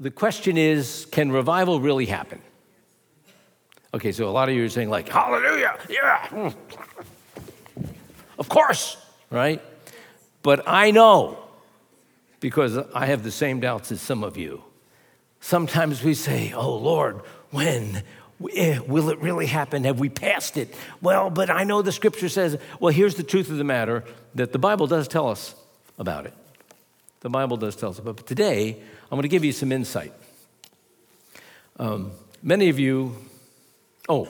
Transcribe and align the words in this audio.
the 0.00 0.10
question 0.10 0.56
is 0.56 1.06
can 1.10 1.32
revival 1.32 1.80
really 1.80 2.06
happen? 2.06 2.40
Okay, 3.94 4.12
so 4.12 4.28
a 4.28 4.30
lot 4.30 4.48
of 4.48 4.54
you 4.54 4.64
are 4.64 4.68
saying, 4.68 4.90
like, 4.90 5.08
hallelujah, 5.08 5.78
yeah, 5.88 6.52
of 8.38 8.48
course, 8.48 8.96
right? 9.30 9.62
But 10.42 10.62
I 10.66 10.90
know, 10.90 11.38
because 12.40 12.76
I 12.94 13.06
have 13.06 13.22
the 13.22 13.30
same 13.30 13.60
doubts 13.60 13.90
as 13.90 14.00
some 14.00 14.22
of 14.22 14.36
you. 14.36 14.62
Sometimes 15.40 16.02
we 16.02 16.14
say, 16.14 16.52
oh 16.52 16.76
Lord, 16.76 17.20
when? 17.50 18.02
Eh, 18.54 18.78
will 18.86 19.10
it 19.10 19.18
really 19.20 19.46
happen? 19.46 19.84
Have 19.84 19.98
we 19.98 20.08
passed 20.08 20.56
it? 20.56 20.72
Well, 21.00 21.28
but 21.30 21.50
I 21.50 21.64
know 21.64 21.82
the 21.82 21.92
scripture 21.92 22.28
says, 22.28 22.56
well, 22.78 22.92
here's 22.92 23.16
the 23.16 23.22
truth 23.22 23.50
of 23.50 23.56
the 23.56 23.64
matter 23.64 24.04
that 24.34 24.52
the 24.52 24.58
Bible 24.58 24.86
does 24.86 25.08
tell 25.08 25.28
us 25.28 25.54
about 25.98 26.26
it. 26.26 26.34
The 27.20 27.30
Bible 27.30 27.56
does 27.56 27.74
tell 27.74 27.90
us 27.90 27.98
about 27.98 28.10
it. 28.10 28.16
But 28.18 28.26
today, 28.26 28.80
I'm 29.10 29.16
going 29.16 29.22
to 29.22 29.28
give 29.28 29.44
you 29.44 29.52
some 29.52 29.72
insight. 29.72 30.12
Um, 31.78 32.12
many 32.42 32.68
of 32.68 32.78
you, 32.78 33.16
oh, 34.08 34.28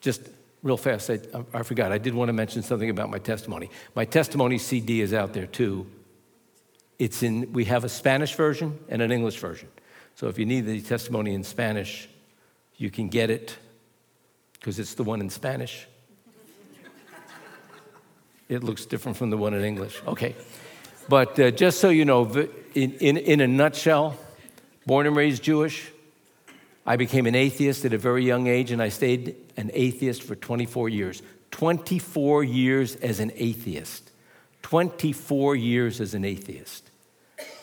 just 0.00 0.22
real 0.62 0.76
fast, 0.76 1.10
I, 1.10 1.20
I 1.54 1.62
forgot. 1.62 1.92
I 1.92 1.98
did 1.98 2.14
want 2.14 2.28
to 2.28 2.32
mention 2.32 2.62
something 2.62 2.90
about 2.90 3.10
my 3.10 3.18
testimony. 3.18 3.70
My 3.94 4.04
testimony 4.04 4.58
CD 4.58 5.00
is 5.00 5.14
out 5.14 5.32
there 5.32 5.46
too. 5.46 5.86
It's 6.98 7.22
in, 7.22 7.52
we 7.52 7.64
have 7.64 7.84
a 7.84 7.88
Spanish 7.88 8.34
version 8.34 8.78
and 8.88 9.00
an 9.00 9.10
English 9.10 9.38
version. 9.38 9.68
So 10.14 10.28
if 10.28 10.38
you 10.38 10.44
need 10.44 10.66
the 10.66 10.80
testimony 10.82 11.34
in 11.34 11.42
Spanish, 11.42 12.08
you 12.76 12.90
can 12.90 13.08
get 13.08 13.30
it 13.30 13.56
because 14.52 14.78
it's 14.78 14.94
the 14.94 15.04
one 15.04 15.20
in 15.20 15.30
Spanish. 15.30 15.86
It 18.48 18.62
looks 18.62 18.84
different 18.84 19.16
from 19.16 19.30
the 19.30 19.38
one 19.38 19.54
in 19.54 19.64
English. 19.64 20.02
Okay. 20.06 20.36
But 21.08 21.38
uh, 21.38 21.50
just 21.50 21.80
so 21.80 21.88
you 21.88 22.04
know, 22.04 22.30
in, 22.74 22.92
in, 22.94 23.16
in 23.16 23.40
a 23.40 23.46
nutshell, 23.46 24.16
born 24.86 25.06
and 25.06 25.16
raised 25.16 25.42
Jewish, 25.42 25.90
I 26.84 26.96
became 26.96 27.26
an 27.26 27.34
atheist 27.34 27.84
at 27.84 27.92
a 27.92 27.98
very 27.98 28.24
young 28.24 28.46
age, 28.46 28.70
and 28.70 28.82
I 28.82 28.88
stayed 28.88 29.36
an 29.56 29.70
atheist 29.72 30.22
for 30.22 30.34
24 30.34 30.88
years. 30.88 31.22
24 31.52 32.44
years 32.44 32.96
as 32.96 33.20
an 33.20 33.30
atheist. 33.36 34.10
24 34.62 35.54
years 35.56 36.00
as 36.00 36.14
an 36.14 36.24
atheist. 36.24 36.90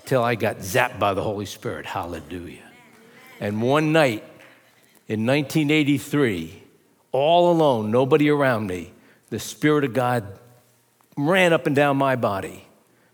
Till 0.05 0.23
I 0.23 0.35
got 0.35 0.57
zapped 0.57 0.99
by 0.99 1.13
the 1.13 1.23
Holy 1.23 1.45
Spirit. 1.45 1.85
Hallelujah. 1.85 2.63
And 3.39 3.61
one 3.61 3.91
night 3.91 4.23
in 5.07 5.25
1983, 5.25 6.63
all 7.11 7.51
alone, 7.51 7.91
nobody 7.91 8.29
around 8.29 8.67
me, 8.67 8.91
the 9.29 9.39
Spirit 9.39 9.83
of 9.83 9.93
God 9.93 10.25
ran 11.17 11.53
up 11.53 11.67
and 11.67 11.75
down 11.75 11.97
my 11.97 12.15
body. 12.15 12.65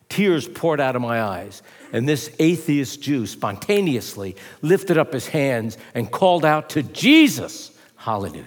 Tears 0.10 0.48
poured 0.48 0.80
out 0.80 0.96
of 0.96 1.02
my 1.02 1.22
eyes. 1.22 1.62
And 1.92 2.08
this 2.08 2.34
atheist 2.40 3.02
Jew 3.02 3.26
spontaneously 3.26 4.36
lifted 4.62 4.98
up 4.98 5.14
his 5.14 5.28
hands 5.28 5.78
and 5.94 6.12
called 6.12 6.46
out 6.46 6.70
to 6.72 6.84
Jesus. 6.84 7.72
Hallelujah. 7.96 8.44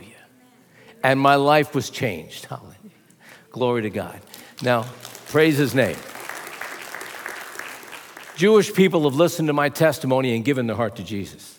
And 1.03 1.19
my 1.21 1.37
life 1.37 1.75
was 1.75 1.91
changed. 1.91 2.47
Hallelujah. 2.47 2.75
Glory 3.51 3.83
to 3.83 3.91
God. 3.91 4.21
Now, 4.63 4.87
praise 5.29 5.57
his 5.57 5.75
name. 5.75 5.97
Jewish 8.37 8.73
people 8.73 9.03
have 9.05 9.15
listened 9.17 9.49
to 9.49 9.53
my 9.53 9.69
testimony 9.69 10.37
and 10.37 10.45
given 10.45 10.67
their 10.69 10.77
heart 10.77 10.97
to 10.97 11.03
Jesus. 11.03 11.58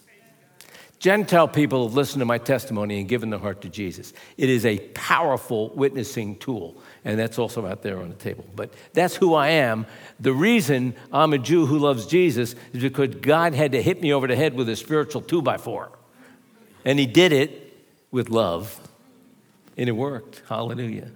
Gentile 1.00 1.47
people 1.47 1.88
have 1.88 1.95
listened 1.95 2.19
to 2.19 2.25
my 2.25 2.38
testimony 2.38 3.00
and 3.00 3.08
given 3.08 3.30
their 3.30 3.39
heart 3.39 3.61
to 3.61 3.69
Jesus. 3.69 4.11
It 4.38 4.50
is 4.50 4.66
a 4.66 4.80
powerful 4.89 5.69
witnessing 5.69 6.36
tool, 6.38 6.75
and 7.06 7.17
that's 7.17 7.39
also 7.39 7.66
out 7.66 7.83
there 7.83 8.00
on 8.02 8.09
the 8.09 8.16
table. 8.16 8.45
But 8.53 8.73
that's 8.94 9.16
who 9.16 9.33
I 9.33 9.47
am. 9.47 9.86
The 10.19 10.33
reason 10.33 10.94
I'm 11.14 11.31
a 11.31 11.38
Jew 11.38 11.66
who 11.66 11.80
loves 11.80 12.06
Jesus 12.06 12.53
is 12.73 12.81
because 12.81 13.16
God 13.16 13.53
had 13.53 13.72
to 13.72 13.81
hit 13.81 14.02
me 14.02 14.11
over 14.11 14.28
the 14.28 14.36
head 14.36 14.56
with 14.56 14.67
a 14.67 14.75
spiritual 14.75 15.22
two 15.22 15.41
by 15.41 15.58
four. 15.58 15.89
And 16.83 17.00
He 17.00 17.06
did 17.06 17.31
it 17.31 17.78
with 18.11 18.30
love, 18.30 18.78
and 19.78 19.88
it 19.88 19.94
worked. 19.94 20.41
Hallelujah. 20.50 21.11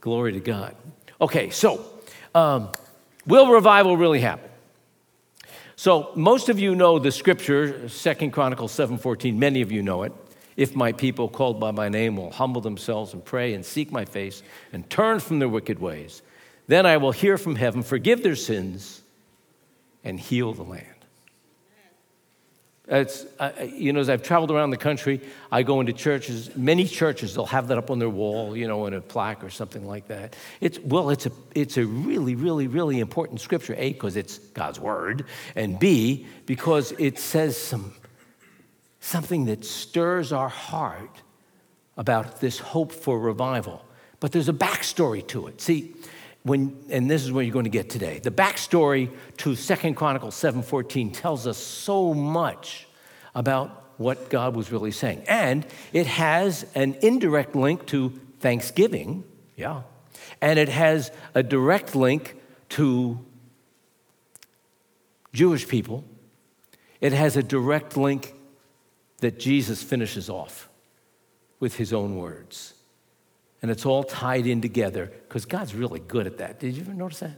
Glory 0.00 0.32
to 0.32 0.40
God. 0.40 0.74
Okay, 1.20 1.50
so 1.50 1.86
um, 2.34 2.70
will 3.26 3.48
revival 3.52 3.96
really 3.96 4.20
happen? 4.20 4.50
So 5.82 6.12
most 6.14 6.48
of 6.48 6.60
you 6.60 6.76
know 6.76 7.00
the 7.00 7.10
scripture, 7.10 7.88
Second 7.88 8.30
Chronicles 8.30 8.70
7:14. 8.70 9.36
Many 9.36 9.62
of 9.62 9.72
you 9.72 9.82
know 9.82 10.04
it. 10.04 10.12
If 10.56 10.76
my 10.76 10.92
people 10.92 11.28
called 11.28 11.58
by 11.58 11.72
my 11.72 11.88
name 11.88 12.14
will 12.14 12.30
humble 12.30 12.60
themselves 12.60 13.12
and 13.12 13.24
pray 13.24 13.52
and 13.52 13.66
seek 13.66 13.90
my 13.90 14.04
face 14.04 14.44
and 14.72 14.88
turn 14.88 15.18
from 15.18 15.40
their 15.40 15.48
wicked 15.48 15.80
ways, 15.80 16.22
then 16.68 16.86
I 16.86 16.98
will 16.98 17.10
hear 17.10 17.36
from 17.36 17.56
heaven, 17.56 17.82
forgive 17.82 18.22
their 18.22 18.36
sins, 18.36 19.02
and 20.04 20.20
heal 20.20 20.52
the 20.52 20.62
land. 20.62 20.91
It's, 22.88 23.26
you 23.64 23.92
know, 23.92 24.00
as 24.00 24.10
I've 24.10 24.24
traveled 24.24 24.50
around 24.50 24.70
the 24.70 24.76
country, 24.76 25.20
I 25.52 25.62
go 25.62 25.80
into 25.80 25.92
churches. 25.92 26.54
Many 26.56 26.84
churches, 26.84 27.32
they'll 27.32 27.46
have 27.46 27.68
that 27.68 27.78
up 27.78 27.90
on 27.90 28.00
their 28.00 28.10
wall, 28.10 28.56
you 28.56 28.66
know, 28.66 28.86
in 28.86 28.94
a 28.94 29.00
plaque 29.00 29.44
or 29.44 29.50
something 29.50 29.86
like 29.86 30.08
that. 30.08 30.34
It's, 30.60 30.80
well, 30.80 31.10
it's 31.10 31.26
a, 31.26 31.32
it's 31.54 31.76
a 31.76 31.86
really, 31.86 32.34
really, 32.34 32.66
really 32.66 32.98
important 32.98 33.40
scripture, 33.40 33.76
A, 33.78 33.92
because 33.92 34.16
it's 34.16 34.38
God's 34.38 34.80
word, 34.80 35.26
and 35.54 35.78
B, 35.78 36.26
because 36.44 36.92
it 36.98 37.20
says 37.20 37.56
some, 37.56 37.94
something 38.98 39.44
that 39.44 39.64
stirs 39.64 40.32
our 40.32 40.48
heart 40.48 41.22
about 41.96 42.40
this 42.40 42.58
hope 42.58 42.90
for 42.90 43.18
revival. 43.18 43.84
But 44.18 44.32
there's 44.32 44.48
a 44.48 44.52
backstory 44.52 45.26
to 45.28 45.46
it. 45.46 45.60
See, 45.60 45.94
when, 46.42 46.76
and 46.90 47.10
this 47.10 47.24
is 47.24 47.30
what 47.30 47.44
you're 47.44 47.52
going 47.52 47.64
to 47.64 47.70
get 47.70 47.88
today. 47.88 48.18
The 48.18 48.30
backstory 48.30 49.10
to 49.38 49.54
Second 49.54 49.94
Chronicles 49.94 50.34
7:14 50.34 51.12
tells 51.12 51.46
us 51.46 51.56
so 51.58 52.14
much 52.14 52.86
about 53.34 53.82
what 53.98 54.30
God 54.30 54.56
was 54.56 54.72
really 54.72 54.90
saying. 54.90 55.22
And 55.28 55.66
it 55.92 56.06
has 56.06 56.66
an 56.74 56.96
indirect 57.02 57.54
link 57.54 57.86
to 57.86 58.10
Thanksgiving, 58.40 59.24
yeah. 59.56 59.82
And 60.40 60.58
it 60.58 60.68
has 60.68 61.12
a 61.34 61.42
direct 61.42 61.94
link 61.94 62.36
to 62.70 63.18
Jewish 65.32 65.68
people. 65.68 66.04
It 67.00 67.12
has 67.12 67.36
a 67.36 67.42
direct 67.42 67.96
link 67.96 68.34
that 69.18 69.38
Jesus 69.38 69.82
finishes 69.82 70.28
off 70.28 70.68
with 71.60 71.76
his 71.76 71.92
own 71.92 72.16
words. 72.16 72.74
And 73.62 73.70
it's 73.70 73.86
all 73.86 74.02
tied 74.02 74.46
in 74.46 74.60
together 74.60 75.10
because 75.28 75.44
God's 75.44 75.74
really 75.74 76.00
good 76.00 76.26
at 76.26 76.38
that. 76.38 76.58
Did 76.58 76.74
you 76.74 76.82
ever 76.82 76.92
notice 76.92 77.20
that? 77.20 77.36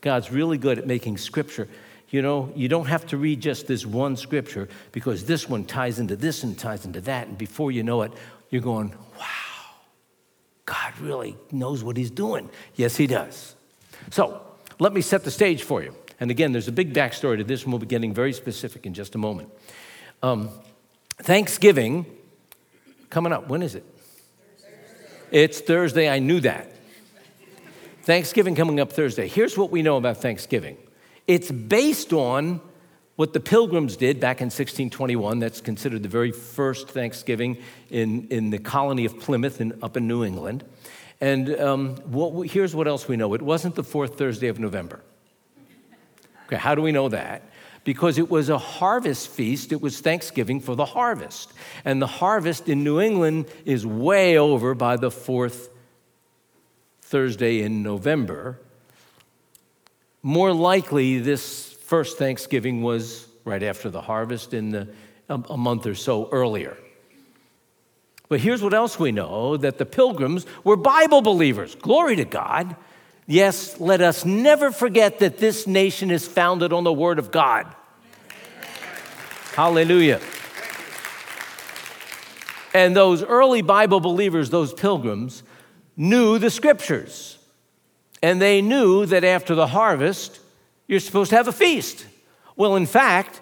God's 0.00 0.30
really 0.30 0.58
good 0.58 0.78
at 0.78 0.86
making 0.86 1.18
scripture. 1.18 1.68
You 2.10 2.22
know, 2.22 2.52
you 2.54 2.68
don't 2.68 2.86
have 2.86 3.06
to 3.08 3.16
read 3.16 3.40
just 3.40 3.66
this 3.66 3.84
one 3.84 4.16
scripture 4.16 4.68
because 4.92 5.24
this 5.24 5.48
one 5.48 5.64
ties 5.64 5.98
into 5.98 6.14
this 6.14 6.44
and 6.44 6.56
ties 6.56 6.84
into 6.84 7.00
that. 7.02 7.26
And 7.26 7.36
before 7.36 7.72
you 7.72 7.82
know 7.82 8.02
it, 8.02 8.12
you're 8.50 8.62
going, 8.62 8.90
wow, 9.18 9.74
God 10.66 10.96
really 11.00 11.36
knows 11.50 11.82
what 11.82 11.96
he's 11.96 12.10
doing. 12.10 12.48
Yes, 12.76 12.96
he 12.96 13.08
does. 13.08 13.56
So 14.10 14.40
let 14.78 14.92
me 14.92 15.00
set 15.00 15.24
the 15.24 15.30
stage 15.30 15.62
for 15.64 15.82
you. 15.82 15.94
And 16.20 16.30
again, 16.30 16.52
there's 16.52 16.68
a 16.68 16.72
big 16.72 16.94
backstory 16.94 17.38
to 17.38 17.44
this, 17.44 17.64
and 17.64 17.72
we'll 17.72 17.80
be 17.80 17.86
getting 17.86 18.14
very 18.14 18.32
specific 18.32 18.86
in 18.86 18.94
just 18.94 19.16
a 19.16 19.18
moment. 19.18 19.50
Um, 20.22 20.50
Thanksgiving 21.18 22.06
coming 23.10 23.32
up. 23.32 23.48
When 23.48 23.62
is 23.62 23.74
it? 23.74 23.84
It's 25.30 25.60
Thursday. 25.60 26.08
I 26.08 26.18
knew 26.18 26.40
that. 26.40 26.70
Thanksgiving 28.02 28.54
coming 28.54 28.80
up 28.80 28.92
Thursday. 28.92 29.28
Here's 29.28 29.56
what 29.56 29.70
we 29.70 29.82
know 29.82 29.96
about 29.96 30.18
Thanksgiving 30.18 30.76
it's 31.26 31.50
based 31.50 32.12
on 32.12 32.60
what 33.16 33.32
the 33.32 33.40
pilgrims 33.40 33.96
did 33.96 34.20
back 34.20 34.40
in 34.40 34.46
1621. 34.46 35.38
That's 35.38 35.60
considered 35.60 36.02
the 36.02 36.08
very 36.08 36.32
first 36.32 36.88
Thanksgiving 36.88 37.58
in, 37.90 38.26
in 38.28 38.50
the 38.50 38.58
colony 38.58 39.04
of 39.04 39.18
Plymouth 39.20 39.60
in, 39.60 39.78
up 39.82 39.96
in 39.96 40.06
New 40.06 40.24
England. 40.24 40.64
And 41.20 41.58
um, 41.60 41.96
what, 42.04 42.48
here's 42.48 42.74
what 42.74 42.88
else 42.88 43.08
we 43.08 43.16
know 43.16 43.32
it 43.34 43.42
wasn't 43.42 43.76
the 43.76 43.84
fourth 43.84 44.18
Thursday 44.18 44.48
of 44.48 44.58
November. 44.58 45.00
Okay, 46.46 46.56
how 46.56 46.74
do 46.74 46.82
we 46.82 46.92
know 46.92 47.08
that? 47.08 47.42
Because 47.84 48.18
it 48.18 48.30
was 48.30 48.48
a 48.48 48.58
harvest 48.58 49.28
feast. 49.28 49.70
It 49.70 49.80
was 49.80 50.00
Thanksgiving 50.00 50.60
for 50.60 50.74
the 50.74 50.86
harvest. 50.86 51.52
And 51.84 52.00
the 52.00 52.06
harvest 52.06 52.68
in 52.68 52.82
New 52.82 53.00
England 53.00 53.46
is 53.64 53.86
way 53.86 54.38
over 54.38 54.74
by 54.74 54.96
the 54.96 55.10
fourth 55.10 55.68
Thursday 57.02 57.60
in 57.60 57.82
November. 57.82 58.58
More 60.22 60.52
likely, 60.52 61.18
this 61.18 61.72
first 61.72 62.16
Thanksgiving 62.16 62.82
was 62.82 63.28
right 63.44 63.62
after 63.62 63.90
the 63.90 64.00
harvest 64.00 64.54
in 64.54 64.70
the, 64.70 64.88
a, 65.28 65.38
a 65.50 65.56
month 65.56 65.86
or 65.86 65.94
so 65.94 66.30
earlier. 66.30 66.76
But 68.30 68.40
here's 68.40 68.62
what 68.62 68.72
else 68.72 68.98
we 68.98 69.12
know 69.12 69.58
that 69.58 69.76
the 69.76 69.84
pilgrims 69.84 70.46
were 70.64 70.76
Bible 70.76 71.20
believers. 71.20 71.74
Glory 71.74 72.16
to 72.16 72.24
God. 72.24 72.74
Yes, 73.26 73.80
let 73.80 74.00
us 74.00 74.24
never 74.24 74.70
forget 74.70 75.20
that 75.20 75.38
this 75.38 75.66
nation 75.66 76.10
is 76.10 76.26
founded 76.26 76.72
on 76.72 76.84
the 76.84 76.92
Word 76.92 77.18
of 77.18 77.30
God. 77.30 77.74
Hallelujah. 79.54 80.20
And 82.74 82.94
those 82.94 83.22
early 83.22 83.62
Bible 83.62 84.00
believers, 84.00 84.50
those 84.50 84.74
pilgrims, 84.74 85.42
knew 85.96 86.38
the 86.38 86.50
scriptures. 86.50 87.38
And 88.22 88.42
they 88.42 88.60
knew 88.60 89.06
that 89.06 89.22
after 89.22 89.54
the 89.54 89.68
harvest, 89.68 90.40
you're 90.88 91.00
supposed 91.00 91.30
to 91.30 91.36
have 91.36 91.46
a 91.46 91.52
feast. 91.52 92.04
Well, 92.56 92.76
in 92.76 92.86
fact, 92.86 93.40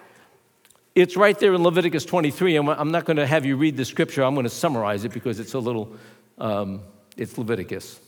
It's 0.95 1.17
right 1.17 1.37
there 1.39 1.53
in 1.55 1.63
Leviticus 1.63 2.05
23. 2.05 2.57
And 2.57 2.69
I'm 2.69 2.91
not 2.91 3.05
going 3.05 3.17
to 3.17 3.25
have 3.25 3.45
you 3.45 3.57
read 3.57 3.77
the 3.77 3.85
scripture. 3.85 4.23
I'm 4.23 4.35
going 4.35 4.43
to 4.43 4.49
summarize 4.49 5.05
it 5.05 5.11
because 5.11 5.39
it's 5.39 5.55
a 5.55 5.59
little, 5.59 5.95
um, 6.37 6.81
it's 7.17 7.37
Leviticus. 7.37 7.99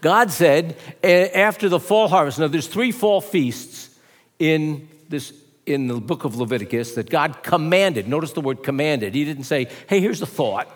God 0.00 0.30
said 0.30 0.76
after 1.02 1.68
the 1.68 1.80
fall 1.80 2.08
harvest, 2.08 2.38
now 2.38 2.48
there's 2.48 2.68
three 2.68 2.92
fall 2.92 3.20
feasts 3.20 3.90
in 4.38 4.88
this 5.08 5.32
in 5.64 5.86
the 5.86 6.00
book 6.00 6.24
of 6.24 6.36
Leviticus 6.36 6.94
that 6.94 7.08
God 7.08 7.42
commanded. 7.42 8.08
Notice 8.08 8.32
the 8.32 8.40
word 8.40 8.62
commanded. 8.62 9.14
He 9.14 9.24
didn't 9.24 9.44
say, 9.44 9.68
hey, 9.88 10.00
here's 10.00 10.20
a 10.22 10.26
thought. 10.26 10.68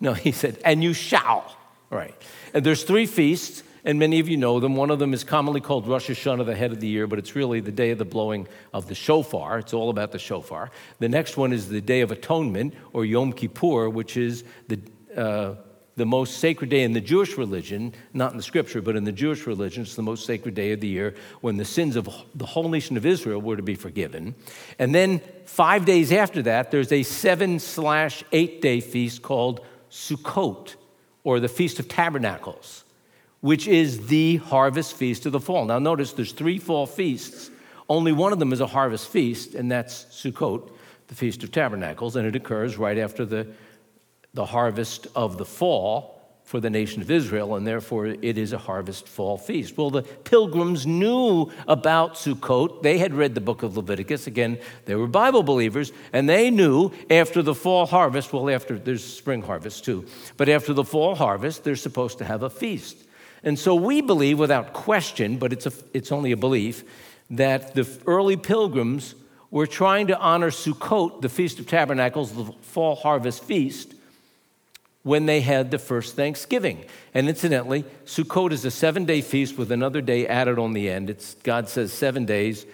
No, 0.00 0.14
he 0.14 0.32
said, 0.32 0.58
and 0.64 0.82
you 0.82 0.94
shall. 0.94 1.54
All 1.92 1.98
right. 1.98 2.14
And 2.54 2.64
there's 2.64 2.84
three 2.84 3.04
feasts, 3.04 3.62
and 3.84 3.98
many 3.98 4.18
of 4.18 4.28
you 4.28 4.38
know 4.38 4.58
them. 4.58 4.76
One 4.76 4.90
of 4.90 4.98
them 4.98 5.12
is 5.12 5.24
commonly 5.24 5.60
called 5.60 5.86
Rosh 5.86 6.08
Hashanah, 6.08 6.46
the 6.46 6.54
head 6.54 6.72
of 6.72 6.80
the 6.80 6.88
year, 6.88 7.06
but 7.06 7.18
it's 7.18 7.36
really 7.36 7.60
the 7.60 7.70
day 7.72 7.90
of 7.90 7.98
the 7.98 8.06
blowing 8.06 8.48
of 8.72 8.88
the 8.88 8.94
shofar. 8.94 9.58
It's 9.58 9.74
all 9.74 9.90
about 9.90 10.12
the 10.12 10.18
shofar. 10.18 10.70
The 11.00 11.08
next 11.08 11.36
one 11.36 11.52
is 11.52 11.68
the 11.68 11.82
Day 11.82 12.00
of 12.00 12.10
Atonement, 12.10 12.72
or 12.94 13.04
Yom 13.04 13.34
Kippur, 13.34 13.90
which 13.90 14.16
is 14.16 14.44
the 14.68 14.80
uh, 15.14 15.54
the 16.00 16.06
most 16.06 16.38
sacred 16.38 16.70
day 16.70 16.82
in 16.82 16.94
the 16.94 17.00
Jewish 17.00 17.36
religion, 17.36 17.92
not 18.14 18.30
in 18.30 18.38
the 18.38 18.42
scripture, 18.42 18.80
but 18.80 18.96
in 18.96 19.04
the 19.04 19.12
Jewish 19.12 19.46
religion, 19.46 19.82
it's 19.82 19.96
the 19.96 20.02
most 20.02 20.24
sacred 20.24 20.54
day 20.54 20.72
of 20.72 20.80
the 20.80 20.88
year 20.88 21.14
when 21.42 21.58
the 21.58 21.64
sins 21.64 21.94
of 21.94 22.08
the 22.34 22.46
whole 22.46 22.70
nation 22.70 22.96
of 22.96 23.04
Israel 23.04 23.38
were 23.38 23.56
to 23.56 23.62
be 23.62 23.74
forgiven. 23.74 24.34
And 24.78 24.94
then 24.94 25.20
five 25.44 25.84
days 25.84 26.10
after 26.10 26.40
that, 26.42 26.70
there's 26.70 26.90
a 26.90 27.02
seven 27.02 27.58
slash 27.58 28.24
eight 28.32 28.62
day 28.62 28.80
feast 28.80 29.20
called 29.20 29.60
Sukkot, 29.90 30.76
or 31.22 31.38
the 31.38 31.48
Feast 31.48 31.78
of 31.78 31.86
Tabernacles, 31.86 32.84
which 33.42 33.68
is 33.68 34.06
the 34.06 34.36
harvest 34.36 34.94
feast 34.94 35.26
of 35.26 35.32
the 35.32 35.40
fall. 35.40 35.66
Now, 35.66 35.78
notice 35.78 36.14
there's 36.14 36.32
three 36.32 36.58
fall 36.58 36.86
feasts. 36.86 37.50
Only 37.90 38.12
one 38.12 38.32
of 38.32 38.38
them 38.38 38.54
is 38.54 38.60
a 38.60 38.66
harvest 38.66 39.08
feast, 39.08 39.54
and 39.54 39.70
that's 39.70 40.04
Sukkot, 40.06 40.70
the 41.08 41.14
Feast 41.14 41.42
of 41.42 41.52
Tabernacles, 41.52 42.16
and 42.16 42.26
it 42.26 42.34
occurs 42.34 42.78
right 42.78 42.96
after 42.96 43.26
the 43.26 43.48
the 44.34 44.46
harvest 44.46 45.06
of 45.14 45.38
the 45.38 45.44
fall 45.44 46.20
for 46.50 46.58
the 46.58 46.70
nation 46.70 47.00
of 47.00 47.10
Israel, 47.12 47.54
and 47.54 47.64
therefore 47.64 48.06
it 48.06 48.36
is 48.36 48.52
a 48.52 48.58
harvest 48.58 49.06
fall 49.06 49.38
feast. 49.38 49.78
Well, 49.78 49.90
the 49.90 50.02
pilgrims 50.02 50.84
knew 50.84 51.52
about 51.68 52.14
Sukkot. 52.14 52.82
They 52.82 52.98
had 52.98 53.14
read 53.14 53.36
the 53.36 53.40
book 53.40 53.62
of 53.62 53.76
Leviticus. 53.76 54.26
Again, 54.26 54.58
they 54.84 54.96
were 54.96 55.06
Bible 55.06 55.44
believers, 55.44 55.92
and 56.12 56.28
they 56.28 56.50
knew 56.50 56.90
after 57.08 57.40
the 57.40 57.54
fall 57.54 57.86
harvest, 57.86 58.32
well, 58.32 58.50
after 58.50 58.76
there's 58.76 59.04
spring 59.04 59.42
harvest 59.42 59.84
too, 59.84 60.06
but 60.36 60.48
after 60.48 60.72
the 60.72 60.82
fall 60.82 61.14
harvest, 61.14 61.62
they're 61.62 61.76
supposed 61.76 62.18
to 62.18 62.24
have 62.24 62.42
a 62.42 62.50
feast. 62.50 62.96
And 63.44 63.56
so 63.56 63.76
we 63.76 64.00
believe 64.00 64.38
without 64.38 64.72
question, 64.72 65.38
but 65.38 65.52
it's, 65.52 65.66
a, 65.66 65.72
it's 65.94 66.10
only 66.10 66.32
a 66.32 66.36
belief, 66.36 66.82
that 67.30 67.74
the 67.76 67.88
early 68.06 68.36
pilgrims 68.36 69.14
were 69.52 69.68
trying 69.68 70.08
to 70.08 70.18
honor 70.18 70.50
Sukkot, 70.50 71.20
the 71.20 71.28
Feast 71.28 71.60
of 71.60 71.68
Tabernacles, 71.68 72.32
the 72.32 72.52
fall 72.62 72.96
harvest 72.96 73.44
feast, 73.44 73.94
when 75.02 75.26
they 75.26 75.40
had 75.40 75.70
the 75.70 75.78
first 75.78 76.14
Thanksgiving. 76.14 76.84
And 77.14 77.28
incidentally, 77.28 77.84
Sukkot 78.04 78.52
is 78.52 78.64
a 78.64 78.70
seven 78.70 79.04
day 79.04 79.22
feast 79.22 79.56
with 79.56 79.72
another 79.72 80.00
day 80.00 80.26
added 80.26 80.58
on 80.58 80.72
the 80.72 80.90
end. 80.90 81.10
It's, 81.10 81.34
God 81.42 81.68
says, 81.68 81.92
seven 81.92 82.26
days. 82.26 82.66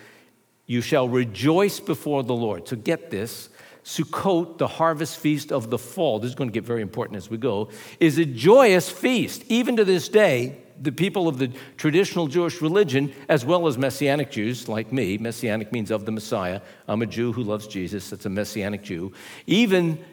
You 0.66 0.80
shall 0.80 1.08
rejoice 1.08 1.78
before 1.78 2.24
the 2.24 2.34
Lord. 2.34 2.66
So 2.66 2.76
get 2.76 3.10
this. 3.10 3.48
Sukkot, 3.84 4.58
the 4.58 4.66
harvest 4.66 5.18
feast 5.18 5.52
of 5.52 5.70
the 5.70 5.78
fall, 5.78 6.18
this 6.18 6.30
is 6.30 6.34
going 6.34 6.50
to 6.50 6.52
get 6.52 6.64
very 6.64 6.82
important 6.82 7.16
as 7.18 7.30
we 7.30 7.36
go, 7.36 7.70
is 8.00 8.18
a 8.18 8.24
joyous 8.24 8.90
feast. 8.90 9.44
Even 9.46 9.76
to 9.76 9.84
this 9.84 10.08
day, 10.08 10.58
the 10.82 10.90
people 10.90 11.28
of 11.28 11.38
the 11.38 11.52
traditional 11.76 12.26
Jewish 12.26 12.60
religion, 12.60 13.14
as 13.28 13.44
well 13.44 13.68
as 13.68 13.78
Messianic 13.78 14.32
Jews 14.32 14.68
like 14.68 14.92
me, 14.92 15.18
Messianic 15.18 15.70
means 15.72 15.92
of 15.92 16.04
the 16.04 16.10
Messiah. 16.10 16.62
I'm 16.88 17.00
a 17.00 17.06
Jew 17.06 17.32
who 17.32 17.44
loves 17.44 17.68
Jesus, 17.68 18.10
that's 18.10 18.26
a 18.26 18.28
Messianic 18.28 18.82
Jew. 18.82 19.12
Even 19.46 20.04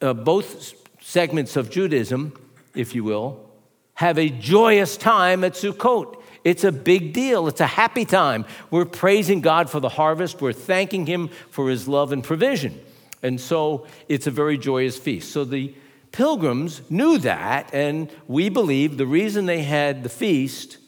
uh, 0.00 0.14
both 0.14 0.85
segments 1.06 1.54
of 1.54 1.70
Judaism, 1.70 2.32
if 2.74 2.92
you 2.92 3.04
will, 3.04 3.48
have 3.94 4.18
a 4.18 4.28
joyous 4.28 4.96
time 4.96 5.44
at 5.44 5.52
Sukkot. 5.52 6.20
It's 6.42 6.64
a 6.64 6.72
big 6.72 7.12
deal. 7.12 7.46
It's 7.46 7.60
a 7.60 7.66
happy 7.66 8.04
time. 8.04 8.44
We're 8.72 8.86
praising 8.86 9.40
God 9.40 9.70
for 9.70 9.78
the 9.78 9.88
harvest. 9.88 10.40
We're 10.40 10.52
thanking 10.52 11.06
Him 11.06 11.28
for 11.50 11.70
His 11.70 11.86
love 11.86 12.10
and 12.10 12.24
provision. 12.24 12.80
And 13.22 13.40
so 13.40 13.86
it's 14.08 14.26
a 14.26 14.32
very 14.32 14.58
joyous 14.58 14.98
feast. 14.98 15.30
So 15.30 15.44
the 15.44 15.72
pilgrims 16.10 16.82
knew 16.90 17.18
that, 17.18 17.72
and 17.72 18.10
we 18.26 18.48
believe 18.48 18.96
the 18.96 19.06
reason 19.06 19.46
they 19.46 19.62
had 19.62 20.02
the 20.02 20.08
feast, 20.08 20.78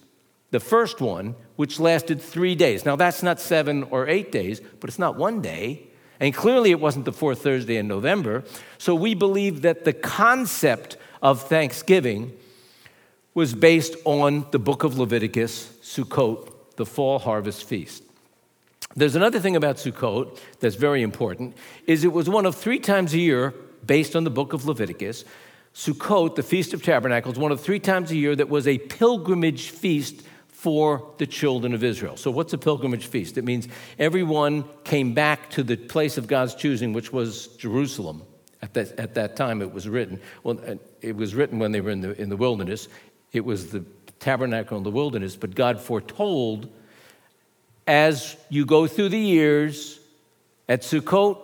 the 0.51 0.61
first 0.61 1.01
one, 1.01 1.37
which 1.55 1.79
lasted 1.79 2.21
three 2.21 2.57
days. 2.57 2.85
Now, 2.85 2.97
that's 2.97 3.23
not 3.23 3.39
seven 3.39 3.85
or 3.85 4.09
eight 4.09 4.33
days, 4.33 4.61
but 4.81 4.91
it's 4.91 4.99
not 4.99 5.17
one 5.17 5.41
day. 5.41 5.88
And 6.21 6.35
clearly, 6.35 6.71
it 6.71 6.81
wasn't 6.81 7.05
the 7.05 7.13
fourth 7.13 7.43
Thursday 7.43 7.77
in 7.77 7.87
November. 7.87 8.45
So 8.77 8.95
we 8.95 9.15
believe 9.15 9.63
that 9.63 9.85
the 9.85 9.93
concept 9.93 10.97
of 11.23 11.43
Thanksgiving 11.43 12.33
was 13.35 13.55
based 13.55 13.95
on 14.05 14.47
the 14.51 14.59
book 14.59 14.83
of 14.83 14.99
Leviticus, 14.99 15.73
Sukkot, 15.83 16.53
the 16.77 16.87
fall 16.87 17.19
harvest 17.21 17.65
feast. 17.65 18.03
There's 18.97 19.15
another 19.15 19.39
thing 19.39 19.55
about 19.55 19.77
Sukkot 19.77 20.39
that's 20.59 20.75
very 20.75 21.03
important 21.03 21.57
is 21.87 22.03
it 22.03 22.13
was 22.13 22.29
one 22.29 22.47
of 22.47 22.57
three 22.57 22.81
times 22.81 23.15
a 23.15 23.19
year 23.19 23.55
based 23.87 24.17
on 24.17 24.25
the 24.25 24.31
book 24.31 24.53
of 24.53 24.67
Leviticus. 24.67 25.25
Sukkot, 25.75 26.35
the 26.35 26.43
Feast 26.43 26.75
of 26.75 26.83
Tabernacles, 26.83 27.39
one 27.39 27.53
of 27.53 27.61
three 27.61 27.79
times 27.79 28.11
a 28.11 28.17
year 28.17 28.35
that 28.35 28.49
was 28.49 28.67
a 28.67 28.79
pilgrimage 28.79 29.71
feast 29.71 30.23
for 30.59 31.15
the 31.19 31.27
children 31.27 31.73
of 31.73 31.85
Israel. 31.85 32.17
So, 32.17 32.33
what's 32.33 32.53
a 32.53 32.59
pilgrimage 32.59 33.07
feast? 33.07 33.39
It 33.39 33.45
means 33.45 33.69
everyone 33.97 34.65
came 34.83 35.15
back 35.15 35.51
to 35.51 35.63
the 35.63 35.77
place 35.77 36.19
of 36.19 36.27
God's 36.27 36.57
choosing, 36.57 36.93
which 36.93 37.13
was 37.13 37.47
Jerusalem. 37.59 38.25
At 38.61 38.75
that, 38.75 38.99
at 38.99 39.15
that 39.15 39.37
time, 39.37 39.63
it 39.63 39.73
was 39.73 39.89
written. 39.89 40.21
Well, 40.43 40.59
it 41.01 41.15
was 41.15 41.33
written 41.37 41.61
when 41.61 41.71
they 41.71 41.81
were 41.81 41.91
in 41.91 42.01
the, 42.01 42.21
in 42.21 42.29
the 42.29 42.37
wilderness. 42.37 42.89
It 43.33 43.45
was 43.45 43.71
the 43.71 43.85
tabernacle 44.19 44.77
in 44.77 44.83
the 44.83 44.91
wilderness, 44.91 45.37
but 45.37 45.55
God 45.55 45.81
foretold 45.81 46.69
as 47.87 48.37
you 48.49 48.67
go 48.67 48.89
through 48.89 49.11
the 49.11 49.19
years 49.19 50.01
at 50.69 50.83
Sukkot, 50.83 51.39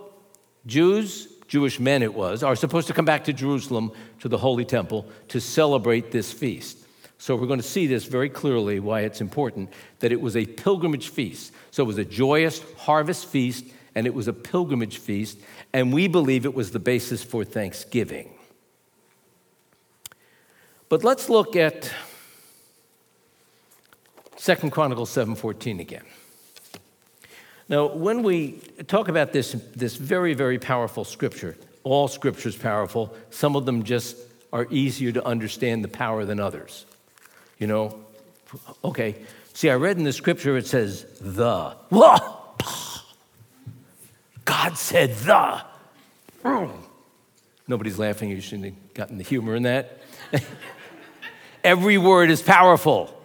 Jews, 0.66 1.28
Jewish 1.46 1.78
men 1.78 2.02
it 2.02 2.12
was, 2.12 2.42
are 2.42 2.56
supposed 2.56 2.88
to 2.88 2.92
come 2.92 3.04
back 3.04 3.22
to 3.24 3.32
Jerusalem 3.32 3.92
to 4.20 4.28
the 4.28 4.38
Holy 4.38 4.64
Temple 4.64 5.06
to 5.28 5.40
celebrate 5.40 6.10
this 6.10 6.32
feast. 6.32 6.83
So 7.24 7.36
we're 7.36 7.46
going 7.46 7.58
to 7.58 7.66
see 7.66 7.86
this 7.86 8.04
very 8.04 8.28
clearly 8.28 8.80
why 8.80 9.00
it's 9.00 9.22
important 9.22 9.70
that 10.00 10.12
it 10.12 10.20
was 10.20 10.36
a 10.36 10.44
pilgrimage 10.44 11.08
feast. 11.08 11.54
So 11.70 11.82
it 11.82 11.86
was 11.86 11.96
a 11.96 12.04
joyous 12.04 12.62
harvest 12.76 13.28
feast 13.28 13.64
and 13.94 14.06
it 14.06 14.12
was 14.12 14.28
a 14.28 14.34
pilgrimage 14.34 14.98
feast, 14.98 15.38
and 15.72 15.90
we 15.90 16.06
believe 16.06 16.44
it 16.44 16.52
was 16.52 16.72
the 16.72 16.78
basis 16.78 17.24
for 17.24 17.42
Thanksgiving. 17.42 18.28
But 20.90 21.02
let's 21.02 21.30
look 21.30 21.56
at 21.56 21.90
Second 24.36 24.72
Chronicles 24.72 25.08
7:14 25.08 25.80
again. 25.80 26.04
Now, 27.70 27.86
when 27.86 28.22
we 28.22 28.60
talk 28.86 29.08
about 29.08 29.32
this, 29.32 29.52
this 29.74 29.96
very, 29.96 30.34
very 30.34 30.58
powerful 30.58 31.04
scripture, 31.04 31.56
all 31.84 32.06
scripture 32.06 32.50
is 32.50 32.56
powerful. 32.56 33.16
Some 33.30 33.56
of 33.56 33.64
them 33.64 33.82
just 33.82 34.18
are 34.52 34.66
easier 34.68 35.10
to 35.12 35.24
understand 35.24 35.82
the 35.82 35.88
power 35.88 36.26
than 36.26 36.38
others. 36.38 36.84
You 37.64 37.68
know, 37.68 37.98
okay. 38.84 39.16
See, 39.54 39.70
I 39.70 39.74
read 39.76 39.96
in 39.96 40.04
the 40.04 40.12
scripture 40.12 40.54
it 40.58 40.66
says 40.66 41.06
the. 41.18 41.74
God 44.44 44.76
said 44.76 45.14
the. 45.14 45.64
Nobody's 47.66 47.98
laughing. 47.98 48.28
You 48.28 48.42
shouldn't 48.42 48.66
have 48.66 48.92
gotten 48.92 49.16
the 49.16 49.24
humor 49.24 49.54
in 49.54 49.62
that. 49.62 50.02
Every 51.64 51.96
word 51.96 52.28
is 52.28 52.42
powerful. 52.42 53.18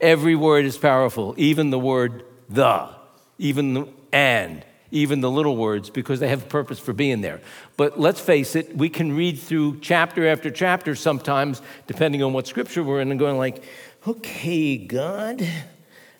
Every 0.00 0.36
word 0.36 0.66
is 0.66 0.78
powerful. 0.78 1.34
Even 1.36 1.70
the 1.70 1.78
word 1.80 2.24
the, 2.48 2.90
even 3.38 3.74
the 3.74 3.88
and, 4.12 4.64
even 4.90 5.20
the 5.20 5.30
little 5.30 5.56
words, 5.56 5.90
because 5.90 6.20
they 6.20 6.28
have 6.28 6.42
a 6.42 6.46
purpose 6.46 6.78
for 6.78 6.92
being 6.92 7.20
there. 7.20 7.40
But 7.76 7.98
let's 7.98 8.20
face 8.20 8.56
it, 8.56 8.76
we 8.76 8.88
can 8.88 9.16
read 9.16 9.38
through 9.38 9.80
chapter 9.80 10.26
after 10.26 10.50
chapter 10.50 10.94
sometimes, 10.94 11.62
depending 11.86 12.22
on 12.22 12.32
what 12.32 12.46
scripture 12.46 12.82
we're 12.82 13.00
in, 13.00 13.10
and 13.10 13.20
going 13.20 13.38
like, 13.38 13.62
okay, 14.06 14.76
God, 14.76 15.46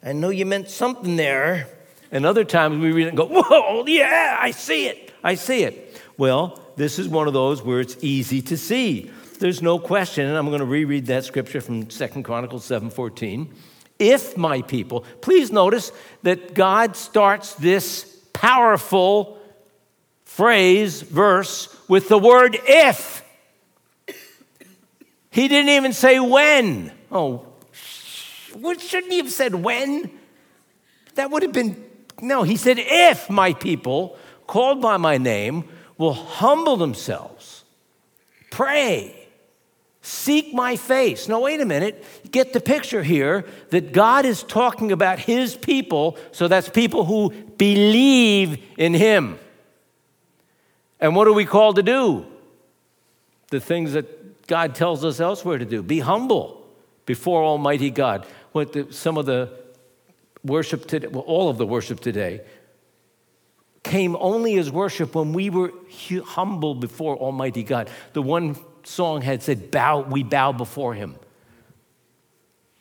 I 0.03 0.12
know 0.12 0.31
you 0.31 0.47
meant 0.47 0.69
something 0.69 1.17
there. 1.17 1.69
And 2.12 2.27
other 2.27 2.45
times 2.45 2.79
we 2.79 2.93
read 2.93 3.07
it 3.07 3.09
and 3.11 3.17
go, 3.17 3.27
whoa, 3.27 3.85
yeah, 3.87 4.37
I 4.41 4.50
see 4.50 4.87
it. 4.87 5.12
I 5.23 5.35
see 5.35 5.62
it. 5.62 6.03
Well, 6.17 6.61
this 6.77 6.99
is 6.99 7.09
one 7.09 7.29
of 7.29 7.33
those 7.33 7.62
where 7.62 7.81
it's 7.81 7.97
easy 8.00 8.43
to 8.43 8.57
see. 8.57 9.11
There's 9.39 9.62
no 9.62 9.79
question, 9.79 10.27
and 10.27 10.37
I'm 10.37 10.47
going 10.47 10.61
to 10.61 10.67
reread 10.67 11.07
that 11.07 11.25
scripture 11.25 11.61
from 11.61 11.89
Second 11.89 12.25
Chronicles 12.25 12.69
7:14. 12.69 13.49
If 13.99 14.37
my 14.37 14.62
people, 14.62 15.05
please 15.21 15.53
notice 15.53 15.93
that 16.23 16.55
God 16.55 16.97
starts 16.97 17.55
this 17.55 18.10
powerful 18.40 19.38
phrase, 20.25 21.02
verse, 21.02 21.68
with 21.88 22.09
the 22.09 22.16
word 22.16 22.59
if. 22.66 23.23
He 25.30 25.47
didn't 25.47 25.68
even 25.68 25.92
say 25.92 26.18
when. 26.18 26.90
Oh, 27.12 27.47
what, 28.54 28.80
shouldn't 28.80 29.12
he 29.12 29.18
have 29.18 29.30
said 29.30 29.54
when? 29.54 30.11
That 31.16 31.30
would 31.30 31.42
have 31.42 31.52
been 31.52 31.85
No, 32.23 32.42
he 32.42 32.56
said, 32.56 32.78
if 32.78 33.28
my 33.28 33.52
people 33.52 34.16
called 34.47 34.80
by 34.80 34.97
my 34.97 35.18
name 35.18 35.64
will 35.99 36.14
humble 36.14 36.78
themselves, 36.78 37.64
pray, 38.50 39.20
seek 40.02 40.54
my 40.54 40.76
face. 40.76 41.28
Now, 41.28 41.40
wait 41.40 41.61
a 41.61 41.66
minute. 41.66 42.04
Get 42.30 42.52
the 42.52 42.61
picture 42.61 43.02
here 43.02 43.45
that 43.71 43.92
God 43.92 44.25
is 44.25 44.42
talking 44.42 44.92
about 44.92 45.19
his 45.19 45.54
people, 45.57 46.16
so 46.33 46.49
that's 46.49 46.69
people 46.69 47.04
who 47.04 47.30
believe 47.30 48.62
in 48.78 48.95
him. 48.95 49.38
And 51.00 51.16
what 51.16 51.26
are 51.28 51.33
we 51.33 51.45
called 51.45 51.76
to 51.76 51.83
do? 51.83 52.26
The 53.49 53.61
things 53.61 53.92
that 53.92 54.47
God 54.47 54.75
tells 54.75 55.04
us 55.04 55.21
elsewhere 55.21 55.59
to 55.59 55.64
do. 55.64 55.83
Be 55.83 56.00
humble 56.00 56.66
before 57.07 57.42
Almighty 57.45 57.90
God. 57.90 58.26
What 58.52 58.73
the, 58.73 58.92
some 58.92 59.16
of 59.16 59.26
the 59.26 59.52
worship 60.45 60.87
today, 60.87 61.07
well, 61.09 61.23
all 61.23 61.49
of 61.49 61.59
the 61.59 61.66
worship 61.66 62.00
today, 62.00 62.42
came 63.83 64.16
only 64.16 64.59
as 64.59 64.71
worship 64.71 65.14
when 65.14 65.33
we 65.33 65.50
were 65.50 65.73
humble 66.26 66.75
before 66.75 67.16
Almighty 67.16 67.62
God. 67.62 67.88
The 68.12 68.23
one 68.23 68.57
song 68.85 69.23
had 69.23 69.43
said, 69.43 69.71
bow, 69.71 70.01
we 70.01 70.23
bow 70.23 70.53
before 70.53 70.95
him. 70.95 71.17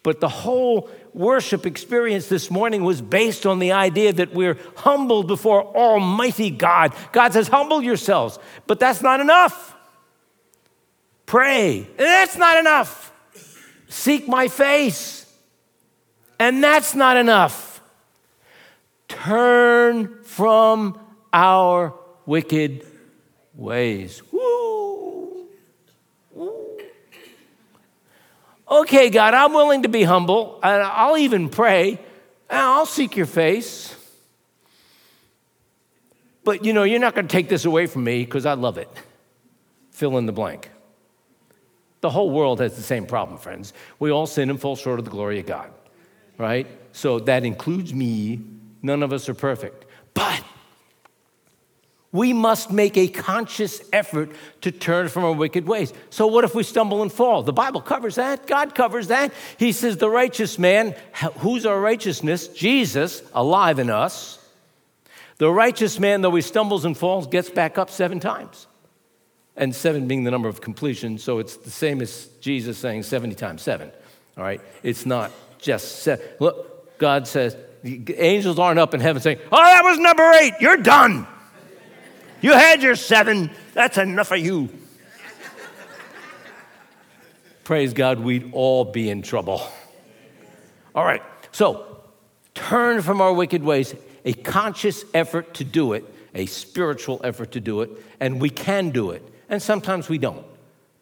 But 0.01 0.22
the 0.22 0.29
whole 0.29 0.89
worship 1.13 1.65
experience 1.65 2.27
this 2.27 2.50
morning 2.50 2.84
was 2.84 3.01
based 3.01 3.46
on 3.46 3.60
the 3.60 3.74
idea 3.74 4.13
that 4.13 4.34
we're 4.34 4.58
humbled 4.77 5.27
before 5.27 5.63
Almighty 5.75 6.50
God. 6.50 6.96
God 7.12 7.34
says, 7.34 7.48
humble 7.50 7.82
yourselves, 7.82 8.39
but 8.65 8.79
that's 8.79 9.01
not 9.01 9.20
enough. 9.20 9.75
Pray, 11.25 11.88
that's 11.98 12.38
not 12.38 12.58
enough. 12.58 13.12
Seek 13.89 14.27
my 14.27 14.48
face, 14.48 15.32
and 16.39 16.63
that's 16.63 16.96
not 16.96 17.18
enough. 17.18 17.82
Turn 19.08 20.24
from 20.24 21.00
our 21.34 21.94
wicked 22.25 22.86
ways. 23.53 24.22
Okay, 28.69 29.09
God, 29.09 29.33
I'm 29.33 29.53
willing 29.53 29.83
to 29.83 29.89
be 29.89 30.03
humble, 30.03 30.59
I'll 30.61 31.17
even 31.17 31.49
pray, 31.49 31.99
I'll 32.49 32.85
seek 32.85 33.15
your 33.15 33.25
face. 33.25 33.95
But 36.43 36.63
you 36.63 36.73
know, 36.73 36.83
you're 36.83 36.99
not 36.99 37.15
going 37.15 37.27
to 37.27 37.31
take 37.31 37.49
this 37.49 37.65
away 37.65 37.88
from 37.88 38.03
me 38.03 38.23
because 38.23 38.45
I 38.45 38.53
love 38.53 38.77
it. 38.77 38.89
Fill 39.91 40.17
in 40.17 40.25
the 40.25 40.31
blank. 40.31 40.69
The 42.01 42.09
whole 42.09 42.29
world 42.29 42.59
has 42.61 42.75
the 42.75 42.81
same 42.81 43.05
problem, 43.05 43.39
friends. 43.39 43.73
We 43.99 44.11
all 44.11 44.25
sin 44.25 44.49
and 44.49 44.59
fall 44.59 44.75
short 44.75 44.99
of 44.99 45.05
the 45.05 45.11
glory 45.11 45.39
of 45.39 45.45
God, 45.45 45.71
right? 46.38 46.67
So 46.93 47.19
that 47.19 47.43
includes 47.43 47.93
me. 47.93 48.39
None 48.81 49.03
of 49.03 49.11
us 49.11 49.27
are 49.27 49.33
perfect. 49.33 49.85
But 50.13 50.43
we 52.11 52.33
must 52.33 52.71
make 52.71 52.97
a 52.97 53.07
conscious 53.07 53.81
effort 53.93 54.31
to 54.61 54.71
turn 54.71 55.09
from 55.09 55.23
our 55.23 55.33
wicked 55.33 55.67
ways. 55.67 55.93
So, 56.09 56.25
what 56.25 56.43
if 56.43 56.55
we 56.55 56.63
stumble 56.63 57.03
and 57.03 57.11
fall? 57.11 57.43
The 57.43 57.53
Bible 57.53 57.81
covers 57.81 58.15
that. 58.15 58.47
God 58.47 58.73
covers 58.73 59.07
that. 59.09 59.31
He 59.57 59.71
says, 59.71 59.97
The 59.97 60.09
righteous 60.09 60.57
man, 60.57 60.95
who's 61.37 61.65
our 61.67 61.79
righteousness? 61.79 62.47
Jesus, 62.47 63.21
alive 63.33 63.77
in 63.77 63.91
us. 63.91 64.37
The 65.37 65.51
righteous 65.51 65.99
man, 65.99 66.21
though 66.21 66.33
he 66.35 66.41
stumbles 66.41 66.83
and 66.83 66.97
falls, 66.97 67.27
gets 67.27 67.49
back 67.49 67.77
up 67.77 67.89
seven 67.89 68.19
times. 68.19 68.67
And 69.55 69.75
seven 69.75 70.07
being 70.07 70.23
the 70.23 70.31
number 70.31 70.47
of 70.47 70.61
completion, 70.61 71.17
so 71.17 71.39
it's 71.39 71.57
the 71.57 71.69
same 71.69 72.01
as 72.01 72.27
Jesus 72.39 72.77
saying 72.77 73.03
70 73.03 73.35
times 73.35 73.61
seven. 73.61 73.91
All 74.37 74.43
right? 74.43 74.61
It's 74.83 75.05
not 75.05 75.31
just 75.59 76.01
seven. 76.01 76.25
Look, 76.39 76.97
God 76.97 77.27
says, 77.27 77.55
angels 77.83 78.57
aren't 78.57 78.79
up 78.79 78.93
in 78.93 78.99
heaven 78.99 79.21
saying, 79.21 79.39
Oh, 79.51 79.63
that 79.63 79.83
was 79.83 79.99
number 79.99 80.31
eight. 80.33 80.53
You're 80.59 80.77
done. 80.77 81.27
You 82.41 82.53
had 82.53 82.81
your 82.81 82.96
seven, 82.96 83.51
that's 83.74 83.98
enough 83.98 84.31
of 84.31 84.39
you. 84.39 84.69
Praise 87.63 87.93
God, 87.93 88.19
we'd 88.19 88.51
all 88.53 88.86
be 88.86 89.10
in 89.10 89.22
trouble. 89.22 89.62
All 90.96 91.05
right, 91.05 91.22
so 91.51 92.01
turn 92.55 93.01
from 93.01 93.22
our 93.22 93.31
wicked 93.34 93.63
ways, 93.63 93.93
a 94.25 94.34
conscious 94.34 95.05
effort 95.13 95.53
to 95.55 95.63
do 95.63 95.93
it, 95.93 96.03
a 96.34 96.46
spiritual 96.46 97.22
effort 97.24 97.51
to 97.51 97.60
do 97.60 97.81
it, 97.81 97.91
and 98.19 98.41
we 98.41 98.50
can 98.50 98.89
do 98.89 99.12
it. 99.12 99.22
And 99.50 99.62
sometimes 99.62 100.10
we 100.10 100.17
don't, 100.17 100.46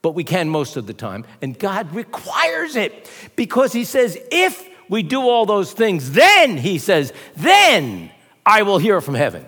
but 0.01 0.11
we 0.11 0.23
can 0.23 0.49
most 0.49 0.75
of 0.75 0.87
the 0.87 0.93
time. 0.93 1.25
And 1.41 1.57
God 1.57 1.93
requires 1.93 2.75
it 2.75 3.09
because 3.35 3.73
He 3.73 3.83
says, 3.83 4.17
if 4.31 4.67
we 4.89 5.03
do 5.03 5.21
all 5.21 5.45
those 5.45 5.71
things, 5.71 6.11
then, 6.11 6.57
He 6.57 6.79
says, 6.79 7.13
then 7.35 8.11
I 8.45 8.63
will 8.63 8.77
hear 8.77 9.01
from 9.01 9.15
heaven. 9.15 9.45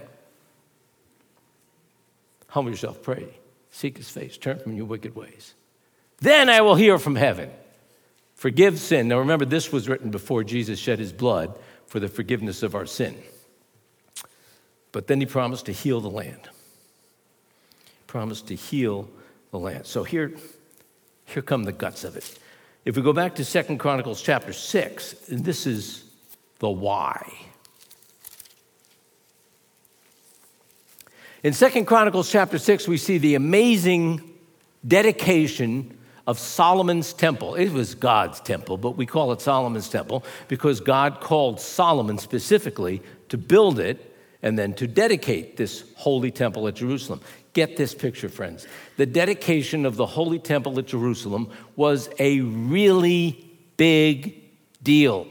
Humble 2.50 2.72
yourself, 2.72 3.02
pray, 3.02 3.28
seek 3.72 3.98
his 3.98 4.10
face, 4.10 4.38
turn 4.38 4.60
from 4.60 4.74
your 4.74 4.86
wicked 4.86 5.16
ways. 5.16 5.54
Then 6.18 6.50
I 6.50 6.62
will 6.62 6.76
hear 6.76 6.98
from 6.98 7.16
heaven. 7.16 7.50
Forgive 8.36 8.80
sin. 8.80 9.08
Now 9.08 9.20
remember, 9.20 9.46
this 9.46 9.72
was 9.72 9.88
written 9.88 10.12
before 10.12 10.44
Jesus 10.44 10.80
shed 10.80 11.00
his 11.00 11.14
blood 11.14 11.58
for 11.88 12.00
the 12.00 12.08
forgiveness 12.08 12.64
of 12.64 12.76
our 12.76 12.86
sin. 12.86 13.18
But 14.92 15.08
then 15.08 15.20
he 15.20 15.26
promised 15.26 15.66
to 15.68 15.72
heal 15.72 16.02
the 16.02 16.10
land. 16.10 16.50
He 17.86 18.04
promised 18.08 18.48
to 18.48 18.56
heal 18.56 19.10
the 19.52 19.60
land. 19.60 19.86
So 19.86 20.04
here, 20.04 20.34
here 21.26 21.44
come 21.44 21.64
the 21.64 21.72
guts 21.72 22.04
of 22.04 22.16
it. 22.16 22.40
If 22.86 22.96
we 22.96 23.02
go 23.02 23.14
back 23.14 23.36
to 23.36 23.46
Second 23.46 23.78
Chronicles 23.78 24.22
chapter 24.22 24.54
6, 24.54 25.30
and 25.30 25.46
this 25.46 25.68
is 25.68 26.06
the 26.60 26.70
why. 26.70 27.32
In 31.42 31.54
Second 31.54 31.86
Chronicles 31.86 32.30
chapter 32.30 32.58
6, 32.58 32.86
we 32.90 32.98
see 32.98 33.18
the 33.18 33.36
amazing 33.36 34.22
dedication 34.86 35.98
of 36.28 36.38
Solomon's 36.38 37.14
temple. 37.14 37.56
It 37.56 37.72
was 37.72 37.96
God's 37.96 38.42
temple, 38.42 38.76
but 38.76 38.98
we 38.98 39.06
call 39.06 39.32
it 39.32 39.40
Solomon's 39.40 39.88
temple 39.88 40.26
because 40.50 40.82
God 40.82 41.22
called 41.22 41.62
Solomon 41.62 42.18
specifically 42.18 43.02
to 43.30 43.38
build 43.38 43.80
it 43.80 44.18
and 44.44 44.60
then 44.60 44.74
to 44.74 44.86
dedicate 44.88 45.56
this 45.56 45.86
holy 45.96 46.30
temple 46.30 46.68
at 46.68 46.76
Jerusalem. 46.76 47.22
Get 47.54 47.78
this 47.78 47.96
picture, 47.96 48.28
friends. 48.28 48.68
The 48.98 49.06
dedication 49.06 49.86
of 49.86 49.96
the 49.96 50.06
holy 50.06 50.40
temple 50.40 50.78
at 50.78 50.88
Jerusalem 50.88 51.50
was 51.78 52.10
a 52.20 52.42
really 52.42 53.50
big 53.78 54.44
deal. 54.84 55.26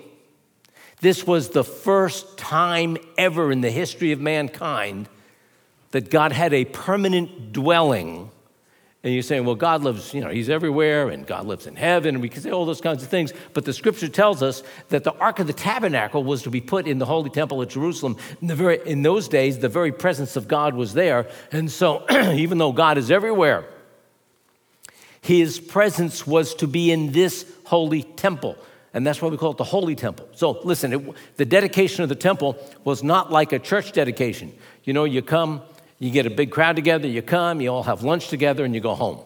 This 1.02 1.26
was 1.26 1.50
the 1.50 1.64
first 1.64 2.38
time 2.38 2.96
ever 3.18 3.52
in 3.52 3.60
the 3.60 3.70
history 3.70 4.12
of 4.12 4.20
mankind 4.20 5.06
that 5.90 6.10
God 6.10 6.32
had 6.32 6.52
a 6.52 6.64
permanent 6.64 7.52
dwelling. 7.52 8.30
And 9.04 9.14
you're 9.14 9.22
saying, 9.22 9.44
well, 9.44 9.54
God 9.54 9.84
lives, 9.84 10.12
you 10.12 10.20
know, 10.20 10.28
He's 10.28 10.50
everywhere 10.50 11.08
and 11.08 11.26
God 11.26 11.46
lives 11.46 11.66
in 11.66 11.76
heaven, 11.76 12.16
and 12.16 12.22
we 12.22 12.28
can 12.28 12.42
say 12.42 12.50
all 12.50 12.66
those 12.66 12.80
kinds 12.80 13.02
of 13.02 13.08
things. 13.08 13.32
But 13.54 13.64
the 13.64 13.72
scripture 13.72 14.08
tells 14.08 14.42
us 14.42 14.62
that 14.88 15.04
the 15.04 15.14
Ark 15.14 15.38
of 15.38 15.46
the 15.46 15.52
Tabernacle 15.52 16.24
was 16.24 16.42
to 16.42 16.50
be 16.50 16.60
put 16.60 16.86
in 16.86 16.98
the 16.98 17.06
Holy 17.06 17.30
Temple 17.30 17.62
at 17.62 17.70
Jerusalem. 17.70 18.16
In, 18.42 18.48
very, 18.48 18.80
in 18.84 19.02
those 19.02 19.28
days, 19.28 19.60
the 19.60 19.68
very 19.68 19.92
presence 19.92 20.34
of 20.34 20.48
God 20.48 20.74
was 20.74 20.94
there. 20.94 21.28
And 21.52 21.70
so, 21.70 22.04
even 22.10 22.58
though 22.58 22.72
God 22.72 22.98
is 22.98 23.10
everywhere, 23.10 23.64
His 25.20 25.60
presence 25.60 26.26
was 26.26 26.54
to 26.56 26.66
be 26.66 26.90
in 26.90 27.12
this 27.12 27.50
holy 27.64 28.02
temple. 28.02 28.56
And 28.94 29.06
that's 29.06 29.22
why 29.22 29.28
we 29.28 29.36
call 29.36 29.52
it 29.52 29.58
the 29.58 29.64
Holy 29.64 29.94
Temple. 29.94 30.28
So, 30.34 30.60
listen, 30.64 30.92
it, 30.92 31.14
the 31.36 31.44
dedication 31.44 32.02
of 32.02 32.08
the 32.08 32.16
temple 32.16 32.56
was 32.82 33.02
not 33.04 33.30
like 33.30 33.52
a 33.52 33.58
church 33.58 33.92
dedication. 33.92 34.52
You 34.82 34.92
know, 34.92 35.04
you 35.04 35.22
come 35.22 35.62
you 35.98 36.10
get 36.10 36.26
a 36.26 36.30
big 36.30 36.50
crowd 36.50 36.76
together, 36.76 37.08
you 37.08 37.22
come, 37.22 37.60
you 37.60 37.68
all 37.68 37.82
have 37.82 38.02
lunch 38.02 38.28
together, 38.28 38.64
and 38.64 38.74
you 38.74 38.80
go 38.80 38.94
home. 38.94 39.20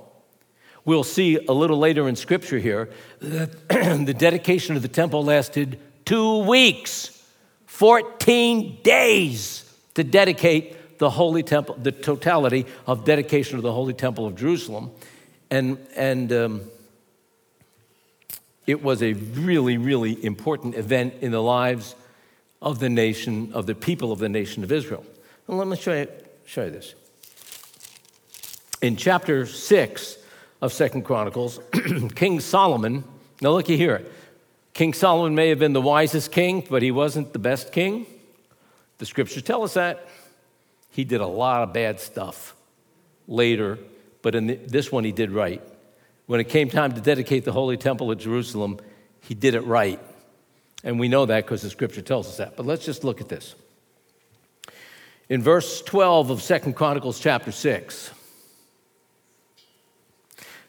We'll 0.84 1.04
see 1.04 1.36
a 1.36 1.52
little 1.52 1.78
later 1.78 2.08
in 2.08 2.16
scripture 2.16 2.58
here 2.58 2.90
that 3.20 3.68
the 4.06 4.14
dedication 4.14 4.74
of 4.74 4.82
the 4.82 4.88
temple 4.88 5.24
lasted 5.24 5.78
two 6.04 6.38
weeks, 6.44 7.22
14 7.66 8.78
days 8.82 9.70
to 9.94 10.02
dedicate 10.02 10.98
the 10.98 11.10
holy 11.10 11.42
temple, 11.42 11.76
the 11.80 11.92
totality 11.92 12.66
of 12.86 13.04
dedication 13.04 13.56
of 13.56 13.62
the 13.62 13.72
holy 13.72 13.94
temple 13.94 14.26
of 14.26 14.34
Jerusalem. 14.34 14.90
And, 15.50 15.78
and 15.94 16.32
um, 16.32 16.62
it 18.66 18.82
was 18.82 19.02
a 19.02 19.12
really, 19.12 19.76
really 19.76 20.24
important 20.24 20.74
event 20.74 21.14
in 21.20 21.30
the 21.30 21.42
lives 21.42 21.94
of 22.60 22.78
the 22.78 22.88
nation, 22.88 23.52
of 23.52 23.66
the 23.66 23.74
people 23.74 24.12
of 24.12 24.18
the 24.18 24.28
nation 24.28 24.64
of 24.64 24.72
Israel. 24.72 25.04
Let 25.48 25.66
me 25.66 25.76
show 25.76 25.92
you 25.92 26.08
show 26.52 26.64
you 26.64 26.70
this. 26.70 26.94
In 28.82 28.96
chapter 28.96 29.46
6 29.46 30.18
of 30.60 30.70
Second 30.70 31.02
Chronicles, 31.02 31.58
King 32.14 32.40
Solomon, 32.40 33.04
now 33.40 33.52
looky 33.52 33.78
here. 33.78 34.04
King 34.74 34.92
Solomon 34.92 35.34
may 35.34 35.48
have 35.48 35.58
been 35.58 35.72
the 35.72 35.80
wisest 35.80 36.30
king, 36.30 36.62
but 36.68 36.82
he 36.82 36.90
wasn't 36.90 37.32
the 37.32 37.38
best 37.38 37.72
king. 37.72 38.04
The 38.98 39.06
scriptures 39.06 39.42
tell 39.42 39.62
us 39.62 39.72
that. 39.74 40.06
He 40.90 41.04
did 41.04 41.22
a 41.22 41.26
lot 41.26 41.62
of 41.62 41.72
bad 41.72 42.00
stuff 42.00 42.54
later, 43.26 43.78
but 44.20 44.34
in 44.34 44.66
this 44.66 44.92
one 44.92 45.04
he 45.04 45.12
did 45.12 45.30
right. 45.30 45.62
When 46.26 46.38
it 46.38 46.50
came 46.50 46.68
time 46.68 46.92
to 46.92 47.00
dedicate 47.00 47.46
the 47.46 47.52
Holy 47.52 47.78
Temple 47.78 48.12
at 48.12 48.18
Jerusalem, 48.18 48.78
he 49.22 49.32
did 49.32 49.54
it 49.54 49.62
right. 49.62 50.00
And 50.84 51.00
we 51.00 51.08
know 51.08 51.24
that 51.24 51.46
because 51.46 51.62
the 51.62 51.70
scripture 51.70 52.02
tells 52.02 52.28
us 52.28 52.36
that. 52.36 52.56
But 52.58 52.66
let's 52.66 52.84
just 52.84 53.04
look 53.04 53.22
at 53.22 53.30
this. 53.30 53.54
In 55.32 55.40
verse 55.40 55.80
12 55.80 56.28
of 56.28 56.42
Second 56.42 56.74
Chronicles 56.74 57.18
chapter 57.18 57.52
6. 57.52 58.10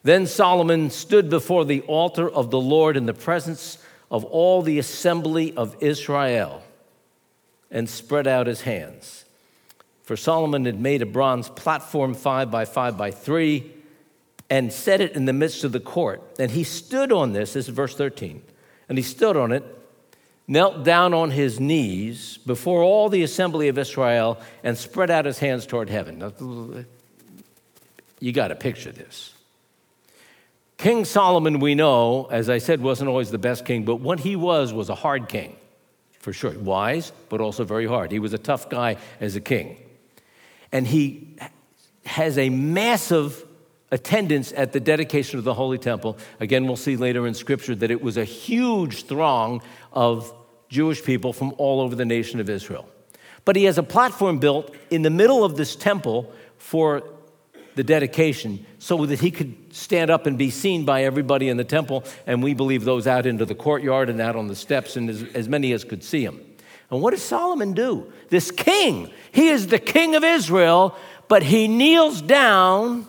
Then 0.04 0.26
Solomon 0.26 0.90
stood 0.90 1.30
before 1.30 1.66
the 1.66 1.82
altar 1.82 2.30
of 2.30 2.50
the 2.50 2.62
Lord 2.62 2.96
in 2.96 3.06
the 3.06 3.14
presence 3.14 3.78
of 4.10 4.24
all 4.24 4.62
the 4.62 4.80
assembly 4.80 5.54
of 5.58 5.76
Israel 5.82 6.64
and 7.72 7.90
spread 7.90 8.26
out 8.26 8.48
his 8.48 8.62
hands. 8.62 9.26
For 10.04 10.16
Solomon 10.16 10.64
had 10.64 10.80
made 10.80 11.02
a 11.02 11.06
bronze 11.06 11.50
platform 11.50 12.14
five 12.14 12.50
by 12.50 12.64
five 12.64 12.98
by 12.98 13.12
three 13.12 13.70
and 14.50 14.72
set 14.72 15.02
it 15.02 15.12
in 15.12 15.26
the 15.26 15.34
midst 15.34 15.66
of 15.66 15.74
the 15.74 15.82
court. 15.82 16.24
And 16.40 16.52
he 16.52 16.64
stood 16.64 17.12
on 17.12 17.34
this, 17.34 17.52
this 17.52 17.68
is 17.68 17.76
verse 17.76 17.96
13, 17.96 18.42
and 18.88 18.98
he 18.98 19.04
stood 19.04 19.36
on 19.36 19.52
it, 19.52 19.66
knelt 20.48 20.84
down 20.84 21.14
on 21.14 21.32
his 21.32 21.60
knees 21.60 22.38
before 22.46 22.84
all 22.84 23.10
the 23.10 23.24
assembly 23.24 23.68
of 23.68 23.78
Israel, 23.78 24.40
and 24.64 24.78
spread 24.78 25.10
out 25.10 25.26
his 25.26 25.40
hands 25.40 25.66
toward 25.66 25.90
heaven. 25.90 26.86
you 28.20 28.32
got 28.32 28.50
to 28.50 28.56
picture 28.56 28.92
this. 28.92 29.34
King 30.78 31.06
Solomon, 31.06 31.60
we 31.60 31.76
know, 31.76 32.28
as 32.30 32.50
I 32.50 32.58
said, 32.58 32.82
wasn't 32.82 33.10
always 33.10 33.32
the 33.32 33.38
best 33.38 33.66
king, 33.66 33.86
but 33.86 33.98
what 33.98 34.20
he 34.20 34.36
was 34.36 34.74
was 34.74 34.90
a 34.90 34.96
hard 34.96 35.30
king, 35.30 35.56
for 36.20 36.34
sure. 36.34 36.52
Wise, 36.52 37.14
but 37.30 37.40
also 37.40 37.64
very 37.64 37.86
hard. 37.86 38.12
He 38.12 38.20
was 38.20 38.34
a 38.34 38.38
tough 38.38 38.70
guy 38.70 38.98
as 39.22 39.36
a 39.38 39.42
king. 39.42 39.78
And 40.74 40.86
he 40.86 41.38
has 42.06 42.38
a 42.38 42.50
massive 42.50 43.46
attendance 43.94 44.52
at 44.58 44.74
the 44.74 44.80
dedication 44.80 45.38
of 45.38 45.46
the 45.46 45.54
Holy 45.54 45.78
Temple. 45.78 46.18
Again, 46.40 46.66
we'll 46.66 46.76
see 46.76 46.98
later 46.98 47.28
in 47.28 47.36
Scripture 47.36 47.76
that 47.76 47.92
it 47.92 48.02
was 48.02 48.18
a 48.18 48.24
huge 48.24 49.06
throng 49.06 49.62
of 49.92 50.34
Jewish 50.68 51.04
people 51.04 51.32
from 51.32 51.54
all 51.60 51.80
over 51.80 51.96
the 51.96 52.04
nation 52.04 52.40
of 52.40 52.50
Israel. 52.50 52.90
But 53.46 53.56
he 53.56 53.66
has 53.66 53.78
a 53.78 53.84
platform 53.84 54.40
built 54.40 54.76
in 54.90 55.04
the 55.04 55.12
middle 55.12 55.44
of 55.44 55.58
this 55.58 55.76
temple 55.76 56.34
for 56.58 57.04
the 57.76 57.84
dedication 57.84 58.66
so 58.80 59.06
that 59.06 59.20
he 59.20 59.30
could 59.30 59.56
stand 59.72 60.10
up 60.10 60.26
and 60.26 60.40
be 60.40 60.50
seen 60.50 60.86
by 60.86 61.04
everybody 61.04 61.48
in 61.48 61.58
the 61.58 61.64
temple. 61.64 62.04
And 62.26 62.42
we 62.42 62.56
believe 62.56 62.86
those 62.86 63.06
out 63.06 63.28
into 63.28 63.46
the 63.46 63.56
courtyard 63.56 64.10
and 64.10 64.20
out 64.20 64.36
on 64.36 64.48
the 64.48 64.56
steps, 64.56 64.96
and 64.96 65.08
as, 65.08 65.24
as 65.36 65.48
many 65.48 65.72
as 65.72 65.84
could 65.84 66.04
see 66.04 66.26
him. 66.26 66.42
And 66.90 67.00
what 67.00 67.12
does 67.12 67.22
Solomon 67.22 67.74
do? 67.74 68.12
This 68.30 68.50
king, 68.50 69.12
he 69.32 69.50
is 69.50 69.68
the 69.68 69.80
king 69.80 70.16
of 70.16 70.24
Israel, 70.24 70.96
but 71.28 71.44
he 71.44 71.68
kneels 71.68 72.24
down 72.24 73.08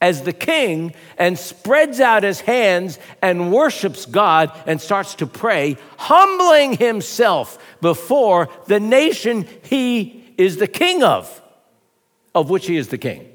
as 0.00 0.22
the 0.22 0.32
king 0.32 0.94
and 1.16 1.38
spreads 1.38 2.00
out 2.00 2.22
his 2.22 2.40
hands 2.40 2.98
and 3.20 3.52
worships 3.52 4.06
God 4.06 4.52
and 4.66 4.80
starts 4.80 5.14
to 5.16 5.26
pray, 5.26 5.76
humbling 5.98 6.76
himself 6.76 7.58
before 7.80 8.48
the 8.66 8.80
nation 8.80 9.46
he 9.64 10.24
is 10.36 10.56
the 10.56 10.68
king 10.68 11.02
of, 11.02 11.42
of 12.34 12.48
which 12.50 12.66
he 12.66 12.76
is 12.76 12.88
the 12.88 12.98
king. 12.98 13.28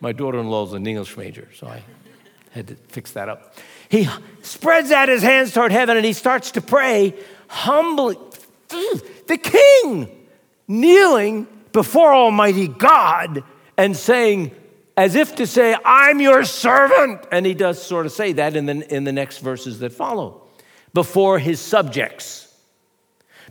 My 0.00 0.12
daughter 0.12 0.40
in 0.40 0.48
law 0.48 0.66
is 0.66 0.72
an 0.72 0.86
English 0.86 1.16
major, 1.16 1.48
so 1.54 1.68
I 1.68 1.82
had 2.50 2.68
to 2.68 2.74
fix 2.74 3.12
that 3.12 3.28
up. 3.28 3.54
He 3.88 4.08
spreads 4.42 4.90
out 4.90 5.08
his 5.08 5.22
hands 5.22 5.52
toward 5.52 5.70
heaven 5.70 5.96
and 5.96 6.04
he 6.04 6.12
starts 6.12 6.50
to 6.52 6.60
pray, 6.60 7.14
humbly. 7.46 8.16
The 9.28 9.36
king 9.36 10.26
kneeling 10.66 11.46
before 11.72 12.14
Almighty 12.14 12.68
God 12.68 13.44
and 13.76 13.96
saying, 13.96 14.52
as 14.96 15.14
if 15.14 15.36
to 15.36 15.46
say, 15.46 15.76
I'm 15.84 16.20
your 16.20 16.44
servant. 16.44 17.26
And 17.32 17.46
he 17.46 17.54
does 17.54 17.82
sort 17.82 18.06
of 18.06 18.12
say 18.12 18.32
that 18.34 18.56
in 18.56 18.66
the, 18.66 18.94
in 18.94 19.04
the 19.04 19.12
next 19.12 19.38
verses 19.38 19.78
that 19.80 19.92
follow, 19.92 20.42
before 20.92 21.38
his 21.38 21.60
subjects. 21.60 22.54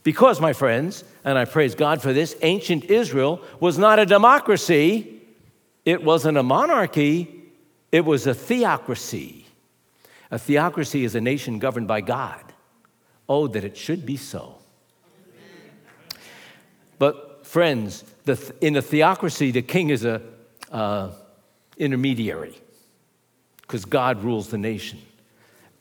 Because, 0.04 0.40
my 0.40 0.54
friends, 0.54 1.04
and 1.24 1.38
I 1.38 1.46
praise 1.46 1.76
God 1.76 2.02
for 2.02 2.14
this, 2.14 2.36
ancient 2.42 2.86
Israel 2.86 3.42
was 3.60 3.78
not 3.78 4.00
a 4.00 4.06
democracy, 4.06 5.22
it 5.86 6.04
wasn't 6.04 6.38
a 6.38 6.44
monarchy, 6.44 7.44
it 7.92 8.06
was 8.06 8.26
a 8.26 8.34
theocracy. 8.34 9.46
A 10.32 10.40
theocracy 10.40 11.04
is 11.04 11.14
a 11.14 11.22
nation 11.22 11.60
governed 11.60 11.88
by 11.88 12.02
God. 12.02 12.42
Oh, 13.28 13.48
that 13.48 13.64
it 13.64 13.78
should 13.78 14.06
be 14.06 14.18
so. 14.18 14.58
But, 16.98 17.46
friends, 17.46 18.04
the, 18.26 18.54
in 18.62 18.76
a 18.76 18.82
theocracy, 18.82 19.52
the 19.52 19.62
king 19.62 19.90
is 19.90 20.06
a 20.06 20.22
uh, 20.72 21.12
intermediary 21.78 22.56
because 23.62 23.86
God 23.86 24.24
rules 24.24 24.50
the 24.50 24.58
nation. 24.58 25.00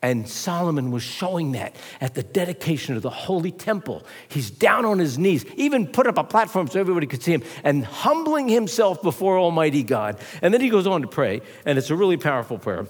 And 0.03 0.27
Solomon 0.27 0.91
was 0.91 1.03
showing 1.03 1.53
that 1.53 1.77
at 2.01 2.15
the 2.15 2.23
dedication 2.23 2.97
of 2.97 3.03
the 3.03 3.11
holy 3.11 3.53
temple. 3.53 4.07
He's 4.29 4.51
down 4.51 4.87
on 4.87 4.99
his 4.99 5.19
knees, 5.19 5.45
even 5.57 5.87
put 5.87 6.07
up 6.07 6.17
a 6.17 6.25
platform 6.25 6.69
so 6.69 6.81
everybody 6.81 7.07
could 7.07 7.23
see 7.23 7.33
him, 7.33 7.43
and 7.65 7.85
humbling 7.85 8.49
himself 8.49 9.03
before 9.03 9.39
Almighty 9.39 9.83
God. 9.83 10.19
And 10.41 10.55
then 10.55 10.63
he 10.63 10.71
goes 10.71 10.87
on 10.87 11.03
to 11.03 11.07
pray, 11.07 11.43
and 11.67 11.77
it's 11.77 11.91
a 11.91 11.97
really 11.97 12.17
powerful 12.17 12.59
prayer. 12.59 12.87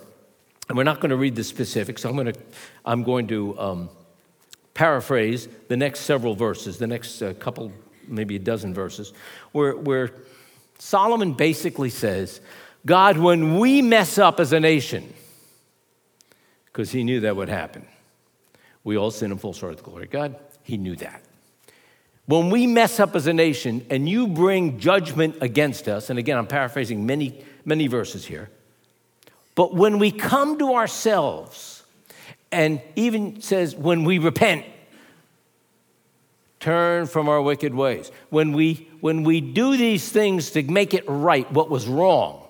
And 0.69 0.77
we're 0.77 0.85
not 0.85 1.01
going 1.01 1.11
to 1.11 1.17
read 1.17 1.35
the 1.35 1.43
specifics. 1.43 2.05
I'm 2.05 2.15
going 2.15 2.33
to, 2.33 2.41
I'm 2.85 3.03
going 3.03 3.27
to 3.27 3.59
um, 3.59 3.91
paraphrase 4.75 5.49
the 5.67 5.77
next 5.77 6.01
several 6.01 6.37
verses, 6.37 6.79
the 6.79 6.87
next 6.87 7.21
uh, 7.23 7.35
couple 7.35 7.73
maybe 8.11 8.37
a 8.37 8.41
dozen 8.41 8.75
verses, 8.75 9.13
where, 9.53 9.77
where 9.77 10.11
Solomon 10.79 11.35
basically 11.35 11.91
says, 11.91 12.41
God, 12.85 13.19
when 13.19 13.59
we 13.59 13.83
mess 13.83 14.19
up 14.19 14.41
as 14.41 14.53
a 14.53 14.61
nation, 14.61 15.13
because 16.67 16.91
he 16.91 17.05
knew 17.05 17.21
that 17.21 17.37
would 17.37 17.49
happen, 17.49 17.87
we 18.85 18.97
all 18.97 19.11
sin 19.11 19.31
and 19.31 19.41
fall 19.41 19.53
short 19.53 19.73
of 19.73 19.79
the 19.79 19.85
glory 19.85 20.05
of 20.05 20.11
God. 20.11 20.37
He 20.63 20.77
knew 20.77 20.97
that. 20.97 21.23
When 22.27 22.51
we 22.51 22.67
mess 22.67 23.01
up 23.01 23.17
as 23.17 23.27
a 23.27 23.33
nation 23.33 23.85
and 23.91 24.09
you 24.09 24.29
bring 24.29 24.79
judgment 24.79 25.37
against 25.41 25.89
us, 25.89 26.11
and 26.11 26.19
again, 26.19 26.39
I'm 26.39 26.47
paraphrasing 26.47 27.05
many, 27.05 27.45
many 27.65 27.87
verses 27.89 28.25
here, 28.25 28.51
but 29.55 29.75
when 29.75 29.99
we 29.99 30.13
come 30.13 30.59
to 30.59 30.75
ourselves, 30.75 31.83
and 32.53 32.81
even 32.97 33.41
says, 33.41 33.75
when 33.75 34.05
we 34.05 34.19
repent, 34.19 34.65
turn 36.61 37.07
from 37.07 37.29
our 37.29 37.41
wicked 37.41 37.75
ways. 37.75 38.13
When 38.29 38.53
we, 38.53 38.89
when 39.01 39.25
we 39.25 39.41
do 39.41 39.77
these 39.77 40.09
things 40.11 40.51
to 40.53 40.63
make 40.63 40.95
it 40.95 41.05
right, 41.09 41.51
what 41.51 41.71
was 41.71 41.89
wrong, 41.89 42.47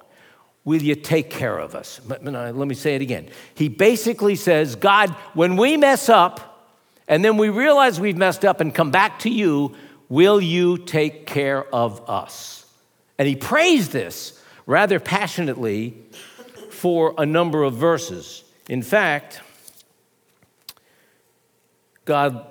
will 0.65 0.83
you 0.83 0.97
take 0.97 1.31
care 1.31 1.57
of 1.57 1.75
us? 1.75 2.01
Let 2.07 2.55
me 2.55 2.75
say 2.75 2.97
it 2.97 3.03
again. 3.03 3.29
He 3.55 3.69
basically 3.69 4.35
says, 4.35 4.75
God, 4.75 5.11
when 5.35 5.57
we 5.57 5.77
mess 5.77 6.09
up 6.09 6.69
and 7.09 7.25
then 7.25 7.37
we 7.37 7.49
realize 7.49 8.01
we've 8.01 8.17
messed 8.17 8.45
up 8.45 8.61
and 8.61 8.75
come 8.75 8.91
back 8.91 9.21
to 9.21 9.31
you, 9.31 9.75
will 10.09 10.41
you 10.41 10.77
take 10.77 11.27
care 11.27 11.65
of 11.75 12.09
us? 12.11 12.67
And 13.17 13.29
he 13.29 13.37
prays 13.37 13.91
this 13.91 14.43
rather 14.67 14.99
passionately 14.99 15.97
for 16.71 17.15
a 17.17 17.27
number 17.27 17.63
of 17.63 17.75
verses. 17.75 18.45
In 18.69 18.83
fact, 18.83 19.41
God 22.05 22.47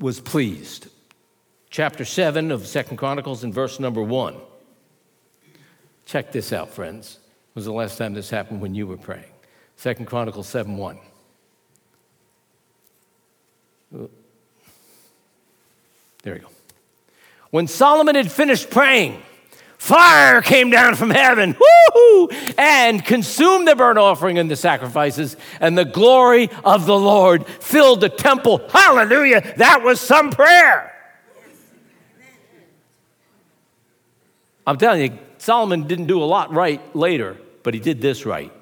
was 0.00 0.18
pleased. 0.20 0.88
Chapter 1.68 2.04
7 2.04 2.50
of 2.50 2.66
Second 2.66 2.96
Chronicles 2.96 3.44
and 3.44 3.54
verse 3.54 3.78
number 3.78 4.02
1. 4.02 4.34
Check 6.06 6.32
this 6.32 6.52
out, 6.52 6.70
friends. 6.70 7.18
Was 7.54 7.66
the 7.66 7.72
last 7.72 7.98
time 7.98 8.14
this 8.14 8.30
happened 8.30 8.60
when 8.60 8.74
you 8.74 8.86
were 8.86 8.96
praying. 8.96 9.30
Second 9.76 10.06
Chronicles 10.06 10.48
7 10.48 10.76
1. 10.76 10.98
There 16.22 16.34
we 16.34 16.40
go. 16.40 16.48
When 17.50 17.66
Solomon 17.66 18.14
had 18.14 18.30
finished 18.30 18.70
praying, 18.70 19.22
Fire 19.80 20.42
came 20.42 20.68
down 20.68 20.94
from 20.94 21.08
heaven 21.08 21.56
and 22.58 23.02
consumed 23.02 23.66
the 23.66 23.74
burnt 23.74 23.98
offering 23.98 24.38
and 24.38 24.50
the 24.50 24.54
sacrifices, 24.54 25.38
and 25.58 25.76
the 25.76 25.86
glory 25.86 26.50
of 26.64 26.84
the 26.84 26.98
Lord 26.98 27.46
filled 27.46 28.02
the 28.02 28.10
temple. 28.10 28.60
Hallelujah! 28.68 29.54
That 29.56 29.82
was 29.82 29.98
some 29.98 30.32
prayer. 30.32 30.94
I'm 34.66 34.76
telling 34.76 35.12
you, 35.12 35.18
Solomon 35.38 35.86
didn't 35.86 36.06
do 36.06 36.22
a 36.22 36.26
lot 36.26 36.52
right 36.52 36.94
later, 36.94 37.38
but 37.62 37.72
he 37.72 37.80
did 37.80 38.02
this 38.02 38.26
right. 38.26 38.52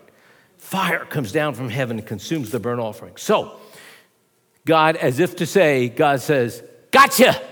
Fire 0.59 1.05
comes 1.05 1.33
down 1.33 1.55
from 1.55 1.69
heaven 1.69 1.99
and 1.99 2.07
consumes 2.07 2.53
the 2.53 2.61
burnt 2.61 2.81
offering. 2.81 3.17
So, 3.17 3.59
God, 4.65 4.95
as 4.95 5.19
if 5.19 5.35
to 5.37 5.47
say, 5.47 5.89
God 5.89 6.21
says, 6.21 6.63
Gotcha! 6.93 7.43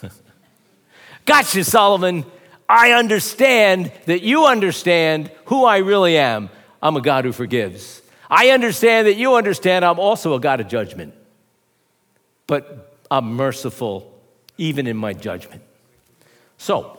gotcha, 1.26 1.64
Solomon. 1.64 2.24
I 2.72 2.92
understand 2.92 3.92
that 4.06 4.22
you 4.22 4.46
understand 4.46 5.30
who 5.44 5.66
I 5.66 5.76
really 5.76 6.16
am. 6.16 6.48
I'm 6.82 6.96
a 6.96 7.02
God 7.02 7.26
who 7.26 7.32
forgives. 7.32 8.00
I 8.30 8.48
understand 8.48 9.08
that 9.08 9.16
you 9.16 9.34
understand 9.34 9.84
I'm 9.84 9.98
also 9.98 10.32
a 10.32 10.40
God 10.40 10.58
of 10.58 10.68
judgment. 10.68 11.12
But 12.46 12.96
I'm 13.10 13.34
merciful 13.34 14.18
even 14.56 14.86
in 14.86 14.96
my 14.96 15.12
judgment. 15.12 15.60
So, 16.56 16.98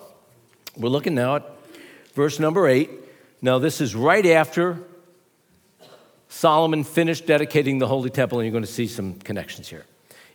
we're 0.78 0.90
looking 0.90 1.16
now 1.16 1.38
at 1.38 1.52
verse 2.14 2.40
number 2.40 2.68
eight. 2.68 2.92
Now, 3.42 3.58
this 3.58 3.82
is 3.82 3.96
right 3.96 4.28
after 4.28 4.78
Solomon 6.30 6.84
finished 6.84 7.26
dedicating 7.26 7.80
the 7.80 7.88
Holy 7.88 8.12
Temple, 8.12 8.38
and 8.38 8.46
you're 8.46 8.52
going 8.52 8.64
to 8.64 8.72
see 8.72 8.86
some 8.86 9.16
connections 9.16 9.70
here. 9.70 9.86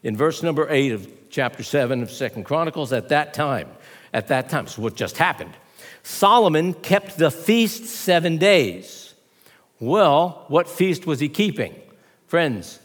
In 0.02 0.16
verse 0.16 0.42
number 0.42 0.66
8 0.68 0.92
of 0.92 1.08
chapter 1.30 1.62
7 1.62 2.02
of 2.02 2.10
Second 2.10 2.44
Chronicles, 2.44 2.92
at 2.92 3.08
that 3.10 3.34
time, 3.34 3.68
at 4.12 4.28
that 4.28 4.48
time, 4.48 4.66
so 4.66 4.82
what 4.82 4.94
just 4.94 5.18
happened, 5.18 5.54
Solomon 6.02 6.74
kept 6.74 7.18
the 7.18 7.30
feast 7.30 7.84
seven 7.84 8.38
days. 8.38 9.14
Well, 9.80 10.44
what 10.48 10.68
feast 10.68 11.06
was 11.06 11.20
he 11.20 11.28
keeping? 11.28 11.74
Friends, 12.26 12.80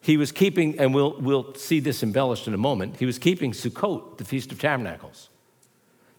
he 0.00 0.16
was 0.16 0.30
keeping, 0.30 0.78
and 0.78 0.94
we'll, 0.94 1.20
we'll 1.20 1.54
see 1.54 1.80
this 1.80 2.02
embellished 2.02 2.46
in 2.46 2.54
a 2.54 2.58
moment, 2.58 2.96
he 2.98 3.06
was 3.06 3.18
keeping 3.18 3.52
Sukkot, 3.52 4.18
the 4.18 4.24
Feast 4.24 4.52
of 4.52 4.60
Tabernacles. 4.60 5.28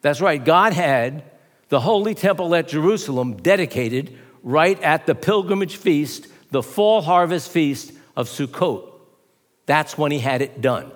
That's 0.01 0.21
right, 0.21 0.43
God 0.43 0.73
had 0.73 1.23
the 1.69 1.79
Holy 1.79 2.15
Temple 2.15 2.53
at 2.55 2.67
Jerusalem 2.67 3.37
dedicated 3.37 4.17
right 4.43 4.81
at 4.81 5.05
the 5.05 5.15
pilgrimage 5.15 5.77
feast, 5.77 6.27
the 6.51 6.63
fall 6.63 7.01
harvest 7.01 7.51
feast 7.51 7.91
of 8.15 8.27
Sukkot. 8.27 8.91
That's 9.65 9.97
when 9.97 10.11
he 10.11 10.19
had 10.19 10.41
it 10.41 10.61
done. 10.61 10.91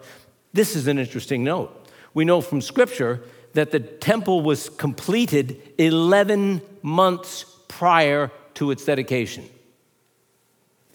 This 0.54 0.76
is 0.76 0.88
an 0.88 0.98
interesting 0.98 1.44
note. 1.44 1.78
We 2.14 2.26
know 2.26 2.42
from 2.42 2.62
Scripture 2.62 3.22
that 3.54 3.72
the 3.72 3.80
temple 3.80 4.42
was 4.42 4.70
completed 4.70 5.62
11 5.78 6.62
months 6.82 7.46
prior 7.68 8.32
to 8.56 8.72
its 8.72 8.86
dedication. 8.86 9.50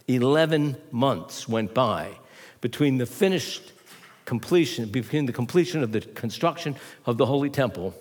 11 0.08 0.76
months 0.90 1.48
went 1.48 1.74
by 1.74 2.18
between 2.60 2.98
the 2.98 3.06
finished 3.06 3.72
completion, 4.24 4.88
between 4.88 5.26
the 5.26 5.32
completion 5.32 5.82
of 5.82 5.92
the 5.92 6.00
construction 6.00 6.76
of 7.04 7.18
the 7.18 7.26
Holy 7.26 7.50
Temple 7.50 7.94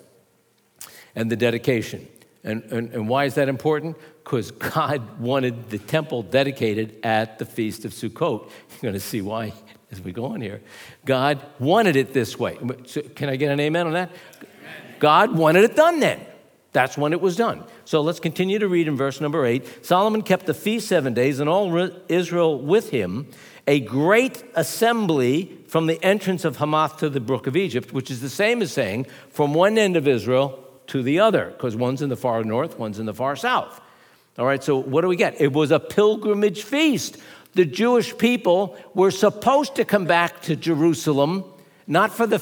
and 1.16 1.32
the 1.32 1.36
dedication. 1.36 2.08
And, 2.44 2.64
and, 2.66 2.94
and 2.94 3.10
why 3.10 3.26
is 3.26 3.36
that 3.36 3.50
important? 3.50 3.98
Because 4.24 4.52
God 4.52 5.20
wanted 5.20 5.70
the 5.70 5.80
temple 5.80 6.22
dedicated 6.22 6.96
at 7.04 7.40
the 7.40 7.46
Feast 7.46 7.86
of 7.86 7.92
Sukkot. 7.92 8.42
You're 8.42 8.82
going 8.82 8.94
to 8.94 9.00
see 9.00 9.22
why 9.22 9.54
as 9.92 10.02
we 10.02 10.12
go 10.12 10.26
on 10.26 10.42
here. 10.42 10.62
God 11.06 11.40
wanted 11.60 11.96
it 11.96 12.14
this 12.14 12.38
way. 12.38 12.58
So 12.86 13.02
can 13.02 13.30
I 13.30 13.36
get 13.36 13.52
an 13.52 13.60
amen 13.60 13.88
on 13.88 13.94
that? 13.94 14.12
God 15.06 15.38
wanted 15.38 15.66
it 15.66 15.76
done 15.76 16.00
then. 16.00 16.20
That's 16.72 16.98
when 16.98 17.14
it 17.14 17.22
was 17.22 17.36
done. 17.36 17.64
So 17.86 18.02
let's 18.02 18.20
continue 18.20 18.58
to 18.58 18.68
read 18.68 18.88
in 18.88 18.98
verse 18.98 19.22
number 19.22 19.46
eight. 19.46 19.86
Solomon 19.86 20.24
kept 20.24 20.48
the 20.48 20.54
feast 20.56 20.88
seven 20.88 21.14
days, 21.14 21.40
and 21.40 21.48
all 21.48 21.92
Israel 22.10 22.58
with 22.60 22.90
him, 22.90 23.28
a 23.68 23.82
great 23.82 24.44
assembly 24.56 25.60
from 25.68 25.86
the 25.86 26.04
entrance 26.04 26.44
of 26.44 26.58
Hamath 26.58 26.98
to 27.02 27.10
the 27.12 27.20
brook 27.20 27.46
of 27.46 27.56
Egypt, 27.56 27.94
which 27.94 28.10
is 28.10 28.20
the 28.20 28.32
same 28.32 28.64
as 28.64 28.74
saying 28.74 29.06
from 29.30 29.54
one 29.54 29.78
end 29.78 29.96
of 29.96 30.08
Israel 30.08 30.60
to 30.88 31.04
the 31.04 31.20
other, 31.20 31.52
because 31.52 31.76
one's 31.76 32.02
in 32.02 32.10
the 32.10 32.18
far 32.18 32.44
north, 32.44 32.80
one's 32.80 32.98
in 32.98 33.06
the 33.06 33.14
far 33.14 33.36
south. 33.36 33.80
All 34.40 34.46
right, 34.48 34.64
so 34.64 34.76
what 34.76 35.02
do 35.02 35.08
we 35.08 35.18
get? 35.18 35.40
It 35.40 35.54
was 35.54 35.70
a 35.70 35.80
pilgrimage 35.80 36.64
feast. 36.64 37.20
The 37.54 37.66
Jewish 37.66 38.18
people 38.18 38.76
were 38.96 39.12
supposed 39.12 39.76
to 39.76 39.86
come 39.86 40.06
back 40.06 40.42
to 40.42 40.56
Jerusalem, 40.56 41.44
not 41.86 42.12
for 42.12 42.26
the 42.26 42.40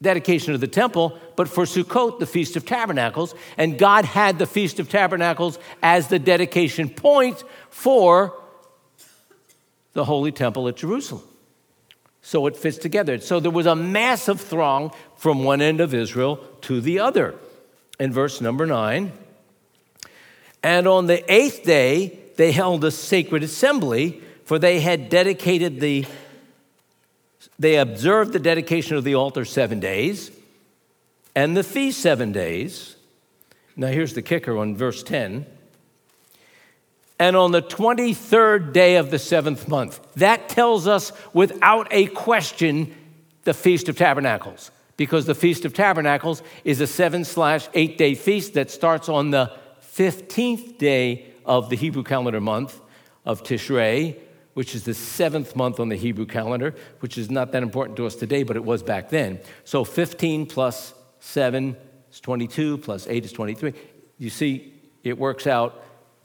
dedication 0.00 0.54
of 0.54 0.60
the 0.60 0.68
temple, 0.68 1.18
but 1.36 1.48
for 1.48 1.64
Sukkot, 1.64 2.18
the 2.18 2.26
Feast 2.26 2.56
of 2.56 2.64
Tabernacles. 2.64 3.34
And 3.56 3.78
God 3.78 4.04
had 4.04 4.38
the 4.38 4.46
Feast 4.46 4.78
of 4.78 4.88
Tabernacles 4.88 5.58
as 5.82 6.08
the 6.08 6.18
dedication 6.18 6.88
point 6.88 7.42
for 7.70 8.34
the 9.94 10.04
Holy 10.04 10.30
Temple 10.30 10.68
at 10.68 10.76
Jerusalem. 10.76 11.24
So 12.22 12.46
it 12.46 12.56
fits 12.56 12.78
together. 12.78 13.18
So 13.18 13.40
there 13.40 13.50
was 13.50 13.66
a 13.66 13.74
massive 13.74 14.40
throng 14.40 14.92
from 15.16 15.44
one 15.44 15.60
end 15.60 15.80
of 15.80 15.94
Israel 15.94 16.36
to 16.62 16.80
the 16.80 17.00
other. 17.00 17.34
In 17.98 18.12
verse 18.12 18.40
number 18.40 18.66
nine, 18.66 19.12
and 20.62 20.86
on 20.86 21.06
the 21.06 21.32
eighth 21.32 21.64
day, 21.64 22.18
they 22.36 22.52
held 22.52 22.84
a 22.84 22.90
sacred 22.90 23.42
assembly, 23.42 24.22
for 24.44 24.58
they 24.58 24.80
had 24.80 25.08
dedicated 25.08 25.80
the 25.80 26.06
they 27.58 27.76
observed 27.76 28.32
the 28.32 28.38
dedication 28.38 28.96
of 28.96 29.04
the 29.04 29.14
altar 29.14 29.44
seven 29.44 29.80
days 29.80 30.30
and 31.34 31.56
the 31.56 31.64
feast 31.64 32.00
seven 32.00 32.32
days. 32.32 32.96
Now, 33.76 33.88
here's 33.88 34.14
the 34.14 34.22
kicker 34.22 34.56
on 34.56 34.76
verse 34.76 35.02
10. 35.02 35.46
And 37.20 37.36
on 37.36 37.50
the 37.52 37.62
23rd 37.62 38.72
day 38.72 38.96
of 38.96 39.10
the 39.10 39.18
seventh 39.18 39.68
month, 39.68 40.00
that 40.14 40.48
tells 40.48 40.86
us 40.86 41.12
without 41.32 41.88
a 41.90 42.06
question 42.06 42.94
the 43.42 43.54
Feast 43.54 43.88
of 43.88 43.96
Tabernacles, 43.96 44.70
because 44.96 45.26
the 45.26 45.34
Feast 45.34 45.64
of 45.64 45.72
Tabernacles 45.72 46.42
is 46.64 46.80
a 46.80 46.86
seven 46.86 47.24
slash 47.24 47.68
eight 47.74 47.98
day 47.98 48.14
feast 48.14 48.54
that 48.54 48.70
starts 48.70 49.08
on 49.08 49.30
the 49.30 49.52
15th 49.94 50.78
day 50.78 51.26
of 51.44 51.70
the 51.70 51.76
Hebrew 51.76 52.04
calendar 52.04 52.40
month 52.40 52.80
of 53.24 53.42
Tishrei, 53.42 54.16
which 54.58 54.74
is 54.74 54.82
the 54.82 54.92
seventh 54.92 55.54
month 55.54 55.78
on 55.78 55.88
the 55.88 55.94
Hebrew 55.94 56.26
calendar, 56.26 56.74
which 56.98 57.16
is 57.16 57.30
not 57.30 57.52
that 57.52 57.62
important 57.62 57.96
to 57.98 58.06
us 58.06 58.16
today, 58.16 58.42
but 58.42 58.56
it 58.56 58.64
was 58.64 58.82
back 58.82 59.08
then. 59.08 59.38
So 59.62 59.84
15 59.84 60.46
plus 60.46 60.94
7 61.20 61.76
is 62.10 62.18
22, 62.18 62.78
plus 62.78 63.06
8 63.06 63.24
is 63.24 63.30
23. 63.30 63.72
You 64.18 64.30
see, 64.30 64.74
it 65.04 65.16
works 65.16 65.46
out. 65.46 65.80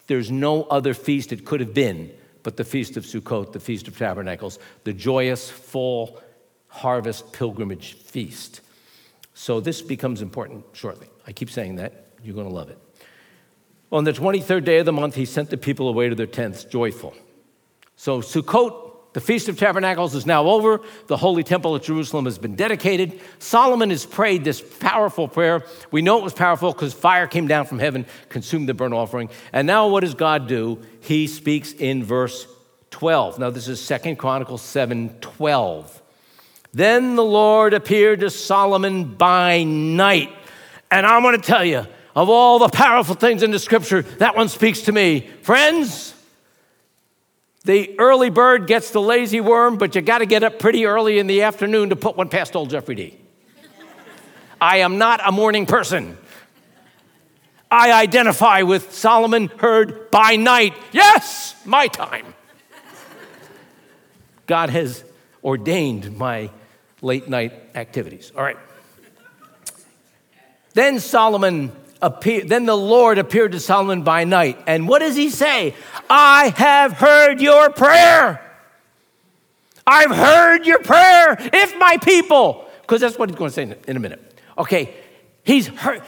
There's 0.08 0.32
no 0.32 0.64
other 0.64 0.96
feast 0.96 1.32
it 1.32 1.46
could 1.46 1.60
have 1.60 1.76
been 1.76 2.12
but 2.42 2.58
the 2.58 2.64
Feast 2.64 2.98
of 2.98 3.06
Sukkot, 3.06 3.52
the 3.52 3.60
Feast 3.60 3.88
of 3.88 3.96
Tabernacles, 3.96 4.58
the 4.84 4.94
joyous 4.94 5.48
fall 5.48 6.20
harvest 6.70 7.34
pilgrimage 7.34 7.94
feast. 7.94 8.62
So 9.36 9.60
this 9.60 9.84
becomes 9.84 10.24
important 10.24 10.66
shortly. 10.74 11.08
I 11.28 11.34
keep 11.34 11.52
saying 11.52 11.76
that. 11.76 12.08
You're 12.24 12.34
going 12.34 12.50
to 12.50 12.54
love 12.54 12.72
it. 12.72 12.80
On 13.92 14.06
the 14.06 14.12
23rd 14.12 14.66
day 14.66 14.80
of 14.80 14.88
the 14.88 14.92
month, 14.92 15.14
he 15.14 15.26
sent 15.26 15.52
the 15.52 15.58
people 15.58 15.88
away 15.88 16.10
to 16.10 16.16
their 16.16 16.26
tents, 16.26 16.64
joyful. 16.64 17.14
So 17.96 18.22
Sukkot, 18.22 19.14
the 19.14 19.22
Feast 19.22 19.48
of 19.50 19.58
Tabernacles, 19.58 20.16
is 20.16 20.26
now 20.26 20.46
over. 20.46 20.82
The 21.08 21.18
Holy 21.18 21.44
Temple 21.44 21.76
at 21.76 21.84
Jerusalem 21.84 22.26
has 22.26 22.38
been 22.38 22.56
dedicated. 22.56 23.22
Solomon 23.40 23.90
has 23.92 24.06
prayed 24.06 24.44
this 24.44 24.62
powerful 24.62 25.28
prayer. 25.28 25.64
We 25.92 26.02
know 26.02 26.18
it 26.18 26.24
was 26.24 26.34
powerful 26.34 26.74
because 26.74 26.94
fire 26.94 27.28
came 27.28 27.48
down 27.48 27.66
from 27.66 27.80
heaven, 27.80 28.06
consumed 28.30 28.68
the 28.68 28.74
burnt 28.74 28.94
offering. 28.94 29.30
And 29.52 29.68
now 29.68 29.88
what 29.88 30.02
does 30.02 30.16
God 30.16 30.48
do? 30.48 30.82
He 31.02 31.28
speaks 31.28 31.74
in 31.74 32.04
verse 32.04 32.48
12. 32.90 33.40
Now 33.40 33.50
this 33.50 33.68
is 33.68 33.80
Second 33.80 34.18
Chronicles 34.18 34.62
7 34.62 35.18
12. 35.22 36.02
Then 36.74 37.16
the 37.16 37.24
Lord 37.24 37.74
appeared 37.74 38.22
to 38.22 38.32
Solomon 38.32 39.14
by 39.14 39.64
night. 39.64 40.34
And 40.90 41.06
I'm 41.06 41.22
going 41.22 41.40
to 41.40 41.42
tell 41.42 41.64
you, 41.64 41.86
of 42.16 42.30
all 42.30 42.60
the 42.60 42.70
powerful 42.70 43.16
things 43.16 43.44
in 43.44 43.52
the 43.52 43.60
scripture, 43.60 44.02
that 44.02 44.36
one 44.36 44.50
speaks 44.50 44.82
to 44.82 44.92
me. 44.92 45.30
Friends, 45.42 46.13
the 47.66 47.98
early 48.00 48.30
bird 48.30 48.68
gets 48.68 48.92
the 48.92 49.02
lazy 49.02 49.40
worm, 49.40 49.78
but 49.78 49.96
you 49.96 50.02
got 50.02 50.20
to 50.20 50.26
get 50.26 50.44
up 50.44 50.60
pretty 50.60 50.86
early 50.86 51.20
in 51.20 51.28
the 51.28 51.44
afternoon 51.44 51.90
to 51.90 51.96
put 51.96 52.18
one 52.18 52.30
past 52.30 52.56
old 52.56 52.70
Jeffrey 52.70 52.96
D. 52.96 53.18
I 54.60 54.78
am 54.78 54.98
not 54.98 55.22
a 55.26 55.32
morning 55.32 55.66
person. 55.66 56.18
I 57.72 57.92
identify 57.92 58.62
with 58.62 58.94
Solomon 58.94 59.48
heard 59.58 60.12
by 60.12 60.36
night. 60.36 60.74
Yes, 60.92 61.56
my 61.66 61.88
time. 61.88 62.34
God 64.46 64.70
has 64.70 65.04
ordained 65.44 66.18
my 66.18 66.50
late 67.02 67.28
night 67.28 67.54
activities. 67.76 68.32
All 68.36 68.44
right. 68.44 68.58
Then 70.74 71.00
Solomon 71.00 71.72
appear, 72.04 72.44
then 72.46 72.66
the 72.66 72.78
Lord 72.78 73.18
appeared 73.18 73.54
to 73.54 73.60
Solomon 73.60 74.04
by 74.04 74.26
night. 74.26 74.62
And 74.68 74.88
what 74.88 75.00
does 75.00 75.16
he 75.16 75.30
say? 75.30 75.74
I 76.10 76.54
have 76.58 76.92
heard 76.92 77.42
your 77.42 77.72
prayer. 77.72 78.40
I've 79.88 80.12
heard 80.12 80.68
your 80.68 80.80
prayer. 80.80 81.38
If 81.40 81.78
my 81.78 81.98
people, 81.98 82.70
because 82.82 83.02
that's 83.02 83.18
what 83.18 83.30
he's 83.30 83.38
going 83.38 83.50
to 83.50 83.56
say 83.56 83.76
in 83.88 83.98
a 83.98 84.00
minute. 84.00 84.22
Okay, 84.58 84.94
he's 85.44 85.68
heard. 85.68 86.04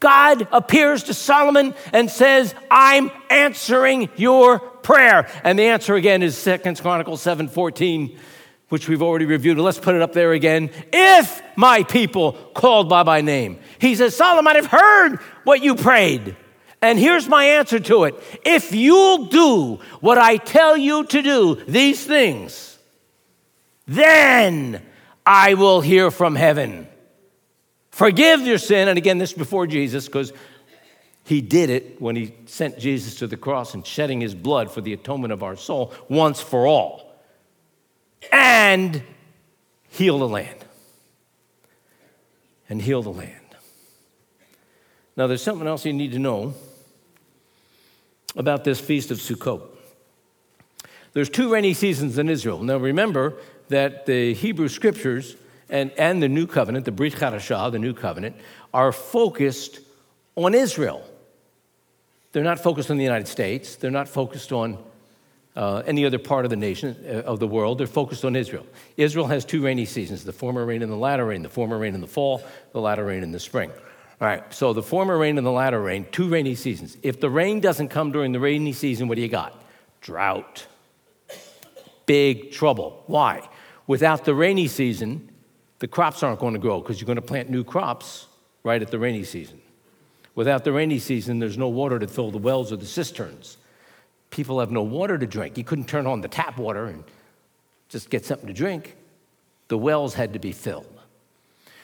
God 0.00 0.46
appears 0.52 1.04
to 1.04 1.14
Solomon 1.14 1.74
and 1.92 2.08
says, 2.08 2.54
I'm 2.70 3.10
answering 3.30 4.08
your 4.16 4.60
prayer. 4.60 5.28
And 5.42 5.58
the 5.58 5.64
answer 5.64 5.96
again 5.96 6.22
is 6.22 6.36
Second 6.38 6.80
Chronicles 6.80 7.20
7 7.22 7.48
14 7.48 8.18
which 8.68 8.88
we've 8.88 9.02
already 9.02 9.24
reviewed. 9.24 9.58
Let's 9.58 9.78
put 9.78 9.94
it 9.94 10.02
up 10.02 10.12
there 10.12 10.32
again. 10.32 10.70
If 10.92 11.42
my 11.56 11.82
people 11.82 12.32
called 12.54 12.88
by 12.88 13.02
my 13.02 13.20
name. 13.20 13.58
He 13.80 13.94
says, 13.94 14.14
Solomon, 14.14 14.56
I've 14.56 14.66
heard 14.66 15.16
what 15.44 15.62
you 15.62 15.74
prayed. 15.74 16.36
And 16.80 16.98
here's 16.98 17.26
my 17.26 17.44
answer 17.44 17.80
to 17.80 18.04
it. 18.04 18.14
If 18.44 18.72
you'll 18.72 19.24
do 19.26 19.80
what 20.00 20.18
I 20.18 20.36
tell 20.36 20.76
you 20.76 21.04
to 21.04 21.22
do, 21.22 21.56
these 21.66 22.04
things, 22.04 22.78
then 23.86 24.82
I 25.26 25.54
will 25.54 25.80
hear 25.80 26.10
from 26.10 26.36
heaven. 26.36 26.86
Forgive 27.90 28.42
your 28.42 28.58
sin. 28.58 28.86
And 28.86 28.96
again, 28.96 29.18
this 29.18 29.32
before 29.32 29.66
Jesus, 29.66 30.06
because 30.06 30.32
he 31.24 31.40
did 31.40 31.70
it 31.70 32.00
when 32.00 32.14
he 32.14 32.34
sent 32.46 32.78
Jesus 32.78 33.16
to 33.16 33.26
the 33.26 33.36
cross 33.36 33.74
and 33.74 33.84
shedding 33.84 34.20
his 34.20 34.34
blood 34.34 34.70
for 34.70 34.80
the 34.80 34.92
atonement 34.92 35.32
of 35.32 35.42
our 35.42 35.56
soul 35.56 35.92
once 36.08 36.40
for 36.40 36.66
all 36.66 37.07
and 38.32 39.02
heal 39.88 40.18
the 40.18 40.28
land. 40.28 40.64
And 42.68 42.82
heal 42.82 43.02
the 43.02 43.10
land. 43.10 43.34
Now, 45.16 45.26
there's 45.26 45.42
something 45.42 45.66
else 45.66 45.84
you 45.84 45.92
need 45.92 46.12
to 46.12 46.18
know 46.18 46.54
about 48.36 48.64
this 48.64 48.78
Feast 48.78 49.10
of 49.10 49.18
Sukkot. 49.18 49.62
There's 51.12 51.30
two 51.30 51.52
rainy 51.52 51.74
seasons 51.74 52.18
in 52.18 52.28
Israel. 52.28 52.62
Now 52.62 52.76
remember 52.76 53.34
that 53.68 54.06
the 54.06 54.34
Hebrew 54.34 54.68
scriptures 54.68 55.36
and, 55.68 55.90
and 55.92 56.22
the 56.22 56.28
New 56.28 56.46
Covenant, 56.46 56.84
the 56.84 56.92
Brit 56.92 57.14
Chadashah, 57.14 57.72
the 57.72 57.78
New 57.78 57.94
Covenant, 57.94 58.36
are 58.72 58.92
focused 58.92 59.80
on 60.36 60.54
Israel. 60.54 61.04
They're 62.32 62.44
not 62.44 62.60
focused 62.60 62.90
on 62.90 62.98
the 62.98 63.04
United 63.04 63.26
States. 63.26 63.76
They're 63.76 63.90
not 63.90 64.08
focused 64.08 64.52
on 64.52 64.78
uh, 65.58 65.82
any 65.86 66.06
other 66.06 66.20
part 66.20 66.44
of 66.44 66.50
the 66.50 66.56
nation, 66.56 66.96
uh, 67.04 67.30
of 67.30 67.40
the 67.40 67.48
world. 67.48 67.78
They're 67.78 67.88
focused 67.88 68.24
on 68.24 68.36
Israel. 68.36 68.64
Israel 68.96 69.26
has 69.26 69.44
two 69.44 69.60
rainy 69.60 69.86
seasons 69.86 70.24
the 70.24 70.32
former 70.32 70.64
rain 70.64 70.82
and 70.82 70.90
the 70.90 70.96
latter 70.96 71.26
rain. 71.26 71.42
The 71.42 71.48
former 71.48 71.76
rain 71.76 71.96
in 71.96 72.00
the 72.00 72.06
fall, 72.06 72.44
the 72.72 72.80
latter 72.80 73.04
rain 73.04 73.24
in 73.24 73.32
the 73.32 73.40
spring. 73.40 73.72
All 74.20 74.28
right, 74.28 74.54
so 74.54 74.72
the 74.72 74.84
former 74.84 75.18
rain 75.18 75.36
and 75.36 75.44
the 75.44 75.50
latter 75.50 75.80
rain, 75.80 76.06
two 76.12 76.28
rainy 76.28 76.54
seasons. 76.54 76.96
If 77.02 77.20
the 77.20 77.28
rain 77.28 77.58
doesn't 77.58 77.88
come 77.88 78.12
during 78.12 78.30
the 78.30 78.38
rainy 78.38 78.72
season, 78.72 79.08
what 79.08 79.16
do 79.16 79.22
you 79.22 79.28
got? 79.28 79.60
Drought. 80.00 80.66
Big 82.06 82.52
trouble. 82.52 83.02
Why? 83.08 83.48
Without 83.88 84.24
the 84.24 84.34
rainy 84.34 84.68
season, 84.68 85.28
the 85.80 85.88
crops 85.88 86.22
aren't 86.22 86.38
going 86.38 86.54
to 86.54 86.60
grow 86.60 86.80
because 86.80 87.00
you're 87.00 87.06
going 87.06 87.16
to 87.16 87.22
plant 87.22 87.50
new 87.50 87.64
crops 87.64 88.26
right 88.62 88.80
at 88.80 88.92
the 88.92 88.98
rainy 88.98 89.24
season. 89.24 89.60
Without 90.36 90.62
the 90.62 90.72
rainy 90.72 91.00
season, 91.00 91.40
there's 91.40 91.58
no 91.58 91.68
water 91.68 91.98
to 91.98 92.06
fill 92.06 92.30
the 92.30 92.38
wells 92.38 92.72
or 92.72 92.76
the 92.76 92.86
cisterns. 92.86 93.56
People 94.30 94.60
have 94.60 94.70
no 94.70 94.82
water 94.82 95.18
to 95.18 95.26
drink. 95.26 95.56
You 95.56 95.64
couldn't 95.64 95.88
turn 95.88 96.06
on 96.06 96.20
the 96.20 96.28
tap 96.28 96.58
water 96.58 96.86
and 96.86 97.04
just 97.88 98.10
get 98.10 98.24
something 98.24 98.46
to 98.46 98.52
drink. 98.52 98.96
The 99.68 99.78
wells 99.78 100.14
had 100.14 100.32
to 100.34 100.38
be 100.38 100.52
filled. 100.52 100.86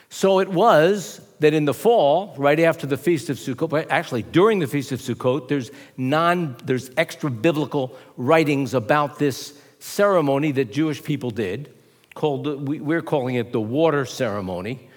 So 0.08 0.38
it 0.38 0.48
was 0.48 1.20
that 1.40 1.54
in 1.54 1.64
the 1.64 1.74
fall, 1.74 2.34
right 2.38 2.60
after 2.60 2.86
the 2.86 2.96
Feast 2.96 3.30
of 3.30 3.36
Sukkot, 3.36 3.86
actually 3.90 4.22
during 4.22 4.60
the 4.60 4.66
Feast 4.66 4.92
of 4.92 5.00
Sukkot, 5.00 5.48
there's, 5.48 5.70
non, 5.96 6.56
there's 6.64 6.90
extra 6.96 7.30
biblical 7.30 7.96
writings 8.16 8.74
about 8.74 9.18
this 9.18 9.58
ceremony 9.80 10.52
that 10.52 10.72
Jewish 10.72 11.02
people 11.02 11.30
did, 11.30 11.74
called, 12.14 12.68
we're 12.68 13.02
calling 13.02 13.34
it 13.34 13.50
the 13.50 13.60
water 13.60 14.04
ceremony, 14.04 14.88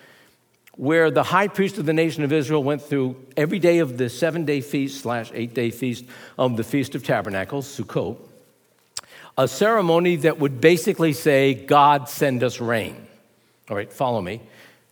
where 0.77 1.09
the 1.09 1.23
high 1.23 1.47
priest 1.47 1.77
of 1.79 1.85
the 1.85 1.93
nation 1.93 2.23
of 2.23 2.31
Israel 2.31 2.63
went 2.63 2.83
through 2.83 3.15
every 3.35 3.59
day 3.59 3.79
of 3.79 3.97
the 3.97 4.09
seven 4.09 4.45
day 4.45 4.61
feast 4.61 5.01
slash 5.01 5.31
eight 5.33 5.53
day 5.53 5.71
feast 5.71 6.05
of 6.37 6.55
the 6.55 6.63
Feast 6.63 6.95
of 6.95 7.03
Tabernacles, 7.03 7.67
Sukkot, 7.67 8.17
a 9.37 9.47
ceremony 9.47 10.15
that 10.17 10.39
would 10.39 10.61
basically 10.61 11.13
say, 11.13 11.53
God 11.53 12.07
send 12.09 12.43
us 12.43 12.59
rain. 12.59 12.95
All 13.69 13.75
right, 13.75 13.91
follow 13.91 14.21
me. 14.21 14.41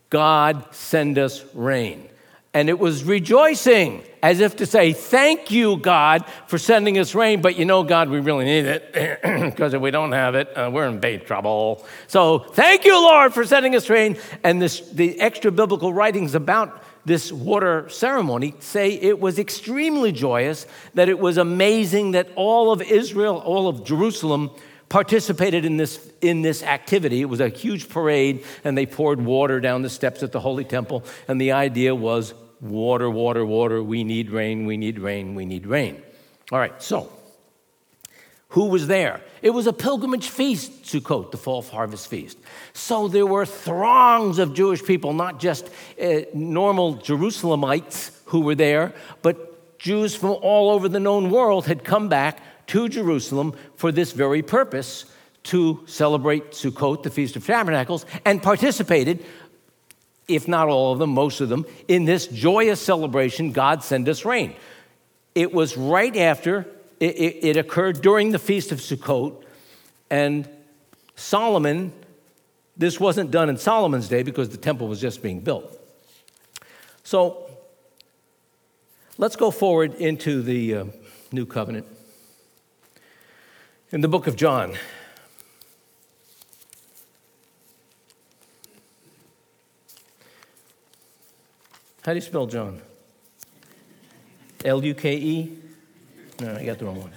God, 0.10 0.66
send 0.74 1.18
us 1.18 1.44
rain. 1.54 2.10
And 2.56 2.70
it 2.70 2.80
was 2.80 3.04
rejoicing, 3.04 4.02
as 4.24 4.40
if 4.40 4.56
to 4.56 4.66
say, 4.66 4.94
Thank 4.94 5.52
you, 5.52 5.76
God, 5.76 6.24
for 6.48 6.58
sending 6.58 6.98
us 6.98 7.14
rain. 7.14 7.42
But 7.42 7.58
you 7.58 7.66
know, 7.66 7.84
God, 7.84 8.08
we 8.08 8.22
really 8.22 8.46
need 8.46 8.66
it 8.66 8.94
because 9.52 9.74
if 9.74 9.82
we 9.82 9.92
don't 9.92 10.14
have 10.14 10.36
it, 10.36 10.58
uh, 10.58 10.72
we're 10.72 10.88
in 10.88 11.02
big 11.02 11.26
trouble. 11.26 11.86
So 12.08 12.40
thank 12.40 12.86
you, 12.86 12.94
Lord, 12.94 13.34
for 13.34 13.44
sending 13.44 13.76
us 13.76 13.90
rain. 13.90 14.18
And 14.42 14.62
this, 14.62 14.80
the 14.90 15.20
extra 15.20 15.52
biblical 15.52 15.92
writings 15.94 16.34
about 16.34 16.82
this 17.04 17.30
water 17.30 17.90
ceremony 17.90 18.56
say 18.60 18.94
it 18.94 19.20
was 19.20 19.38
extremely 19.38 20.14
joyous, 20.14 20.66
that 20.94 21.10
it 21.10 21.20
was 21.20 21.38
amazing 21.38 22.12
that 22.12 22.30
all 22.38 22.72
of 22.72 22.82
Israel, 22.82 23.44
all 23.46 23.68
of 23.68 23.84
Jerusalem, 23.84 24.50
participated 24.88 25.66
in 25.66 25.76
this, 25.76 26.10
in 26.22 26.42
this 26.42 26.64
activity. 26.64 27.20
It 27.20 27.26
was 27.26 27.42
a 27.42 27.50
huge 27.50 27.90
parade, 27.90 28.46
and 28.64 28.78
they 28.78 28.86
poured 28.86 29.20
water 29.20 29.60
down 29.60 29.82
the 29.82 29.90
steps 29.90 30.24
at 30.24 30.32
the 30.32 30.40
Holy 30.40 30.64
Temple. 30.64 31.04
And 31.28 31.42
the 31.42 31.52
idea 31.52 31.94
was 31.94 32.34
water, 32.62 33.10
water, 33.10 33.46
water. 33.46 33.84
We 33.84 34.04
need 34.04 34.32
rain, 34.32 34.66
we 34.66 34.78
need 34.78 35.00
rain, 35.00 35.36
we 35.36 35.46
need 35.46 35.66
rain. 35.66 36.02
All 36.52 36.60
right, 36.60 36.82
so 36.82 37.12
who 38.50 38.68
was 38.68 38.88
there? 38.88 39.22
It 39.42 39.50
was 39.50 39.68
a 39.68 39.74
pilgrimage 39.74 40.30
feast, 40.30 40.84
Sukkot, 40.84 41.32
the 41.32 41.38
fall 41.38 41.62
harvest 41.62 42.08
feast. 42.08 42.38
So 42.74 43.08
there 43.08 43.26
were 43.26 43.46
throngs 43.46 44.40
of 44.40 44.54
Jewish 44.54 44.84
people, 44.84 45.14
not 45.14 45.40
just 45.40 45.70
uh, 46.02 46.22
normal 46.34 46.96
Jerusalemites 46.96 48.12
who 48.26 48.42
were 48.42 48.56
there, 48.56 48.94
but 49.22 49.78
Jews 49.78 50.16
from 50.16 50.38
all 50.42 50.70
over 50.70 50.88
the 50.88 51.00
known 51.00 51.32
world 51.32 51.66
had 51.66 51.84
come 51.84 52.08
back 52.08 52.40
to 52.68 52.88
Jerusalem 52.88 53.56
for 53.76 53.92
this 53.92 54.14
very 54.14 54.42
purpose 54.42 55.06
to 55.44 55.84
celebrate 55.86 56.52
Sukkot, 56.52 57.04
the 57.04 57.12
Feast 57.12 57.36
of 57.36 57.46
Tabernacles, 57.46 58.06
and 58.26 58.42
participated, 58.42 59.24
if 60.28 60.48
not 60.48 60.68
all 60.68 60.94
of 60.94 61.00
them, 61.00 61.12
most 61.12 61.42
of 61.42 61.50
them, 61.50 61.66
in 61.88 62.06
this 62.06 62.28
joyous 62.28 62.82
celebration 62.82 63.52
God 63.52 63.84
send 63.84 64.10
us 64.10 64.26
rain. 64.26 64.56
It 65.34 65.54
was 65.54 65.78
right 65.78 66.16
after, 66.16 66.66
it, 67.00 67.16
it, 67.16 67.46
it 67.46 67.58
occurred 67.58 68.02
during 68.02 68.32
the 68.32 68.40
Feast 68.40 68.72
of 68.72 68.80
Sukkot, 68.80 69.44
and 70.10 70.48
Solomon, 71.16 71.94
this 72.78 73.00
wasn't 73.00 73.32
done 73.32 73.50
in 73.50 73.58
Solomon's 73.58 74.08
day 74.08 74.24
because 74.24 74.50
the 74.50 74.58
temple 74.58 74.88
was 74.88 75.00
just 75.00 75.22
being 75.22 75.40
built. 75.40 75.72
So 77.04 77.50
let's 79.18 79.36
go 79.36 79.52
forward 79.52 79.96
into 79.96 80.42
the 80.42 80.76
uh, 80.76 80.86
new 81.32 81.46
covenant 81.46 81.86
in 83.92 84.02
the 84.02 84.08
book 84.08 84.28
of 84.28 84.36
John. 84.36 84.74
How 92.06 92.12
do 92.12 92.18
you 92.18 92.22
spell 92.22 92.46
John? 92.46 92.80
L 94.64 94.86
U 94.86 94.94
K 94.94 95.16
E? 95.18 95.58
No, 96.40 96.56
I 96.56 96.64
got 96.64 96.78
the 96.78 96.86
wrong 96.86 97.02
one. 97.02 97.12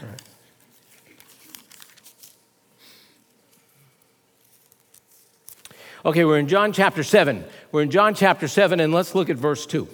Okay, 6.06 6.24
we're 6.24 6.38
in 6.38 6.48
John 6.48 6.72
chapter 6.72 7.02
7. 7.02 7.44
We're 7.70 7.82
in 7.82 7.90
John 7.90 8.14
chapter 8.14 8.48
7, 8.48 8.80
and 8.80 8.94
let's 8.94 9.14
look 9.14 9.28
at 9.28 9.36
verse 9.36 9.66
2, 9.66 9.86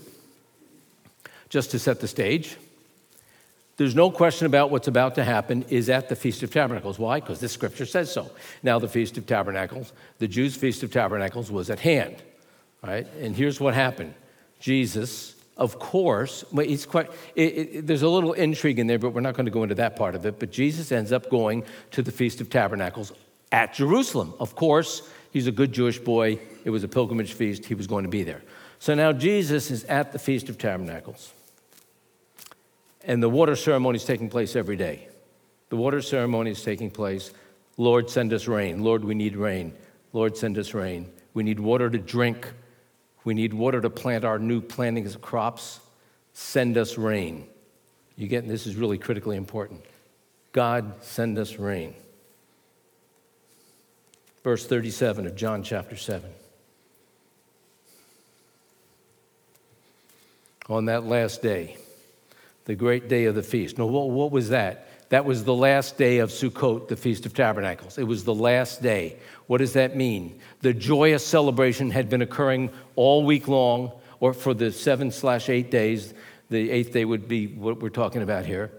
just 1.48 1.72
to 1.72 1.80
set 1.80 1.98
the 1.98 2.06
stage. 2.06 2.56
There's 3.76 3.96
no 3.96 4.12
question 4.12 4.46
about 4.46 4.70
what's 4.70 4.86
about 4.86 5.16
to 5.16 5.24
happen 5.24 5.64
is 5.70 5.90
at 5.90 6.08
the 6.08 6.14
Feast 6.14 6.44
of 6.44 6.52
Tabernacles. 6.52 7.00
Why? 7.00 7.18
Because 7.18 7.40
the 7.40 7.48
scripture 7.48 7.86
says 7.86 8.12
so. 8.12 8.30
Now, 8.62 8.78
the 8.78 8.86
Feast 8.86 9.18
of 9.18 9.26
Tabernacles, 9.26 9.92
the 10.18 10.28
Jews' 10.28 10.54
Feast 10.54 10.84
of 10.84 10.92
Tabernacles 10.92 11.50
was 11.50 11.68
at 11.68 11.80
hand. 11.80 12.16
Right? 12.80 13.08
And 13.18 13.34
here's 13.34 13.58
what 13.58 13.74
happened 13.74 14.14
Jesus, 14.64 15.34
of 15.58 15.78
course, 15.78 16.42
it's 16.54 16.86
quite, 16.86 17.10
it, 17.34 17.42
it, 17.42 17.86
there's 17.86 18.00
a 18.00 18.08
little 18.08 18.32
intrigue 18.32 18.78
in 18.78 18.86
there, 18.86 18.98
but 18.98 19.10
we're 19.10 19.20
not 19.20 19.34
going 19.34 19.44
to 19.44 19.52
go 19.52 19.62
into 19.62 19.74
that 19.74 19.94
part 19.94 20.14
of 20.14 20.24
it. 20.24 20.38
But 20.38 20.50
Jesus 20.50 20.90
ends 20.90 21.12
up 21.12 21.28
going 21.28 21.64
to 21.90 22.00
the 22.00 22.10
Feast 22.10 22.40
of 22.40 22.48
Tabernacles 22.48 23.12
at 23.52 23.74
Jerusalem. 23.74 24.32
Of 24.40 24.56
course, 24.56 25.06
he's 25.34 25.46
a 25.46 25.52
good 25.52 25.70
Jewish 25.70 25.98
boy. 25.98 26.38
It 26.64 26.70
was 26.70 26.82
a 26.82 26.88
pilgrimage 26.88 27.34
feast. 27.34 27.66
He 27.66 27.74
was 27.74 27.86
going 27.86 28.04
to 28.04 28.08
be 28.08 28.22
there. 28.22 28.40
So 28.78 28.94
now 28.94 29.12
Jesus 29.12 29.70
is 29.70 29.84
at 29.84 30.12
the 30.12 30.18
Feast 30.18 30.48
of 30.48 30.56
Tabernacles. 30.56 31.34
And 33.02 33.22
the 33.22 33.28
water 33.28 33.54
ceremony 33.54 33.96
is 33.96 34.06
taking 34.06 34.30
place 34.30 34.56
every 34.56 34.76
day. 34.76 35.08
The 35.68 35.76
water 35.76 36.00
ceremony 36.00 36.52
is 36.52 36.62
taking 36.62 36.90
place. 36.90 37.34
Lord, 37.76 38.08
send 38.08 38.32
us 38.32 38.48
rain. 38.48 38.82
Lord, 38.82 39.04
we 39.04 39.14
need 39.14 39.36
rain. 39.36 39.74
Lord, 40.14 40.38
send 40.38 40.56
us 40.56 40.72
rain. 40.72 41.12
We 41.34 41.42
need 41.42 41.60
water 41.60 41.90
to 41.90 41.98
drink. 41.98 42.50
We 43.24 43.34
need 43.34 43.54
water 43.54 43.80
to 43.80 43.90
plant 43.90 44.24
our 44.24 44.38
new 44.38 44.60
plantings 44.60 45.14
of 45.14 45.22
crops. 45.22 45.80
Send 46.34 46.76
us 46.76 46.98
rain. 46.98 47.46
You 48.16 48.28
get 48.28 48.46
this 48.46 48.66
is 48.66 48.76
really 48.76 48.98
critically 48.98 49.36
important. 49.36 49.82
God, 50.52 51.02
send 51.02 51.38
us 51.38 51.58
rain. 51.58 51.94
Verse 54.44 54.66
37 54.66 55.26
of 55.26 55.34
John 55.34 55.62
chapter 55.62 55.96
7. 55.96 56.30
On 60.68 60.84
that 60.86 61.04
last 61.04 61.42
day, 61.42 61.76
the 62.66 62.74
great 62.74 63.08
day 63.08 63.24
of 63.24 63.34
the 63.34 63.42
feast. 63.42 63.78
No, 63.78 63.86
what, 63.86 64.10
what 64.10 64.30
was 64.30 64.50
that? 64.50 64.88
That 65.14 65.24
was 65.24 65.44
the 65.44 65.54
last 65.54 65.96
day 65.96 66.18
of 66.18 66.30
Sukkot, 66.30 66.88
the 66.88 66.96
Feast 66.96 67.24
of 67.24 67.34
Tabernacles. 67.34 67.98
It 67.98 68.02
was 68.02 68.24
the 68.24 68.34
last 68.34 68.82
day. 68.82 69.14
What 69.46 69.58
does 69.58 69.74
that 69.74 69.94
mean? 69.94 70.40
The 70.60 70.74
joyous 70.74 71.24
celebration 71.24 71.92
had 71.92 72.10
been 72.10 72.20
occurring 72.20 72.70
all 72.96 73.24
week 73.24 73.46
long, 73.46 73.92
or 74.18 74.32
for 74.32 74.54
the 74.54 74.72
seven 74.72 75.12
slash 75.12 75.48
eight 75.48 75.70
days. 75.70 76.14
The 76.50 76.68
eighth 76.68 76.92
day 76.92 77.04
would 77.04 77.28
be 77.28 77.46
what 77.46 77.80
we're 77.80 77.90
talking 77.90 78.22
about 78.22 78.44
here 78.44 78.72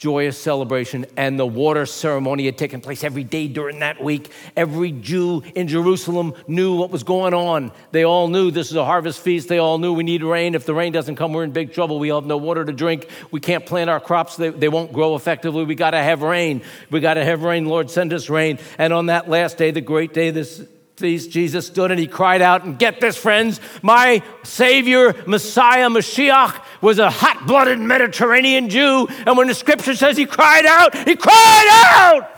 joyous 0.00 0.38
celebration, 0.38 1.04
and 1.18 1.38
the 1.38 1.46
water 1.46 1.84
ceremony 1.84 2.46
had 2.46 2.56
taken 2.56 2.80
place 2.80 3.04
every 3.04 3.22
day 3.22 3.46
during 3.46 3.80
that 3.80 4.02
week. 4.02 4.32
Every 4.56 4.92
Jew 4.92 5.42
in 5.54 5.68
Jerusalem 5.68 6.32
knew 6.48 6.74
what 6.74 6.90
was 6.90 7.02
going 7.02 7.34
on. 7.34 7.70
They 7.92 8.04
all 8.04 8.28
knew 8.28 8.50
this 8.50 8.70
is 8.70 8.76
a 8.76 8.84
harvest 8.84 9.20
feast. 9.20 9.48
They 9.48 9.58
all 9.58 9.76
knew 9.76 9.92
we 9.92 10.02
need 10.02 10.22
rain. 10.22 10.54
If 10.54 10.64
the 10.64 10.72
rain 10.72 10.92
doesn't 10.92 11.16
come, 11.16 11.34
we're 11.34 11.44
in 11.44 11.50
big 11.50 11.74
trouble. 11.74 11.98
We 11.98 12.08
have 12.08 12.24
no 12.24 12.38
water 12.38 12.64
to 12.64 12.72
drink. 12.72 13.08
We 13.30 13.40
can't 13.40 13.66
plant 13.66 13.90
our 13.90 14.00
crops, 14.00 14.36
they, 14.36 14.48
they 14.48 14.70
won't 14.70 14.90
grow 14.90 15.16
effectively. 15.16 15.64
We 15.64 15.74
got 15.74 15.90
to 15.90 16.02
have 16.02 16.22
rain. 16.22 16.62
We 16.90 17.00
got 17.00 17.14
to 17.14 17.24
have 17.24 17.42
rain. 17.42 17.66
Lord, 17.66 17.90
send 17.90 18.14
us 18.14 18.30
rain. 18.30 18.58
And 18.78 18.94
on 18.94 19.06
that 19.06 19.28
last 19.28 19.58
day, 19.58 19.70
the 19.70 19.82
great 19.82 20.14
day, 20.14 20.30
this 20.30 20.66
Jesus 21.00 21.66
stood 21.66 21.90
and 21.90 21.98
he 21.98 22.06
cried 22.06 22.42
out, 22.42 22.64
and 22.64 22.78
get 22.78 23.00
this, 23.00 23.16
friends, 23.16 23.60
my 23.82 24.22
Savior, 24.44 25.14
Messiah, 25.26 25.88
Mashiach, 25.88 26.62
was 26.80 26.98
a 26.98 27.10
hot 27.10 27.46
blooded 27.46 27.78
Mediterranean 27.78 28.68
Jew. 28.68 29.08
And 29.26 29.36
when 29.36 29.48
the 29.48 29.54
scripture 29.54 29.94
says 29.94 30.16
he 30.16 30.26
cried 30.26 30.66
out, 30.66 30.96
he 30.96 31.16
cried 31.16 31.68
out! 31.72 32.30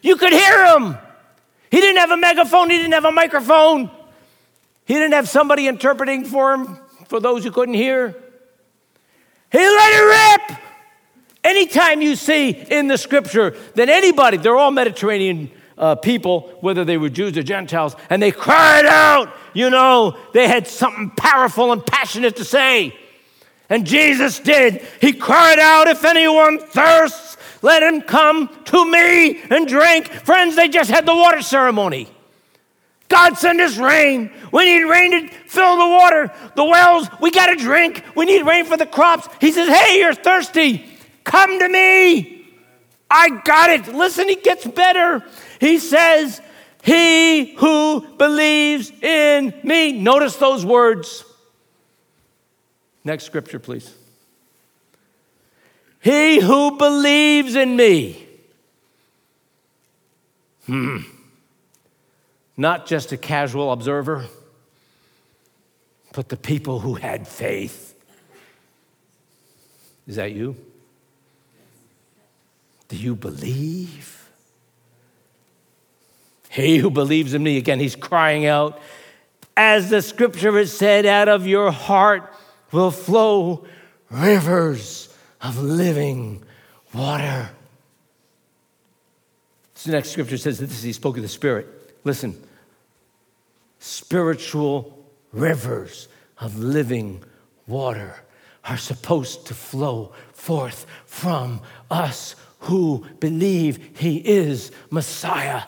You 0.00 0.16
could 0.16 0.32
hear 0.32 0.66
him. 0.74 0.96
He 1.70 1.80
didn't 1.80 1.98
have 1.98 2.10
a 2.10 2.16
megaphone, 2.16 2.70
he 2.70 2.78
didn't 2.78 2.94
have 2.94 3.04
a 3.04 3.12
microphone, 3.12 3.90
he 4.86 4.94
didn't 4.94 5.12
have 5.12 5.28
somebody 5.28 5.68
interpreting 5.68 6.24
for 6.24 6.54
him 6.54 6.78
for 7.06 7.20
those 7.20 7.44
who 7.44 7.50
couldn't 7.50 7.74
hear. 7.74 8.16
He 9.50 9.58
let 9.58 9.92
it 9.92 10.48
rip. 10.48 10.58
Anytime 11.44 12.02
you 12.02 12.16
see 12.16 12.50
in 12.50 12.88
the 12.88 12.98
scripture 12.98 13.56
that 13.74 13.88
anybody, 13.88 14.36
they're 14.36 14.56
all 14.56 14.70
Mediterranean 14.70 15.50
uh, 15.78 15.94
people, 15.94 16.52
whether 16.60 16.84
they 16.84 16.98
were 16.98 17.08
Jews 17.08 17.38
or 17.38 17.42
Gentiles, 17.42 17.96
and 18.10 18.22
they 18.22 18.30
cried 18.30 18.84
out, 18.84 19.32
you 19.54 19.70
know, 19.70 20.18
they 20.34 20.48
had 20.48 20.66
something 20.66 21.10
powerful 21.10 21.72
and 21.72 21.84
passionate 21.84 22.36
to 22.36 22.44
say. 22.44 22.94
And 23.70 23.86
Jesus 23.86 24.38
did. 24.38 24.82
He 25.00 25.12
cried 25.12 25.58
out, 25.58 25.88
If 25.88 26.04
anyone 26.04 26.58
thirsts, 26.58 27.36
let 27.62 27.82
him 27.82 28.00
come 28.02 28.48
to 28.66 28.90
me 28.90 29.42
and 29.50 29.66
drink. 29.66 30.08
Friends, 30.08 30.56
they 30.56 30.68
just 30.68 30.90
had 30.90 31.06
the 31.06 31.14
water 31.14 31.42
ceremony. 31.42 32.08
God 33.08 33.38
send 33.38 33.60
us 33.60 33.78
rain. 33.78 34.30
We 34.52 34.66
need 34.66 34.84
rain 34.84 35.10
to 35.12 35.28
fill 35.46 35.76
the 35.76 35.88
water, 35.88 36.32
the 36.56 36.64
wells. 36.64 37.08
We 37.20 37.30
got 37.30 37.46
to 37.46 37.56
drink. 37.56 38.04
We 38.14 38.26
need 38.26 38.46
rain 38.46 38.64
for 38.66 38.76
the 38.76 38.86
crops. 38.86 39.28
He 39.40 39.50
says, 39.50 39.68
Hey, 39.68 39.98
you're 39.98 40.14
thirsty. 40.14 40.84
Come 41.24 41.58
to 41.58 41.68
me. 41.68 42.46
I 43.10 43.40
got 43.44 43.70
it. 43.70 43.88
Listen, 43.88 44.28
he 44.28 44.36
gets 44.36 44.66
better. 44.66 45.24
He 45.60 45.78
says, 45.78 46.40
He 46.82 47.54
who 47.56 48.00
believes 48.16 48.90
in 48.90 49.54
me. 49.62 49.92
Notice 49.92 50.36
those 50.36 50.64
words. 50.64 51.24
Next 53.04 53.24
scripture, 53.24 53.58
please. 53.58 53.94
He 56.00 56.40
who 56.40 56.76
believes 56.76 57.56
in 57.56 57.76
me. 57.76 58.26
Hmm. 60.66 60.98
Not 62.56 62.86
just 62.86 63.12
a 63.12 63.16
casual 63.16 63.72
observer, 63.72 64.26
but 66.12 66.28
the 66.28 66.36
people 66.36 66.80
who 66.80 66.94
had 66.94 67.26
faith. 67.26 67.94
Is 70.06 70.16
that 70.16 70.32
you? 70.32 70.56
Do 72.88 72.96
you 72.96 73.14
believe? 73.14 74.27
He 76.58 76.78
who 76.78 76.90
believes 76.90 77.34
in 77.34 77.42
me, 77.44 77.56
again, 77.56 77.78
he's 77.78 77.94
crying 77.94 78.44
out, 78.44 78.80
as 79.56 79.90
the 79.90 80.02
scripture 80.02 80.58
has 80.58 80.76
said, 80.76 81.06
out 81.06 81.28
of 81.28 81.46
your 81.46 81.70
heart 81.70 82.34
will 82.72 82.90
flow 82.90 83.64
rivers 84.10 85.14
of 85.40 85.62
living 85.62 86.42
water. 86.92 87.50
So 89.74 89.90
the 89.90 89.96
next 89.96 90.10
scripture 90.10 90.36
says 90.36 90.58
that 90.58 90.66
this 90.66 90.82
he 90.82 90.92
spoke 90.92 91.16
of 91.16 91.22
the 91.22 91.28
Spirit. 91.28 91.68
Listen, 92.02 92.36
spiritual 93.78 94.98
rivers 95.32 96.08
of 96.38 96.58
living 96.58 97.22
water 97.68 98.16
are 98.64 98.78
supposed 98.78 99.46
to 99.46 99.54
flow 99.54 100.12
forth 100.32 100.86
from 101.06 101.60
us 101.88 102.34
who 102.60 103.06
believe 103.20 103.96
he 103.96 104.16
is 104.16 104.72
Messiah. 104.90 105.62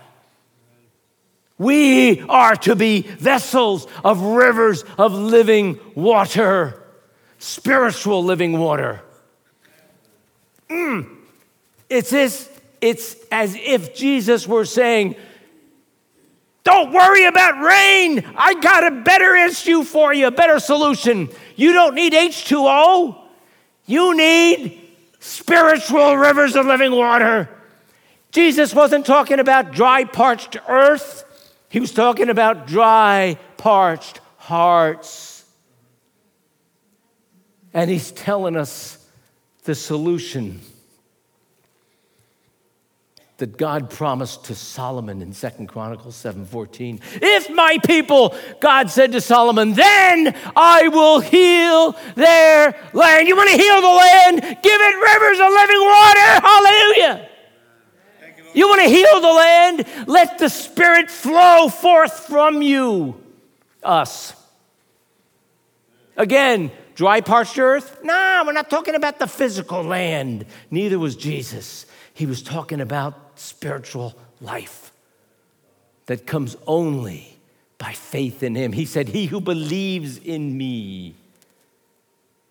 We 1.60 2.22
are 2.22 2.56
to 2.56 2.74
be 2.74 3.02
vessels 3.02 3.86
of 4.02 4.22
rivers 4.22 4.82
of 4.96 5.12
living 5.12 5.78
water, 5.94 6.82
spiritual 7.38 8.24
living 8.24 8.58
water. 8.58 9.02
Mm. 10.70 11.18
It's, 11.90 12.14
it's 12.80 13.14
as 13.30 13.54
if 13.56 13.94
Jesus 13.94 14.48
were 14.48 14.64
saying, 14.64 15.16
Don't 16.64 16.94
worry 16.94 17.26
about 17.26 17.62
rain. 17.62 18.24
I 18.38 18.54
got 18.54 18.90
a 18.90 19.02
better 19.02 19.36
issue 19.36 19.84
for 19.84 20.14
you, 20.14 20.28
a 20.28 20.30
better 20.30 20.60
solution. 20.60 21.28
You 21.56 21.74
don't 21.74 21.94
need 21.94 22.14
H2O, 22.14 23.20
you 23.84 24.16
need 24.16 24.80
spiritual 25.18 26.16
rivers 26.16 26.56
of 26.56 26.64
living 26.64 26.92
water. 26.92 27.50
Jesus 28.32 28.74
wasn't 28.74 29.04
talking 29.04 29.40
about 29.40 29.72
dry, 29.72 30.04
parched 30.04 30.56
earth. 30.66 31.26
He 31.70 31.78
was 31.78 31.92
talking 31.92 32.28
about 32.28 32.66
dry, 32.66 33.38
parched 33.56 34.20
hearts. 34.36 35.44
And 37.72 37.88
he's 37.88 38.10
telling 38.10 38.56
us 38.56 38.98
the 39.62 39.76
solution 39.76 40.60
that 43.36 43.56
God 43.56 43.88
promised 43.88 44.46
to 44.46 44.54
Solomon 44.56 45.22
in 45.22 45.32
Second 45.32 45.68
Chronicles 45.68 46.16
7:14. 46.16 47.00
If 47.22 47.48
my 47.48 47.78
people, 47.86 48.34
God 48.58 48.90
said 48.90 49.12
to 49.12 49.20
Solomon, 49.20 49.72
then 49.74 50.34
I 50.56 50.88
will 50.88 51.20
heal 51.20 51.96
their 52.16 52.74
land. 52.92 53.28
You 53.28 53.36
want 53.36 53.48
to 53.48 53.56
heal 53.56 53.80
the 53.80 53.88
land? 53.88 54.40
Give 54.42 54.80
it 54.80 54.94
rivers 55.12 55.38
of 55.38 55.52
living 55.52 55.80
water. 55.80 56.28
Hallelujah. 56.42 57.28
You 58.54 58.68
want 58.68 58.82
to 58.82 58.88
heal 58.88 59.20
the 59.20 59.32
land? 59.32 60.08
Let 60.08 60.38
the 60.38 60.48
Spirit 60.48 61.10
flow 61.10 61.68
forth 61.68 62.26
from 62.26 62.62
you, 62.62 63.20
us. 63.82 64.34
Again, 66.16 66.70
dry, 66.94 67.20
parched 67.20 67.58
earth? 67.58 68.00
Nah, 68.02 68.44
we're 68.44 68.52
not 68.52 68.68
talking 68.68 68.94
about 68.94 69.18
the 69.18 69.26
physical 69.26 69.82
land. 69.82 70.46
Neither 70.70 70.98
was 70.98 71.16
Jesus. 71.16 71.86
He 72.12 72.26
was 72.26 72.42
talking 72.42 72.80
about 72.80 73.38
spiritual 73.38 74.14
life 74.40 74.92
that 76.06 76.26
comes 76.26 76.56
only 76.66 77.38
by 77.78 77.92
faith 77.92 78.42
in 78.42 78.54
Him. 78.54 78.72
He 78.72 78.84
said, 78.84 79.08
He 79.08 79.26
who 79.26 79.40
believes 79.40 80.18
in 80.18 80.56
me, 80.58 81.14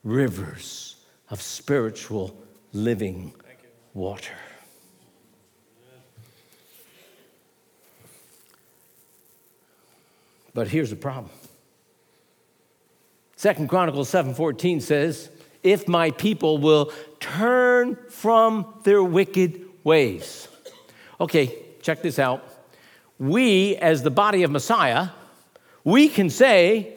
rivers 0.04 0.96
of 1.30 1.42
spiritual 1.42 2.36
living 2.74 3.34
water. 3.94 4.34
But 10.60 10.68
here's 10.68 10.90
the 10.90 10.98
problem. 10.98 11.32
Second 13.38 13.70
Chronicles 13.70 14.10
7:14 14.10 14.82
says, 14.82 15.30
"If 15.64 15.88
my 15.88 16.12
people 16.12 16.58
will 16.58 16.92
turn 17.22 17.98
from 18.10 18.66
their 18.84 19.02
wicked 19.02 19.62
ways." 19.86 20.50
Okay, 21.22 21.56
check 21.82 22.02
this 22.02 22.20
out. 22.20 22.44
We 23.18 23.78
as 23.78 24.04
the 24.04 24.12
body 24.12 24.44
of 24.44 24.52
Messiah, 24.52 25.12
we 25.86 26.10
can 26.10 26.30
say, 26.30 26.96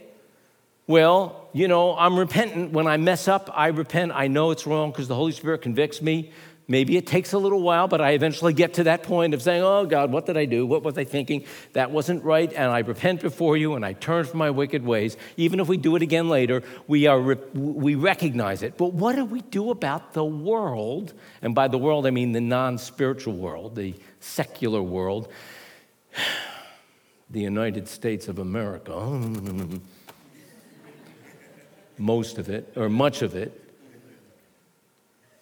well, 0.89 1.49
you 1.53 1.69
know, 1.69 1.97
I'm 1.97 2.19
repentant 2.19 2.73
when 2.73 2.89
I 2.89 2.97
mess 2.97 3.29
up, 3.29 3.49
I 3.55 3.69
repent. 3.69 4.11
I 4.13 4.27
know 4.27 4.51
it's 4.51 4.67
wrong 4.67 4.91
because 4.91 5.07
the 5.07 5.15
Holy 5.15 5.31
Spirit 5.31 5.63
convicts 5.63 6.03
me. 6.03 6.33
Maybe 6.69 6.97
it 6.97 7.07
takes 7.07 7.33
a 7.33 7.39
little 7.39 7.61
while, 7.61 7.89
but 7.89 8.01
I 8.01 8.13
eventually 8.13 8.53
get 8.53 8.75
to 8.75 8.85
that 8.85 9.03
point 9.03 9.35
of 9.35 9.43
saying, 9.43 9.63
Oh 9.63 9.85
God, 9.85 10.13
what 10.13 10.27
did 10.27 10.37
I 10.37 10.45
do? 10.45 10.65
What 10.65 10.85
was 10.85 10.97
I 10.97 11.05
thinking? 11.05 11.45
That 11.73 11.91
wasn't 11.91 12.23
right. 12.23 12.53
And 12.53 12.71
I 12.71 12.79
repent 12.81 13.21
before 13.21 13.57
you 13.57 13.75
and 13.75 13.85
I 13.85 13.95
turn 13.95 14.25
from 14.25 14.39
my 14.39 14.51
wicked 14.51 14.85
ways. 14.85 15.17
Even 15.37 15.59
if 15.59 15.67
we 15.67 15.77
do 15.77 15.97
it 15.97 16.03
again 16.03 16.29
later, 16.29 16.63
we, 16.87 17.07
are, 17.07 17.21
we 17.55 17.97
recognize 17.97 18.63
it. 18.63 18.77
But 18.77 18.93
what 18.93 19.17
do 19.17 19.25
we 19.25 19.41
do 19.41 19.71
about 19.71 20.13
the 20.13 20.25
world? 20.25 21.15
And 21.43 21.55
by 21.55 21.67
the 21.67 21.79
world, 21.79 22.07
I 22.07 22.11
mean 22.11 22.33
the 22.33 22.41
non 22.41 22.79
spiritual 22.79 23.35
world, 23.35 23.75
the 23.75 23.95
secular 24.21 24.83
world, 24.83 25.29
the 27.31 27.41
United 27.41 27.89
States 27.89 28.29
of 28.29 28.39
America. 28.39 28.95
Most 31.99 32.39
of 32.39 32.49
it, 32.49 32.73
or 32.77 32.89
much 32.89 33.21
of 33.23 33.37
it, 33.37 33.59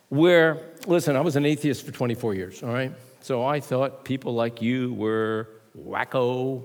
where, 0.09 0.59
listen, 0.87 1.17
I 1.17 1.21
was 1.21 1.37
an 1.37 1.47
atheist 1.47 1.85
for 1.85 1.93
24 1.93 2.35
years, 2.35 2.63
all 2.63 2.73
right? 2.73 2.93
So 3.21 3.45
I 3.45 3.61
thought 3.61 4.05
people 4.05 4.35
like 4.35 4.63
you 4.63 4.95
were 4.95 5.49
wacko. 5.79 6.65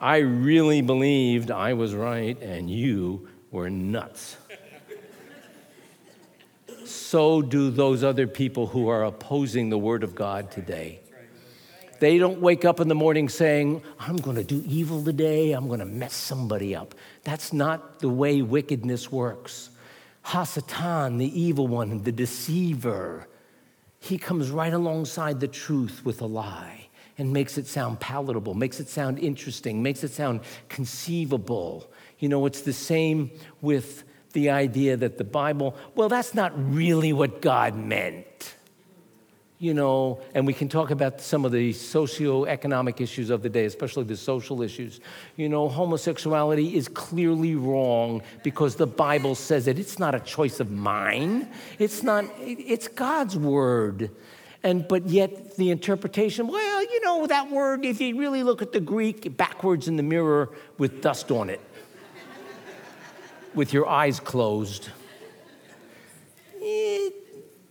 I 0.00 0.18
really 0.18 0.82
believed 0.82 1.50
I 1.50 1.72
was 1.72 1.94
right 1.94 2.40
and 2.42 2.70
you 2.70 3.28
were 3.50 3.70
nuts. 3.70 4.36
So 6.84 7.40
do 7.40 7.70
those 7.70 8.04
other 8.04 8.26
people 8.26 8.66
who 8.66 8.88
are 8.88 9.04
opposing 9.04 9.70
the 9.70 9.78
Word 9.78 10.02
of 10.02 10.14
God 10.14 10.50
today. 10.50 11.00
They 12.00 12.18
don't 12.18 12.40
wake 12.40 12.64
up 12.64 12.80
in 12.80 12.88
the 12.88 12.94
morning 12.94 13.28
saying, 13.28 13.80
I'm 13.98 14.16
going 14.16 14.36
to 14.36 14.44
do 14.44 14.62
evil 14.66 15.02
today, 15.02 15.52
I'm 15.52 15.68
going 15.68 15.80
to 15.80 15.86
mess 15.86 16.12
somebody 16.12 16.76
up. 16.76 16.94
That's 17.22 17.52
not 17.52 18.00
the 18.00 18.08
way 18.08 18.42
wickedness 18.42 19.10
works. 19.10 19.70
Hasatan, 20.26 21.18
the 21.18 21.40
evil 21.40 21.66
one, 21.66 22.02
the 22.02 22.12
deceiver, 22.12 23.28
he 23.98 24.18
comes 24.18 24.50
right 24.50 24.72
alongside 24.72 25.40
the 25.40 25.48
truth 25.48 26.02
with 26.04 26.20
a 26.20 26.26
lie. 26.26 26.88
and 27.18 27.32
makes 27.32 27.58
it 27.58 27.66
sound 27.66 28.00
palatable, 28.00 28.54
makes 28.54 28.80
it 28.80 28.88
sound 28.88 29.18
interesting, 29.18 29.82
makes 29.82 30.02
it 30.02 30.10
sound 30.10 30.40
conceivable. 30.68 31.88
You 32.18 32.28
know, 32.28 32.46
it's 32.46 32.62
the 32.62 32.72
same 32.72 33.30
with 33.60 34.04
the 34.32 34.50
idea 34.50 34.96
that 34.96 35.16
the 35.16 35.24
Bible, 35.24 35.76
well, 35.94 36.08
that's 36.08 36.34
not 36.34 36.52
really 36.56 37.12
what 37.12 37.40
God 37.40 37.76
meant. 37.76 38.56
You 39.64 39.72
know, 39.72 40.20
and 40.34 40.46
we 40.46 40.52
can 40.52 40.68
talk 40.68 40.90
about 40.90 41.22
some 41.22 41.46
of 41.46 41.50
the 41.50 41.72
socio-economic 41.72 43.00
issues 43.00 43.30
of 43.30 43.40
the 43.40 43.48
day, 43.48 43.64
especially 43.64 44.04
the 44.04 44.14
social 44.14 44.60
issues. 44.60 45.00
You 45.36 45.48
know, 45.48 45.70
homosexuality 45.70 46.76
is 46.76 46.86
clearly 46.86 47.54
wrong 47.54 48.20
because 48.42 48.76
the 48.76 48.86
Bible 48.86 49.34
says 49.34 49.66
it. 49.66 49.78
It's 49.78 49.98
not 49.98 50.14
a 50.14 50.20
choice 50.20 50.60
of 50.60 50.70
mine. 50.70 51.48
It's 51.78 52.02
not, 52.02 52.26
it's 52.40 52.88
God's 52.88 53.38
word. 53.38 54.10
And 54.62 54.86
but 54.86 55.06
yet 55.08 55.56
the 55.56 55.70
interpretation, 55.70 56.46
well, 56.46 56.82
you 56.82 57.00
know, 57.00 57.26
that 57.26 57.50
word, 57.50 57.86
if 57.86 58.02
you 58.02 58.20
really 58.20 58.42
look 58.42 58.60
at 58.60 58.72
the 58.72 58.80
Greek, 58.80 59.34
backwards 59.34 59.88
in 59.88 59.96
the 59.96 60.02
mirror 60.02 60.50
with 60.76 61.00
dust 61.00 61.30
on 61.30 61.48
it 61.48 61.62
with 63.54 63.72
your 63.72 63.88
eyes 63.88 64.20
closed. 64.20 64.90
It 66.60 67.23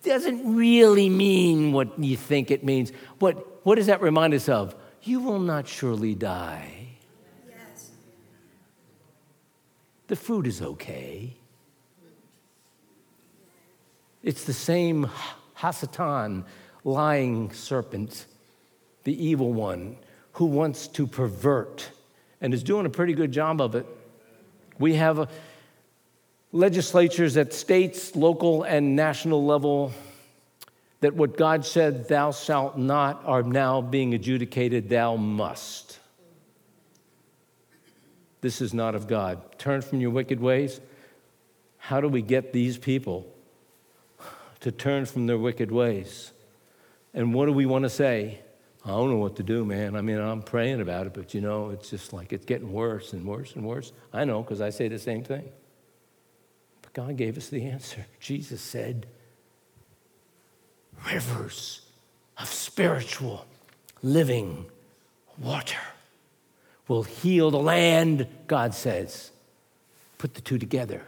doesn't 0.04 0.56
really 0.56 1.10
mean 1.10 1.72
what 1.72 1.98
you 1.98 2.18
think 2.18 2.52
it 2.52 2.64
means. 2.64 2.92
What, 3.20 3.66
what 3.66 3.76
does 3.76 3.88
that 3.88 4.02
remind 4.02 4.34
us 4.34 4.50
of? 4.50 4.76
You 5.02 5.20
will 5.20 5.40
not 5.40 5.68
surely 5.68 6.16
die. 6.16 6.88
Yes. 7.48 7.92
The 10.08 10.16
fruit 10.16 10.48
is 10.48 10.62
okay. 10.62 11.34
It's 14.24 14.46
the 14.46 14.54
same 14.54 15.10
Hasatan, 15.58 16.46
lying 16.84 17.52
serpent, 17.52 18.26
the 19.04 19.26
evil 19.26 19.52
one, 19.52 19.98
who 20.34 20.46
wants 20.46 20.88
to 20.90 21.06
pervert 21.06 21.90
and 22.40 22.54
is 22.54 22.64
doing 22.64 22.86
a 22.86 22.90
pretty 22.90 23.14
good 23.14 23.32
job 23.32 23.62
of 23.62 23.76
it. 23.76 23.86
We 24.80 24.96
have 24.96 25.20
a, 25.20 25.28
legislatures 26.54 27.36
at 27.36 27.52
states, 27.52 28.16
local, 28.16 28.64
and 28.64 28.96
national 28.96 29.46
level 29.46 29.92
that 31.02 31.16
what 31.16 31.36
God 31.36 31.66
said, 31.66 32.08
thou 32.08 32.32
shalt 32.32 32.78
not, 32.78 33.24
are 33.26 33.44
now 33.44 33.82
being 33.82 34.14
adjudicated, 34.14 34.88
thou 34.88 35.18
must. 35.18 36.00
This 38.40 38.62
is 38.62 38.74
not 38.74 38.96
of 38.96 39.08
God. 39.08 39.58
Turn 39.58 39.82
from 39.82 40.00
your 40.00 40.12
wicked 40.12 40.40
ways. 40.40 40.80
How 41.78 42.00
do 42.00 42.08
we 42.08 42.22
get 42.22 42.54
these 42.54 42.78
people 42.78 43.28
to 44.62 44.72
turn 44.72 45.06
from 45.06 45.28
their 45.28 45.38
wicked 45.38 45.72
ways? 45.72 46.32
And 47.14 47.34
what 47.34 47.48
do 47.48 47.52
we 47.52 47.66
want 47.66 47.84
to 47.84 47.90
say? 47.90 48.40
I 48.86 48.90
don't 48.90 49.10
know 49.10 49.18
what 49.18 49.38
to 49.38 49.44
do, 49.44 49.66
man. 49.66 49.96
I 49.96 50.02
mean, 50.02 50.20
I'm 50.20 50.42
praying 50.42 50.82
about 50.82 51.08
it, 51.08 51.14
but 51.14 51.34
you 51.34 51.42
know, 51.42 51.72
it's 51.72 51.90
just 51.90 52.14
like 52.14 52.32
it's 52.32 52.46
getting 52.46 52.72
worse 52.72 53.14
and 53.14 53.26
worse 53.26 53.56
and 53.56 53.66
worse. 53.66 53.92
I 54.12 54.24
know 54.24 54.42
because 54.42 54.62
I 54.62 54.70
say 54.70 54.88
the 54.88 55.00
same 55.00 55.24
thing. 55.24 55.50
God 56.94 57.18
gave 57.18 57.38
us 57.38 57.50
the 57.50 57.66
answer. 57.66 58.06
Jesus 58.20 58.62
said, 58.62 59.08
rivers 61.12 61.82
of 62.38 62.48
spiritual 62.48 63.46
living 64.02 64.66
water 65.38 65.80
will 66.88 67.04
heal 67.04 67.50
the 67.52 67.60
land, 67.60 68.28
God 68.48 68.74
says. 68.74 69.32
Put 70.18 70.36
the 70.36 70.42
two 70.42 70.58
together. 70.58 71.02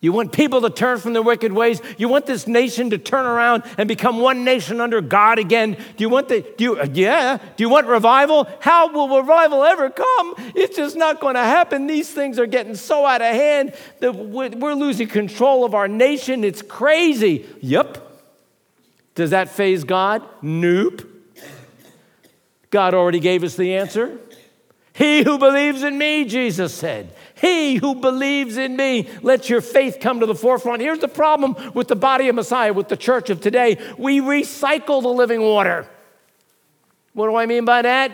You 0.00 0.12
want 0.12 0.30
people 0.30 0.60
to 0.60 0.70
turn 0.70 0.98
from 0.98 1.12
their 1.12 1.22
wicked 1.22 1.52
ways. 1.52 1.82
You 1.96 2.08
want 2.08 2.24
this 2.24 2.46
nation 2.46 2.90
to 2.90 2.98
turn 2.98 3.26
around 3.26 3.64
and 3.76 3.88
become 3.88 4.20
one 4.20 4.44
nation 4.44 4.80
under 4.80 5.00
God 5.00 5.40
again. 5.40 5.72
Do 5.72 6.04
you 6.04 6.08
want 6.08 6.28
the, 6.28 6.46
do 6.56 6.64
you, 6.64 6.78
uh, 6.78 6.86
yeah. 6.92 7.38
Do 7.56 7.64
you 7.64 7.68
want 7.68 7.88
revival? 7.88 8.46
How 8.60 8.92
will 8.92 9.18
revival 9.20 9.64
ever 9.64 9.90
come? 9.90 10.34
It's 10.54 10.76
just 10.76 10.96
not 10.96 11.18
going 11.18 11.34
to 11.34 11.42
happen. 11.42 11.88
These 11.88 12.10
things 12.10 12.38
are 12.38 12.46
getting 12.46 12.76
so 12.76 13.04
out 13.04 13.22
of 13.22 13.34
hand 13.34 13.74
that 13.98 14.12
we're 14.14 14.74
losing 14.74 15.08
control 15.08 15.64
of 15.64 15.74
our 15.74 15.88
nation. 15.88 16.44
It's 16.44 16.62
crazy. 16.62 17.44
Yep. 17.60 18.04
Does 19.16 19.30
that 19.30 19.48
faze 19.48 19.82
God? 19.82 20.22
Nope. 20.42 21.02
God 22.70 22.94
already 22.94 23.18
gave 23.18 23.42
us 23.42 23.56
the 23.56 23.74
answer. 23.74 24.16
He 24.92 25.24
who 25.24 25.38
believes 25.38 25.82
in 25.82 25.98
me, 25.98 26.24
Jesus 26.24 26.72
said, 26.72 27.12
he 27.40 27.76
who 27.76 27.94
believes 27.94 28.56
in 28.56 28.76
me, 28.76 29.08
let 29.22 29.48
your 29.48 29.60
faith 29.60 29.98
come 30.00 30.20
to 30.20 30.26
the 30.26 30.34
forefront. 30.34 30.82
Here's 30.82 30.98
the 30.98 31.08
problem 31.08 31.56
with 31.74 31.88
the 31.88 31.96
body 31.96 32.28
of 32.28 32.34
Messiah, 32.34 32.72
with 32.72 32.88
the 32.88 32.96
church 32.96 33.30
of 33.30 33.40
today. 33.40 33.78
We 33.96 34.20
recycle 34.20 35.02
the 35.02 35.08
living 35.08 35.40
water. 35.40 35.88
What 37.12 37.28
do 37.28 37.36
I 37.36 37.46
mean 37.46 37.64
by 37.64 37.82
that? 37.82 38.12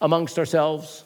Amongst 0.00 0.38
ourselves. 0.38 1.04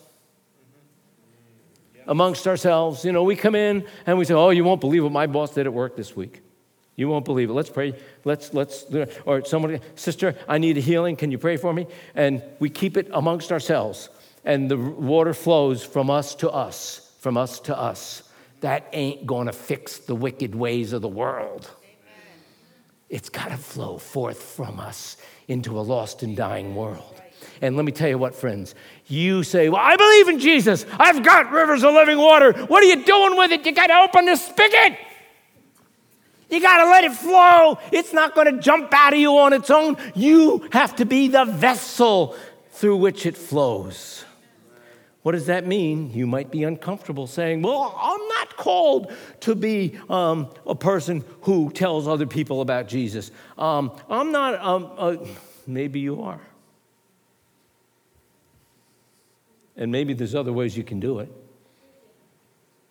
Amongst 2.07 2.47
ourselves. 2.47 3.05
You 3.05 3.13
know, 3.13 3.23
we 3.23 3.37
come 3.37 3.55
in 3.55 3.87
and 4.07 4.19
we 4.19 4.25
say, 4.25 4.35
Oh, 4.35 4.51
you 4.51 4.65
won't 4.65 4.81
believe 4.81 5.03
what 5.03 5.13
my 5.13 5.27
boss 5.27 5.55
did 5.55 5.67
at 5.67 5.73
work 5.73 5.97
this 5.97 6.15
week. 6.15 6.43
You 6.97 7.09
won't 7.09 7.25
believe 7.25 7.49
it. 7.49 7.53
Let's 7.53 7.71
pray. 7.71 7.95
Let's, 8.25 8.53
let's, 8.53 8.83
uh, 8.93 9.07
or 9.25 9.45
somebody, 9.45 9.81
sister, 9.95 10.35
I 10.49 10.59
need 10.59 10.77
a 10.79 10.81
healing. 10.81 11.17
Can 11.17 11.31
you 11.31 11.39
pray 11.39 11.57
for 11.57 11.73
me? 11.73 11.87
And 12.15 12.43
we 12.59 12.71
keep 12.71 12.97
it 12.97 13.09
amongst 13.13 13.53
ourselves. 13.53 14.09
And 14.45 14.71
the 14.71 14.77
water 14.77 15.33
flows 15.33 15.85
from 15.85 16.11
us 16.11 16.35
to 16.37 16.51
us 16.51 17.08
from 17.19 17.37
us 17.37 17.61
to 17.61 17.79
us. 17.79 18.23
That 18.61 18.89
ain't 18.93 19.27
to 19.27 19.53
fix 19.53 19.99
the 19.99 20.15
wicked 20.15 20.55
ways 20.55 20.93
of 20.93 21.03
the 21.03 21.09
world. 21.09 21.71
Amen. 21.81 22.45
It's 23.09 23.29
got 23.29 23.51
to 23.51 23.57
flow 23.57 23.99
forth 23.99 24.43
from 24.43 24.81
us 24.81 25.17
into 25.47 25.79
a 25.79 25.83
lost 25.83 26.23
and 26.23 26.37
dying 26.37 26.75
world. 26.75 27.23
And 27.61 27.77
let 27.77 27.85
me 27.85 27.93
tell 27.93 28.09
you 28.09 28.19
what, 28.19 28.35
friends, 28.35 28.75
you 29.07 29.43
say, 29.43 29.69
Well, 29.69 29.81
I 29.83 29.97
believe 29.97 30.29
in 30.29 30.39
Jesus. 30.39 30.87
I've 30.99 31.23
got 31.23 31.51
rivers 31.51 31.85
of 31.85 31.95
living 31.95 32.19
water. 32.19 32.53
What 32.53 32.83
are 32.83 32.87
you 32.87 33.05
doing 33.05 33.37
with 33.37 33.53
it? 33.53 33.65
You 33.67 33.73
got 33.73 33.89
to 33.89 33.95
open 33.95 34.27
the 34.27 34.37
spigot. 34.37 34.99
You 36.51 36.61
got 36.61 36.85
to 36.85 36.91
let 36.91 37.05
it 37.05 37.13
flow. 37.13 37.79
It's 37.93 38.13
not 38.13 38.35
going 38.35 38.55
to 38.55 38.61
jump 38.61 38.93
out 38.93 39.13
of 39.13 39.19
you 39.19 39.37
on 39.39 39.53
its 39.53 39.71
own. 39.71 39.97
You 40.15 40.69
have 40.73 40.97
to 40.97 41.05
be 41.05 41.29
the 41.29 41.45
vessel 41.45 42.37
through 42.71 42.97
which 42.97 43.27
it 43.27 43.37
flows. 43.37 44.25
What 45.23 45.33
does 45.33 45.47
that 45.47 45.67
mean? 45.67 46.13
You 46.13 46.27
might 46.27 46.51
be 46.51 46.63
uncomfortable 46.63 47.27
saying, 47.27 47.63
Well, 47.63 47.95
I'm 48.01 48.29
not 48.29 48.57
called 48.57 49.13
to 49.41 49.55
be 49.55 49.99
um, 50.09 50.49
a 50.67 50.75
person 50.75 51.25
who 51.43 51.71
tells 51.71 52.07
other 52.07 52.27
people 52.27 52.61
about 52.61 52.89
Jesus. 52.89 53.31
Um, 53.57 53.93
I'm 54.09 54.31
not, 54.33 54.55
um, 54.61 54.91
uh, 54.97 55.17
maybe 55.67 56.01
you 56.01 56.23
are. 56.23 56.41
And 59.77 59.93
maybe 59.93 60.13
there's 60.13 60.35
other 60.35 60.53
ways 60.53 60.77
you 60.77 60.85
can 60.85 60.99
do 61.01 61.21
it. 61.21 61.31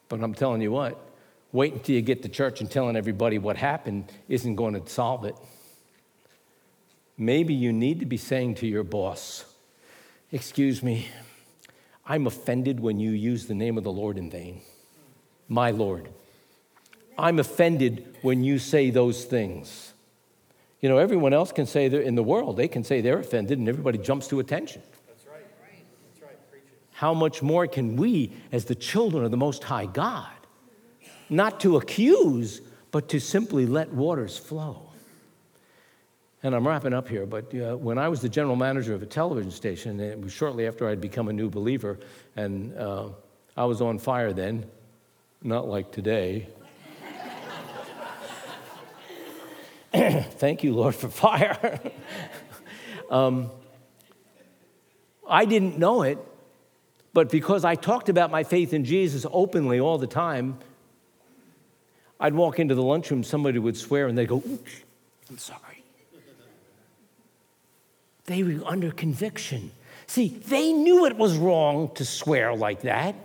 But 0.09 0.21
I'm 0.21 0.33
telling 0.33 0.61
you 0.61 0.71
what, 0.71 0.97
wait 1.51 1.73
until 1.73 1.95
you 1.95 2.01
get 2.01 2.23
to 2.23 2.29
church 2.29 2.61
and 2.61 2.71
telling 2.71 2.95
everybody 2.95 3.37
what 3.39 3.57
happened 3.57 4.11
isn't 4.29 4.55
going 4.55 4.81
to 4.81 4.89
solve 4.89 5.25
it. 5.25 5.35
Maybe 7.17 7.53
you 7.53 7.73
need 7.73 7.99
to 7.99 8.05
be 8.05 8.17
saying 8.17 8.55
to 8.55 8.67
your 8.67 8.83
boss, 8.83 9.45
Excuse 10.31 10.83
me, 10.83 11.07
I'm 12.07 12.25
offended 12.25 12.79
when 12.79 12.99
you 12.99 13.11
use 13.11 13.47
the 13.47 13.53
name 13.53 13.77
of 13.77 13.83
the 13.83 13.91
Lord 13.91 14.17
in 14.17 14.29
vain. 14.29 14.61
My 15.49 15.71
Lord. 15.71 16.09
I'm 17.17 17.39
offended 17.39 18.15
when 18.21 18.43
you 18.43 18.59
say 18.59 18.89
those 18.91 19.25
things. 19.25 19.93
You 20.79 20.89
know, 20.89 20.99
everyone 20.99 21.33
else 21.33 21.51
can 21.51 21.65
say 21.65 21.85
in 21.85 22.15
the 22.15 22.23
world, 22.23 22.55
they 22.55 22.67
can 22.67 22.83
say 22.83 23.01
they're 23.01 23.19
offended 23.19 23.57
and 23.57 23.67
everybody 23.67 23.97
jumps 23.97 24.27
to 24.27 24.39
attention. 24.39 24.81
That's 25.07 25.25
right. 25.25 25.45
That's 26.13 26.21
right. 26.21 26.61
How 26.91 27.13
much 27.13 27.41
more 27.41 27.67
can 27.67 27.95
we, 27.95 28.31
as 28.51 28.65
the 28.65 28.75
children 28.75 29.25
of 29.25 29.31
the 29.31 29.37
Most 29.37 29.63
High 29.63 29.87
God, 29.87 30.29
not 31.29 31.59
to 31.61 31.77
accuse, 31.77 32.61
but 32.91 33.09
to 33.09 33.19
simply 33.19 33.65
let 33.65 33.91
waters 33.91 34.37
flow? 34.37 34.86
And 36.47 36.55
I'm 36.55 36.65
wrapping 36.65 36.93
up 36.93 37.09
here, 37.09 37.25
but 37.25 37.53
uh, 37.53 37.75
when 37.75 37.97
I 37.97 38.07
was 38.07 38.21
the 38.21 38.29
general 38.29 38.55
manager 38.55 38.93
of 38.93 39.03
a 39.03 39.05
television 39.05 39.51
station, 39.51 39.99
it 39.99 40.17
was 40.17 40.31
shortly 40.31 40.65
after 40.65 40.87
I'd 40.87 41.01
become 41.01 41.27
a 41.27 41.33
new 41.33 41.49
believer, 41.49 41.99
and 42.37 42.73
uh, 42.77 43.09
I 43.57 43.65
was 43.65 43.81
on 43.81 43.99
fire 43.99 44.31
then, 44.31 44.65
not 45.43 45.67
like 45.67 45.91
today. 45.91 46.47
Thank 49.93 50.63
you, 50.63 50.73
Lord, 50.73 50.95
for 50.95 51.09
fire. 51.09 51.81
um, 53.11 53.51
I 55.29 55.43
didn't 55.43 55.77
know 55.77 56.03
it, 56.03 56.17
but 57.11 57.29
because 57.29 57.65
I 57.65 57.75
talked 57.75 58.07
about 58.07 58.31
my 58.31 58.45
faith 58.45 58.73
in 58.73 58.85
Jesus 58.85 59.25
openly 59.29 59.81
all 59.81 59.97
the 59.97 60.07
time, 60.07 60.59
I'd 62.21 62.35
walk 62.35 62.57
into 62.57 62.73
the 62.73 62.83
lunchroom, 62.83 63.25
somebody 63.25 63.59
would 63.59 63.75
swear, 63.75 64.07
and 64.07 64.17
they'd 64.17 64.29
go, 64.29 64.41
I'm 65.29 65.37
sorry. 65.37 65.66
They 68.27 68.43
were 68.43 68.65
under 68.65 68.91
conviction. 68.91 69.71
See, 70.05 70.27
they 70.47 70.71
knew 70.71 71.05
it 71.05 71.17
was 71.17 71.35
wrong 71.37 71.93
to 71.95 72.05
swear 72.05 72.53
like 72.53 72.81
that, 72.81 73.15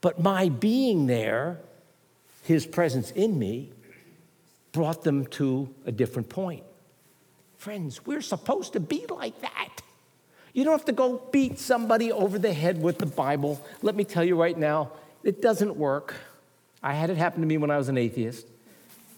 but 0.00 0.20
my 0.20 0.48
being 0.48 1.06
there, 1.06 1.58
his 2.42 2.66
presence 2.66 3.10
in 3.12 3.38
me, 3.38 3.70
brought 4.72 5.04
them 5.04 5.26
to 5.26 5.72
a 5.86 5.92
different 5.92 6.28
point. 6.28 6.64
Friends, 7.56 8.04
we're 8.06 8.20
supposed 8.22 8.72
to 8.74 8.80
be 8.80 9.06
like 9.08 9.40
that. 9.40 9.80
You 10.52 10.64
don't 10.64 10.72
have 10.72 10.86
to 10.86 10.92
go 10.92 11.22
beat 11.30 11.58
somebody 11.58 12.10
over 12.10 12.38
the 12.38 12.52
head 12.52 12.80
with 12.82 12.98
the 12.98 13.06
Bible. 13.06 13.64
Let 13.82 13.96
me 13.96 14.04
tell 14.04 14.24
you 14.24 14.40
right 14.40 14.56
now, 14.56 14.92
it 15.22 15.42
doesn't 15.42 15.76
work. 15.76 16.14
I 16.82 16.94
had 16.94 17.10
it 17.10 17.16
happen 17.16 17.40
to 17.40 17.46
me 17.46 17.58
when 17.58 17.70
I 17.70 17.76
was 17.76 17.88
an 17.88 17.98
atheist 17.98 18.46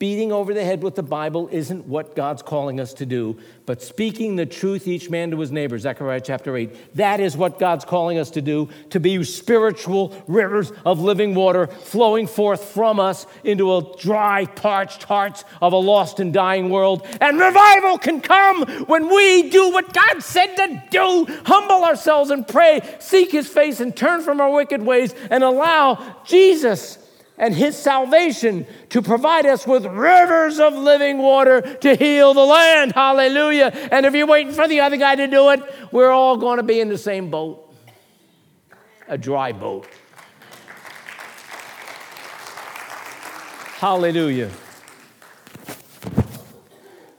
beating 0.01 0.33
over 0.33 0.55
the 0.55 0.65
head 0.65 0.83
with 0.83 0.95
the 0.95 1.03
Bible 1.03 1.47
isn't 1.53 1.87
what 1.87 2.17
God's 2.17 2.41
calling 2.41 2.81
us 2.81 2.95
to 2.95 3.05
do, 3.05 3.37
but 3.67 3.83
speaking 3.83 4.35
the 4.35 4.47
truth 4.47 4.89
each 4.89 5.11
man 5.11 5.31
to 5.31 5.39
his 5.39 5.53
neighbor, 5.53 5.79
Zechariah 5.79 6.23
chapter 6.23 6.57
8. 6.57 6.97
That 6.97 7.21
is 7.21 7.37
what 7.37 7.59
God's 7.59 7.85
calling 7.85 8.19
us 8.19 8.31
to 8.31 8.41
do, 8.41 8.71
to 8.89 8.99
be 8.99 9.23
spiritual 9.25 10.15
rivers 10.27 10.73
of 10.87 11.01
living 11.01 11.35
water 11.35 11.67
flowing 11.67 12.27
forth 12.27 12.65
from 12.65 12.99
us 12.99 13.27
into 13.45 13.77
a 13.77 13.95
dry, 13.99 14.47
parched 14.47 15.03
hearts 15.03 15.45
of 15.61 15.75
a 15.75 15.77
lost 15.77 16.19
and 16.19 16.33
dying 16.33 16.71
world. 16.71 17.07
And 17.21 17.39
revival 17.39 17.99
can 17.99 18.23
come 18.23 18.67
when 18.87 19.15
we 19.15 19.51
do 19.51 19.71
what 19.71 19.93
God 19.93 20.23
said 20.23 20.55
to 20.57 20.83
do 20.91 21.27
humble 21.45 21.85
ourselves 21.85 22.31
and 22.31 22.49
pray, 22.49 22.81
seek 23.01 23.33
his 23.33 23.49
face, 23.49 23.81
and 23.81 23.95
turn 23.95 24.23
from 24.23 24.41
our 24.41 24.51
wicked 24.51 24.81
ways, 24.81 25.15
and 25.29 25.45
allow 25.45 26.17
Jesus 26.25 26.97
and 27.41 27.55
his 27.55 27.75
salvation 27.75 28.67
to 28.91 29.01
provide 29.01 29.47
us 29.47 29.67
with 29.67 29.87
rivers 29.87 30.61
of 30.61 30.75
living 30.75 31.19
water 31.19 31.63
to 31.63 31.97
heal 31.97 32.35
the 32.35 32.45
land. 32.45 32.93
Hallelujah. 32.93 33.73
And 33.91 34.05
if 34.05 34.15
you're 34.15 34.27
waiting 34.27 34.53
for 34.53 34.69
the 34.69 34.81
other 34.81 34.99
guy 34.99 35.17
to 35.17 35.27
do 35.27 35.49
it, 35.51 35.63
we're 35.91 36.11
all 36.11 36.37
going 36.37 36.59
to 36.59 36.63
be 36.63 36.81
in 36.81 36.91
the 36.91 36.99
same 36.99 37.31
boat 37.31 37.67
a 39.09 39.19
dry 39.19 39.51
boat. 39.51 39.89
Hallelujah. 43.79 44.51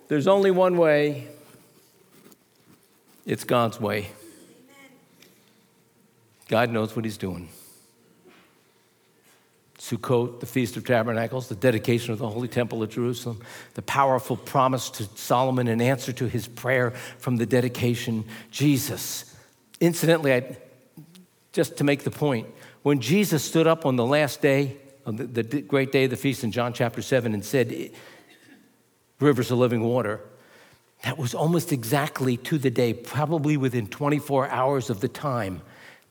There's 0.07 0.27
only 0.27 0.51
one 0.51 0.77
way. 0.77 1.27
It's 3.25 3.43
God's 3.43 3.81
way. 3.81 4.11
God 6.47 6.69
knows 6.69 6.95
what 6.95 7.03
He's 7.03 7.17
doing. 7.17 7.49
Sukkot, 9.91 10.39
the 10.39 10.45
Feast 10.45 10.77
of 10.77 10.85
Tabernacles, 10.85 11.49
the 11.49 11.55
dedication 11.55 12.13
of 12.13 12.19
the 12.19 12.29
Holy 12.29 12.47
Temple 12.47 12.81
at 12.83 12.91
Jerusalem, 12.91 13.41
the 13.73 13.81
powerful 13.81 14.37
promise 14.37 14.89
to 14.91 15.03
Solomon 15.15 15.67
in 15.67 15.81
answer 15.81 16.11
to 16.13 16.27
his 16.27 16.47
prayer 16.47 16.91
from 16.91 17.37
the 17.37 17.45
dedication, 17.45 18.25
Jesus. 18.51 19.35
Incidentally, 19.79 20.33
I, 20.33 20.57
just 21.51 21.77
to 21.77 21.83
make 21.83 22.03
the 22.03 22.11
point, 22.11 22.47
when 22.83 23.01
Jesus 23.01 23.43
stood 23.43 23.67
up 23.67 23.85
on 23.85 23.95
the 23.95 24.05
last 24.05 24.41
day, 24.41 24.77
on 25.05 25.17
the, 25.17 25.25
the 25.25 25.61
great 25.61 25.91
day 25.91 26.05
of 26.05 26.09
the 26.09 26.17
feast 26.17 26.43
in 26.43 26.51
John 26.51 26.73
chapter 26.73 27.01
7, 27.01 27.33
and 27.33 27.43
said, 27.43 27.91
Rivers 29.19 29.51
of 29.51 29.57
living 29.57 29.83
water, 29.83 30.21
that 31.03 31.17
was 31.17 31.35
almost 31.35 31.71
exactly 31.71 32.37
to 32.37 32.57
the 32.57 32.69
day, 32.69 32.93
probably 32.93 33.57
within 33.57 33.87
24 33.87 34.49
hours 34.49 34.89
of 34.89 35.01
the 35.01 35.07
time 35.07 35.61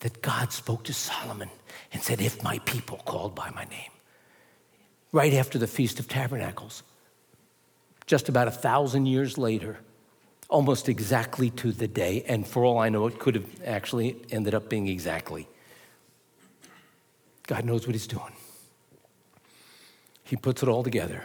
that 0.01 0.23
God 0.23 0.53
spoke 0.53 0.85
to 0.85 0.95
Solomon 0.95 1.51
and 1.93 2.03
said, 2.03 2.21
If 2.21 2.43
my 2.43 2.59
people 2.61 2.99
called 2.99 3.35
by 3.35 3.51
my 3.51 3.65
name. 3.65 3.91
Right 5.13 5.35
after 5.35 5.59
the 5.59 5.67
Feast 5.67 5.99
of 5.99 6.09
Tabernacles, 6.09 6.83
just 8.07 8.29
about 8.29 8.49
a 8.49 8.53
thousand 8.53 9.07
years 9.07 9.39
later, 9.39 9.79
almost 10.49 10.89
exactly 10.89 11.51
to 11.51 11.73
the 11.73 11.89
day, 11.89 12.25
and 12.27 12.47
for 12.47 12.65
all 12.65 12.79
I 12.79 12.89
know, 12.89 13.07
it 13.07 13.19
could 13.19 13.35
have 13.35 13.47
actually 13.65 14.17
ended 14.31 14.55
up 14.55 14.69
being 14.69 14.89
exactly. 14.89 15.49
God 17.47 17.65
knows 17.65 17.87
what 17.87 17.95
He's 17.95 18.07
doing. 18.07 18.33
He 20.25 20.37
puts 20.37 20.63
it 20.63 20.69
all 20.69 20.83
together, 20.83 21.25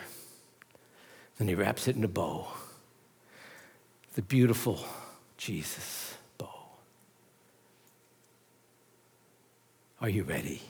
then 1.38 1.48
He 1.48 1.56
wraps 1.56 1.88
it 1.88 1.96
in 1.96 2.04
a 2.04 2.08
bow. 2.08 2.48
The 4.14 4.22
beautiful 4.22 4.80
Jesus. 5.38 6.05
Are 10.06 10.10
you 10.10 10.22
ready? 10.22 10.62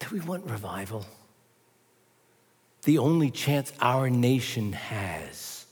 Do 0.00 0.08
we 0.10 0.18
want 0.18 0.44
revival? 0.46 1.06
The 2.82 2.98
only 2.98 3.30
chance 3.30 3.72
our 3.80 4.10
nation 4.10 4.72
has 4.72 5.64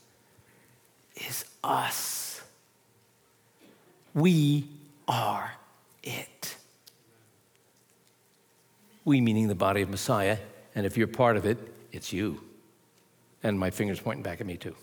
is 1.17 1.45
us. 1.65 2.41
We 4.15 4.69
are 5.09 5.51
it. 6.05 6.57
We, 9.05 9.21
meaning 9.21 9.49
the 9.49 9.57
body 9.57 9.83
of 9.83 9.91
Messiah, 9.91 10.39
and 10.77 10.87
if 10.87 10.97
you're 10.97 11.09
part 11.09 11.37
of 11.37 11.45
it, 11.45 11.59
it's 11.91 12.13
you. 12.13 12.41
And 13.43 13.59
my 13.59 13.71
finger's 13.71 13.99
pointing 13.99 14.23
back 14.23 14.41
at 14.41 14.47
me, 14.47 14.57
too. 14.57 14.77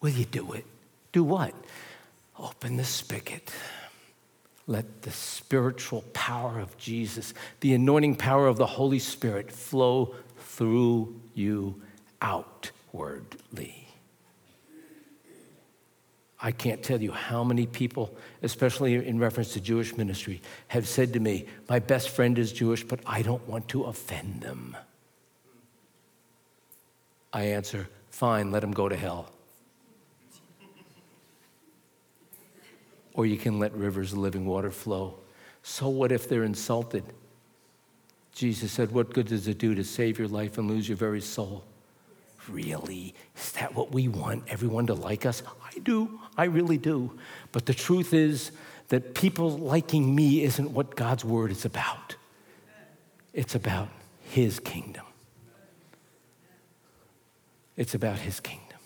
Will 0.00 0.10
you 0.10 0.24
do 0.24 0.52
it? 0.52 0.64
Do 1.12 1.22
what? 1.22 1.54
Open 2.36 2.76
the 2.76 2.84
spigot. 2.84 3.52
Let 4.66 5.02
the 5.02 5.10
spiritual 5.10 6.02
power 6.12 6.58
of 6.58 6.76
Jesus, 6.78 7.34
the 7.60 7.74
anointing 7.74 8.16
power 8.16 8.46
of 8.46 8.56
the 8.56 8.66
Holy 8.66 8.98
Spirit 8.98 9.52
flow 9.52 10.14
through 10.38 11.20
you 11.34 11.80
outwardly. 12.22 13.84
I 16.40 16.52
can't 16.52 16.82
tell 16.82 17.00
you 17.00 17.10
how 17.10 17.42
many 17.42 17.66
people, 17.66 18.14
especially 18.42 18.94
in 18.94 19.18
reference 19.18 19.54
to 19.54 19.60
Jewish 19.60 19.96
ministry, 19.96 20.42
have 20.68 20.86
said 20.86 21.14
to 21.14 21.20
me, 21.20 21.46
My 21.70 21.78
best 21.78 22.10
friend 22.10 22.38
is 22.38 22.52
Jewish, 22.52 22.84
but 22.84 23.00
I 23.06 23.22
don't 23.22 23.46
want 23.48 23.68
to 23.68 23.84
offend 23.84 24.42
them. 24.42 24.76
I 27.32 27.44
answer, 27.44 27.88
Fine, 28.10 28.52
let 28.52 28.62
him 28.62 28.72
go 28.72 28.88
to 28.88 28.96
hell. 28.96 29.33
Or 33.14 33.24
you 33.24 33.36
can 33.36 33.58
let 33.58 33.72
rivers 33.74 34.12
of 34.12 34.18
living 34.18 34.44
water 34.44 34.70
flow. 34.70 35.14
So, 35.62 35.88
what 35.88 36.12
if 36.12 36.28
they're 36.28 36.44
insulted? 36.44 37.04
Jesus 38.34 38.72
said, 38.72 38.90
What 38.90 39.14
good 39.14 39.28
does 39.28 39.48
it 39.48 39.58
do 39.58 39.74
to 39.74 39.84
save 39.84 40.18
your 40.18 40.28
life 40.28 40.58
and 40.58 40.68
lose 40.68 40.88
your 40.88 40.96
very 40.96 41.20
soul? 41.20 41.64
Really? 42.48 43.14
Is 43.36 43.52
that 43.52 43.74
what 43.74 43.92
we 43.92 44.08
want? 44.08 44.44
Everyone 44.48 44.86
to 44.88 44.94
like 44.94 45.24
us? 45.24 45.42
I 45.64 45.78
do. 45.78 46.20
I 46.36 46.44
really 46.44 46.76
do. 46.76 47.16
But 47.52 47.64
the 47.64 47.72
truth 47.72 48.12
is 48.12 48.50
that 48.88 49.14
people 49.14 49.50
liking 49.50 50.14
me 50.14 50.42
isn't 50.42 50.70
what 50.70 50.94
God's 50.94 51.24
word 51.24 51.50
is 51.50 51.64
about, 51.64 52.16
it's 53.32 53.54
about 53.54 53.88
His 54.20 54.60
kingdom. 54.60 55.04
It's 57.76 57.94
about 57.94 58.18
His 58.18 58.38
kingdom. 58.38 58.78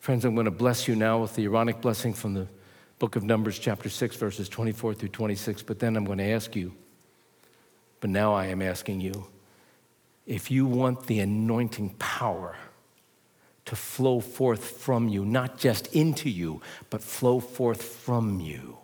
Friends, 0.00 0.24
I'm 0.24 0.34
going 0.34 0.44
to 0.44 0.50
bless 0.50 0.88
you 0.88 0.96
now 0.96 1.20
with 1.22 1.34
the 1.34 1.44
Aaronic 1.44 1.80
blessing 1.80 2.12
from 2.12 2.34
the 2.34 2.48
book 3.02 3.16
of 3.16 3.24
Numbers, 3.24 3.58
chapter 3.58 3.88
6, 3.88 4.14
verses 4.14 4.48
24 4.48 4.94
through 4.94 5.08
26. 5.08 5.62
But 5.62 5.80
then 5.80 5.96
I'm 5.96 6.04
going 6.04 6.18
to 6.18 6.30
ask 6.30 6.54
you, 6.54 6.72
but 7.98 8.10
now 8.10 8.32
I 8.32 8.46
am 8.46 8.62
asking 8.62 9.00
you, 9.00 9.26
if 10.24 10.52
you 10.52 10.66
want 10.66 11.08
the 11.08 11.18
anointing 11.18 11.96
power 11.98 12.54
to 13.64 13.74
flow 13.74 14.20
forth 14.20 14.62
from 14.62 15.08
you, 15.08 15.24
not 15.24 15.58
just 15.58 15.88
into 15.88 16.30
you, 16.30 16.62
but 16.90 17.02
flow 17.02 17.40
forth 17.40 17.82
from 17.82 18.38
you, 18.38 18.78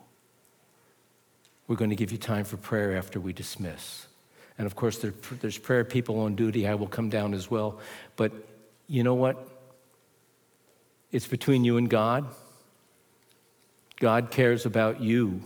we're 1.69 1.77
going 1.77 1.91
to 1.91 1.97
give 1.97 2.11
you 2.11 2.19
time 2.19 2.45
for 2.45 2.57
prayer 2.57 2.97
after 2.97 3.21
we 3.21 3.33
dismiss. 3.33 4.09
And 4.59 4.67
of 4.67 4.75
course, 4.75 4.99
there's 4.99 5.59
prayer 5.59 5.85
people 5.85 6.19
on 6.19 6.35
duty. 6.35 6.67
I 6.67 6.75
will 6.75 6.89
come 6.89 7.09
down 7.09 7.35
as 7.35 7.53
well. 7.53 7.79
But 8.17 8.33
you 8.89 9.05
know 9.05 9.15
what? 9.15 9.49
It's 11.13 11.29
between 11.29 11.63
you 11.63 11.77
and 11.77 11.89
God. 11.89 12.27
God 14.01 14.31
cares 14.31 14.65
about 14.65 15.01
you, 15.01 15.43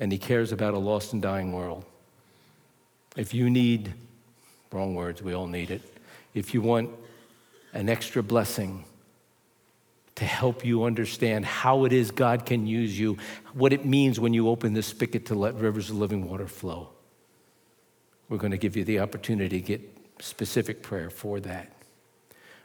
and 0.00 0.10
He 0.10 0.18
cares 0.18 0.52
about 0.52 0.74
a 0.74 0.78
lost 0.78 1.12
and 1.12 1.20
dying 1.20 1.52
world. 1.52 1.84
If 3.16 3.34
you 3.34 3.50
need, 3.50 3.92
wrong 4.72 4.94
words, 4.94 5.22
we 5.22 5.34
all 5.34 5.46
need 5.46 5.70
it. 5.70 5.82
If 6.34 6.54
you 6.54 6.60
want 6.60 6.90
an 7.72 7.88
extra 7.88 8.22
blessing 8.22 8.84
to 10.16 10.24
help 10.24 10.64
you 10.64 10.84
understand 10.84 11.44
how 11.44 11.84
it 11.84 11.92
is 11.92 12.10
God 12.10 12.46
can 12.46 12.66
use 12.66 12.98
you, 12.98 13.18
what 13.52 13.72
it 13.72 13.84
means 13.84 14.18
when 14.18 14.32
you 14.32 14.48
open 14.48 14.72
this 14.72 14.86
spigot 14.86 15.26
to 15.26 15.34
let 15.34 15.54
rivers 15.54 15.90
of 15.90 15.96
living 15.96 16.28
water 16.28 16.46
flow, 16.46 16.88
we're 18.28 18.38
going 18.38 18.52
to 18.52 18.58
give 18.58 18.76
you 18.76 18.84
the 18.84 19.00
opportunity 19.00 19.60
to 19.60 19.66
get 19.66 19.80
specific 20.18 20.82
prayer 20.82 21.10
for 21.10 21.40
that. 21.40 21.70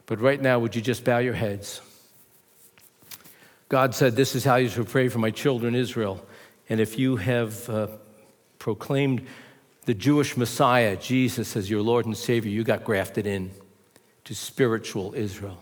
But 0.06 0.22
right 0.22 0.42
now, 0.42 0.60
would 0.60 0.76
you 0.76 0.82
just 0.82 1.04
bow 1.04 1.20
your 1.20 1.34
heads? 1.34 1.82
God 3.72 3.96
said, 3.96 4.18
This 4.18 4.36
is 4.36 4.44
how 4.44 4.58
you 4.58 4.68
should 4.68 4.90
pray 4.90 5.08
for 5.08 5.20
my 5.20 5.32
children 5.32 5.76
Israel. 5.76 6.22
And 6.68 6.82
if 6.82 7.00
you 7.00 7.16
have 7.16 7.70
uh, 7.70 7.88
proclaimed 8.60 9.26
the 9.86 9.94
Jewish 9.94 10.36
Messiah, 10.36 10.98
Jesus, 10.98 11.56
as 11.56 11.70
your 11.70 11.82
Lord 11.82 12.06
and 12.06 12.18
Savior, 12.18 12.52
you 12.52 12.66
got 12.66 12.84
grafted 12.84 13.26
in 13.26 13.50
to 14.26 14.36
spiritual 14.36 15.14
Israel. 15.16 15.58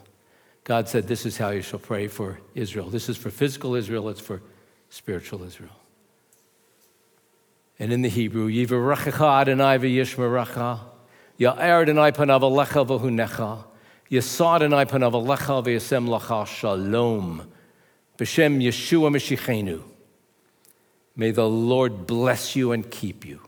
God 0.63 0.89
said, 0.89 1.07
This 1.07 1.23
is 1.23 1.37
how 1.37 1.51
you 1.51 1.61
shall 1.61 1.77
pray 1.77 2.07
for 2.07 2.39
Israel. 2.55 2.89
This 2.89 3.09
is 3.09 3.15
for 3.15 3.29
physical 3.29 3.75
Israel, 3.75 4.09
it's 4.09 4.19
for 4.19 4.41
spiritual 4.89 5.43
Israel. 5.43 5.77
And 7.77 7.93
in 7.93 8.01
the 8.01 8.09
Hebrew, 8.09 8.49
Yivarechecha 8.49 9.41
Adonai 9.41 9.77
v'yishmerecha, 9.77 10.79
Ya'er 11.39 11.83
Adonai 11.83 12.11
panav 12.11 12.41
alecha 12.41 12.87
v'hunecha, 12.87 13.65
Yisa 14.09 14.55
Adonai 14.55 14.85
panav 14.85 15.13
Alecha 15.13 15.63
v'yasem 15.63 16.09
lacha 16.09 16.47
shalom. 16.47 17.47
B'shem 18.19 18.61
Yeshua 18.61 19.09
Mashiachenu. 19.09 19.81
May 21.15 21.31
the 21.31 21.47
Lord 21.47 22.05
bless 22.05 22.53
you 22.55 22.73
and 22.73 22.89
keep 22.89 23.25
you. 23.25 23.41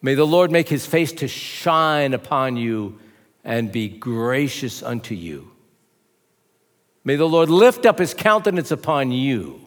May 0.00 0.14
the 0.14 0.26
Lord 0.26 0.50
make 0.50 0.68
his 0.68 0.86
face 0.86 1.12
to 1.12 1.28
shine 1.28 2.14
upon 2.14 2.56
you 2.56 2.98
and 3.44 3.70
be 3.70 3.88
gracious 3.88 4.82
unto 4.82 5.14
you. 5.14 5.50
May 7.04 7.16
the 7.16 7.28
Lord 7.28 7.50
lift 7.50 7.84
up 7.84 7.98
his 7.98 8.14
countenance 8.14 8.70
upon 8.70 9.12
you 9.12 9.60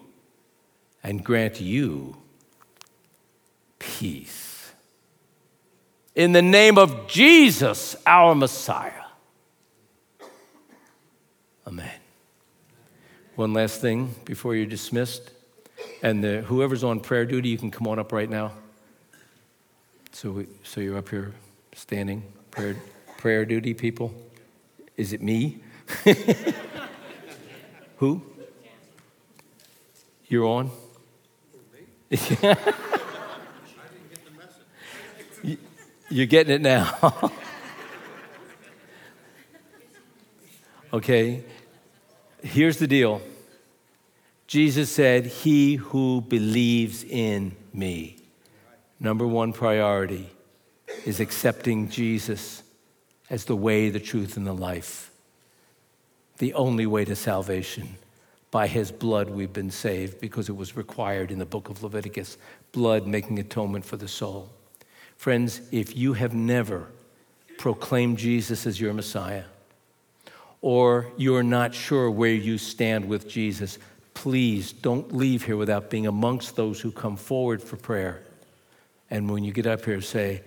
and 1.03 1.23
grant 1.23 1.61
you 1.61 2.17
peace. 3.77 4.71
In 6.15 6.31
the 6.31 6.41
name 6.41 6.79
of 6.79 7.07
Jesus, 7.07 7.95
our 8.07 8.33
Messiah. 8.33 8.91
Amen. 11.67 11.96
One 13.37 13.53
last 13.53 13.79
thing 13.81 14.13
before 14.25 14.55
you're 14.55 14.65
dismissed. 14.65 15.29
And 16.01 16.23
the, 16.23 16.41
whoever's 16.41 16.83
on 16.83 16.99
prayer 17.01 17.23
duty, 17.23 17.49
you 17.49 17.57
can 17.59 17.69
come 17.69 17.85
on 17.85 17.99
up 17.99 18.11
right 18.11 18.27
now. 18.27 18.51
So, 20.11 20.31
we, 20.31 20.47
so 20.63 20.81
you're 20.81 20.97
up 20.97 21.09
here 21.09 21.35
standing, 21.75 22.23
prayer, 22.49 22.75
prayer 23.17 23.45
duty 23.45 23.75
people. 23.75 24.11
Is 24.95 25.13
it 25.13 25.21
me? 25.21 25.59
Who? 27.97 28.23
You're 30.27 30.45
on? 30.45 30.71
You're 36.09 36.25
getting 36.25 36.55
it 36.55 36.61
now. 36.61 37.31
okay, 40.93 41.43
here's 42.47 42.77
the 42.77 42.87
deal 42.87 43.21
Jesus 44.47 44.89
said, 44.89 45.25
He 45.25 45.75
who 45.75 46.21
believes 46.21 47.03
in 47.03 47.55
me. 47.73 48.17
Number 48.99 49.27
one 49.27 49.53
priority 49.53 50.29
is 51.05 51.19
accepting 51.19 51.89
Jesus 51.89 52.63
as 53.29 53.45
the 53.45 53.55
way, 53.55 53.89
the 53.89 53.99
truth, 53.99 54.37
and 54.37 54.47
the 54.47 54.53
life. 54.53 55.11
The 56.37 56.53
only 56.53 56.85
way 56.85 57.05
to 57.05 57.15
salvation. 57.15 57.97
By 58.49 58.67
his 58.67 58.91
blood, 58.91 59.29
we've 59.29 59.51
been 59.51 59.71
saved 59.71 60.21
because 60.21 60.47
it 60.47 60.55
was 60.55 60.77
required 60.77 61.31
in 61.31 61.39
the 61.39 61.45
book 61.45 61.69
of 61.69 61.83
Leviticus 61.83 62.37
blood 62.71 63.05
making 63.05 63.39
atonement 63.39 63.85
for 63.85 63.97
the 63.97 64.07
soul. 64.07 64.49
Friends, 65.17 65.61
if 65.71 65.97
you 65.97 66.13
have 66.13 66.33
never 66.33 66.87
proclaimed 67.57 68.17
Jesus 68.17 68.65
as 68.65 68.79
your 68.79 68.93
Messiah, 68.93 69.43
or 70.61 71.07
you're 71.17 71.43
not 71.43 71.73
sure 71.73 72.09
where 72.09 72.33
you 72.33 72.57
stand 72.57 73.05
with 73.05 73.27
Jesus, 73.27 73.77
please 74.13 74.73
don't 74.73 75.15
leave 75.15 75.43
here 75.43 75.57
without 75.57 75.89
being 75.89 76.07
amongst 76.07 76.55
those 76.55 76.79
who 76.79 76.91
come 76.91 77.15
forward 77.15 77.61
for 77.61 77.77
prayer. 77.77 78.23
And 79.09 79.29
when 79.29 79.43
you 79.43 79.53
get 79.53 79.67
up 79.67 79.85
here, 79.85 80.01
say, 80.01 80.43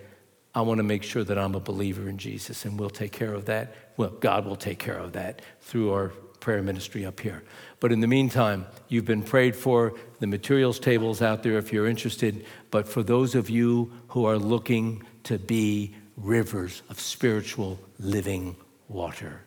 I 0.53 0.61
want 0.61 0.79
to 0.79 0.83
make 0.83 1.03
sure 1.03 1.23
that 1.23 1.37
I'm 1.37 1.55
a 1.55 1.59
believer 1.59 2.09
in 2.09 2.17
Jesus, 2.17 2.65
and 2.65 2.77
we'll 2.77 2.89
take 2.89 3.13
care 3.13 3.33
of 3.33 3.45
that. 3.45 3.73
Well, 3.95 4.09
God 4.09 4.45
will 4.45 4.57
take 4.57 4.79
care 4.79 4.97
of 4.97 5.13
that 5.13 5.41
through 5.61 5.93
our 5.93 6.09
prayer 6.41 6.61
ministry 6.61 7.05
up 7.05 7.19
here. 7.19 7.43
But 7.79 7.91
in 7.91 8.01
the 8.01 8.07
meantime, 8.07 8.65
you've 8.89 9.05
been 9.05 9.23
prayed 9.23 9.55
for. 9.55 9.93
The 10.19 10.27
materials 10.27 10.79
table's 10.79 11.21
out 11.21 11.43
there 11.43 11.57
if 11.57 11.71
you're 11.71 11.87
interested. 11.87 12.45
But 12.69 12.87
for 12.87 13.03
those 13.03 13.35
of 13.35 13.49
you 13.49 13.91
who 14.09 14.25
are 14.25 14.37
looking 14.37 15.03
to 15.23 15.39
be 15.39 15.95
rivers 16.17 16.81
of 16.89 16.99
spiritual 16.99 17.79
living 17.99 18.57
water, 18.89 19.41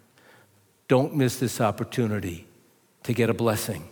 don't 0.89 1.15
miss 1.15 1.39
this 1.39 1.61
opportunity 1.61 2.47
to 3.05 3.13
get 3.13 3.31
a 3.31 3.35
blessing 3.35 3.89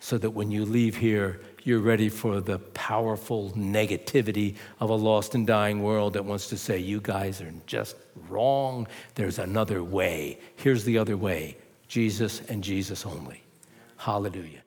so 0.00 0.16
that 0.18 0.30
when 0.30 0.50
you 0.50 0.64
leave 0.64 0.96
here, 0.96 1.40
you're 1.62 1.80
ready 1.80 2.08
for 2.08 2.40
the 2.40 2.58
powerful 2.58 3.50
negativity 3.50 4.56
of 4.80 4.88
a 4.88 4.94
lost 4.94 5.34
and 5.34 5.46
dying 5.46 5.82
world 5.82 6.14
that 6.14 6.24
wants 6.24 6.48
to 6.48 6.56
say, 6.56 6.78
You 6.78 7.00
guys 7.02 7.40
are 7.42 7.52
just 7.66 7.96
wrong. 8.28 8.86
There's 9.14 9.38
another 9.38 9.84
way. 9.84 10.38
Here's 10.56 10.84
the 10.84 10.96
other 10.98 11.16
way 11.16 11.58
Jesus 11.86 12.40
and 12.48 12.64
Jesus 12.64 13.04
only. 13.04 13.42
Hallelujah. 13.98 14.62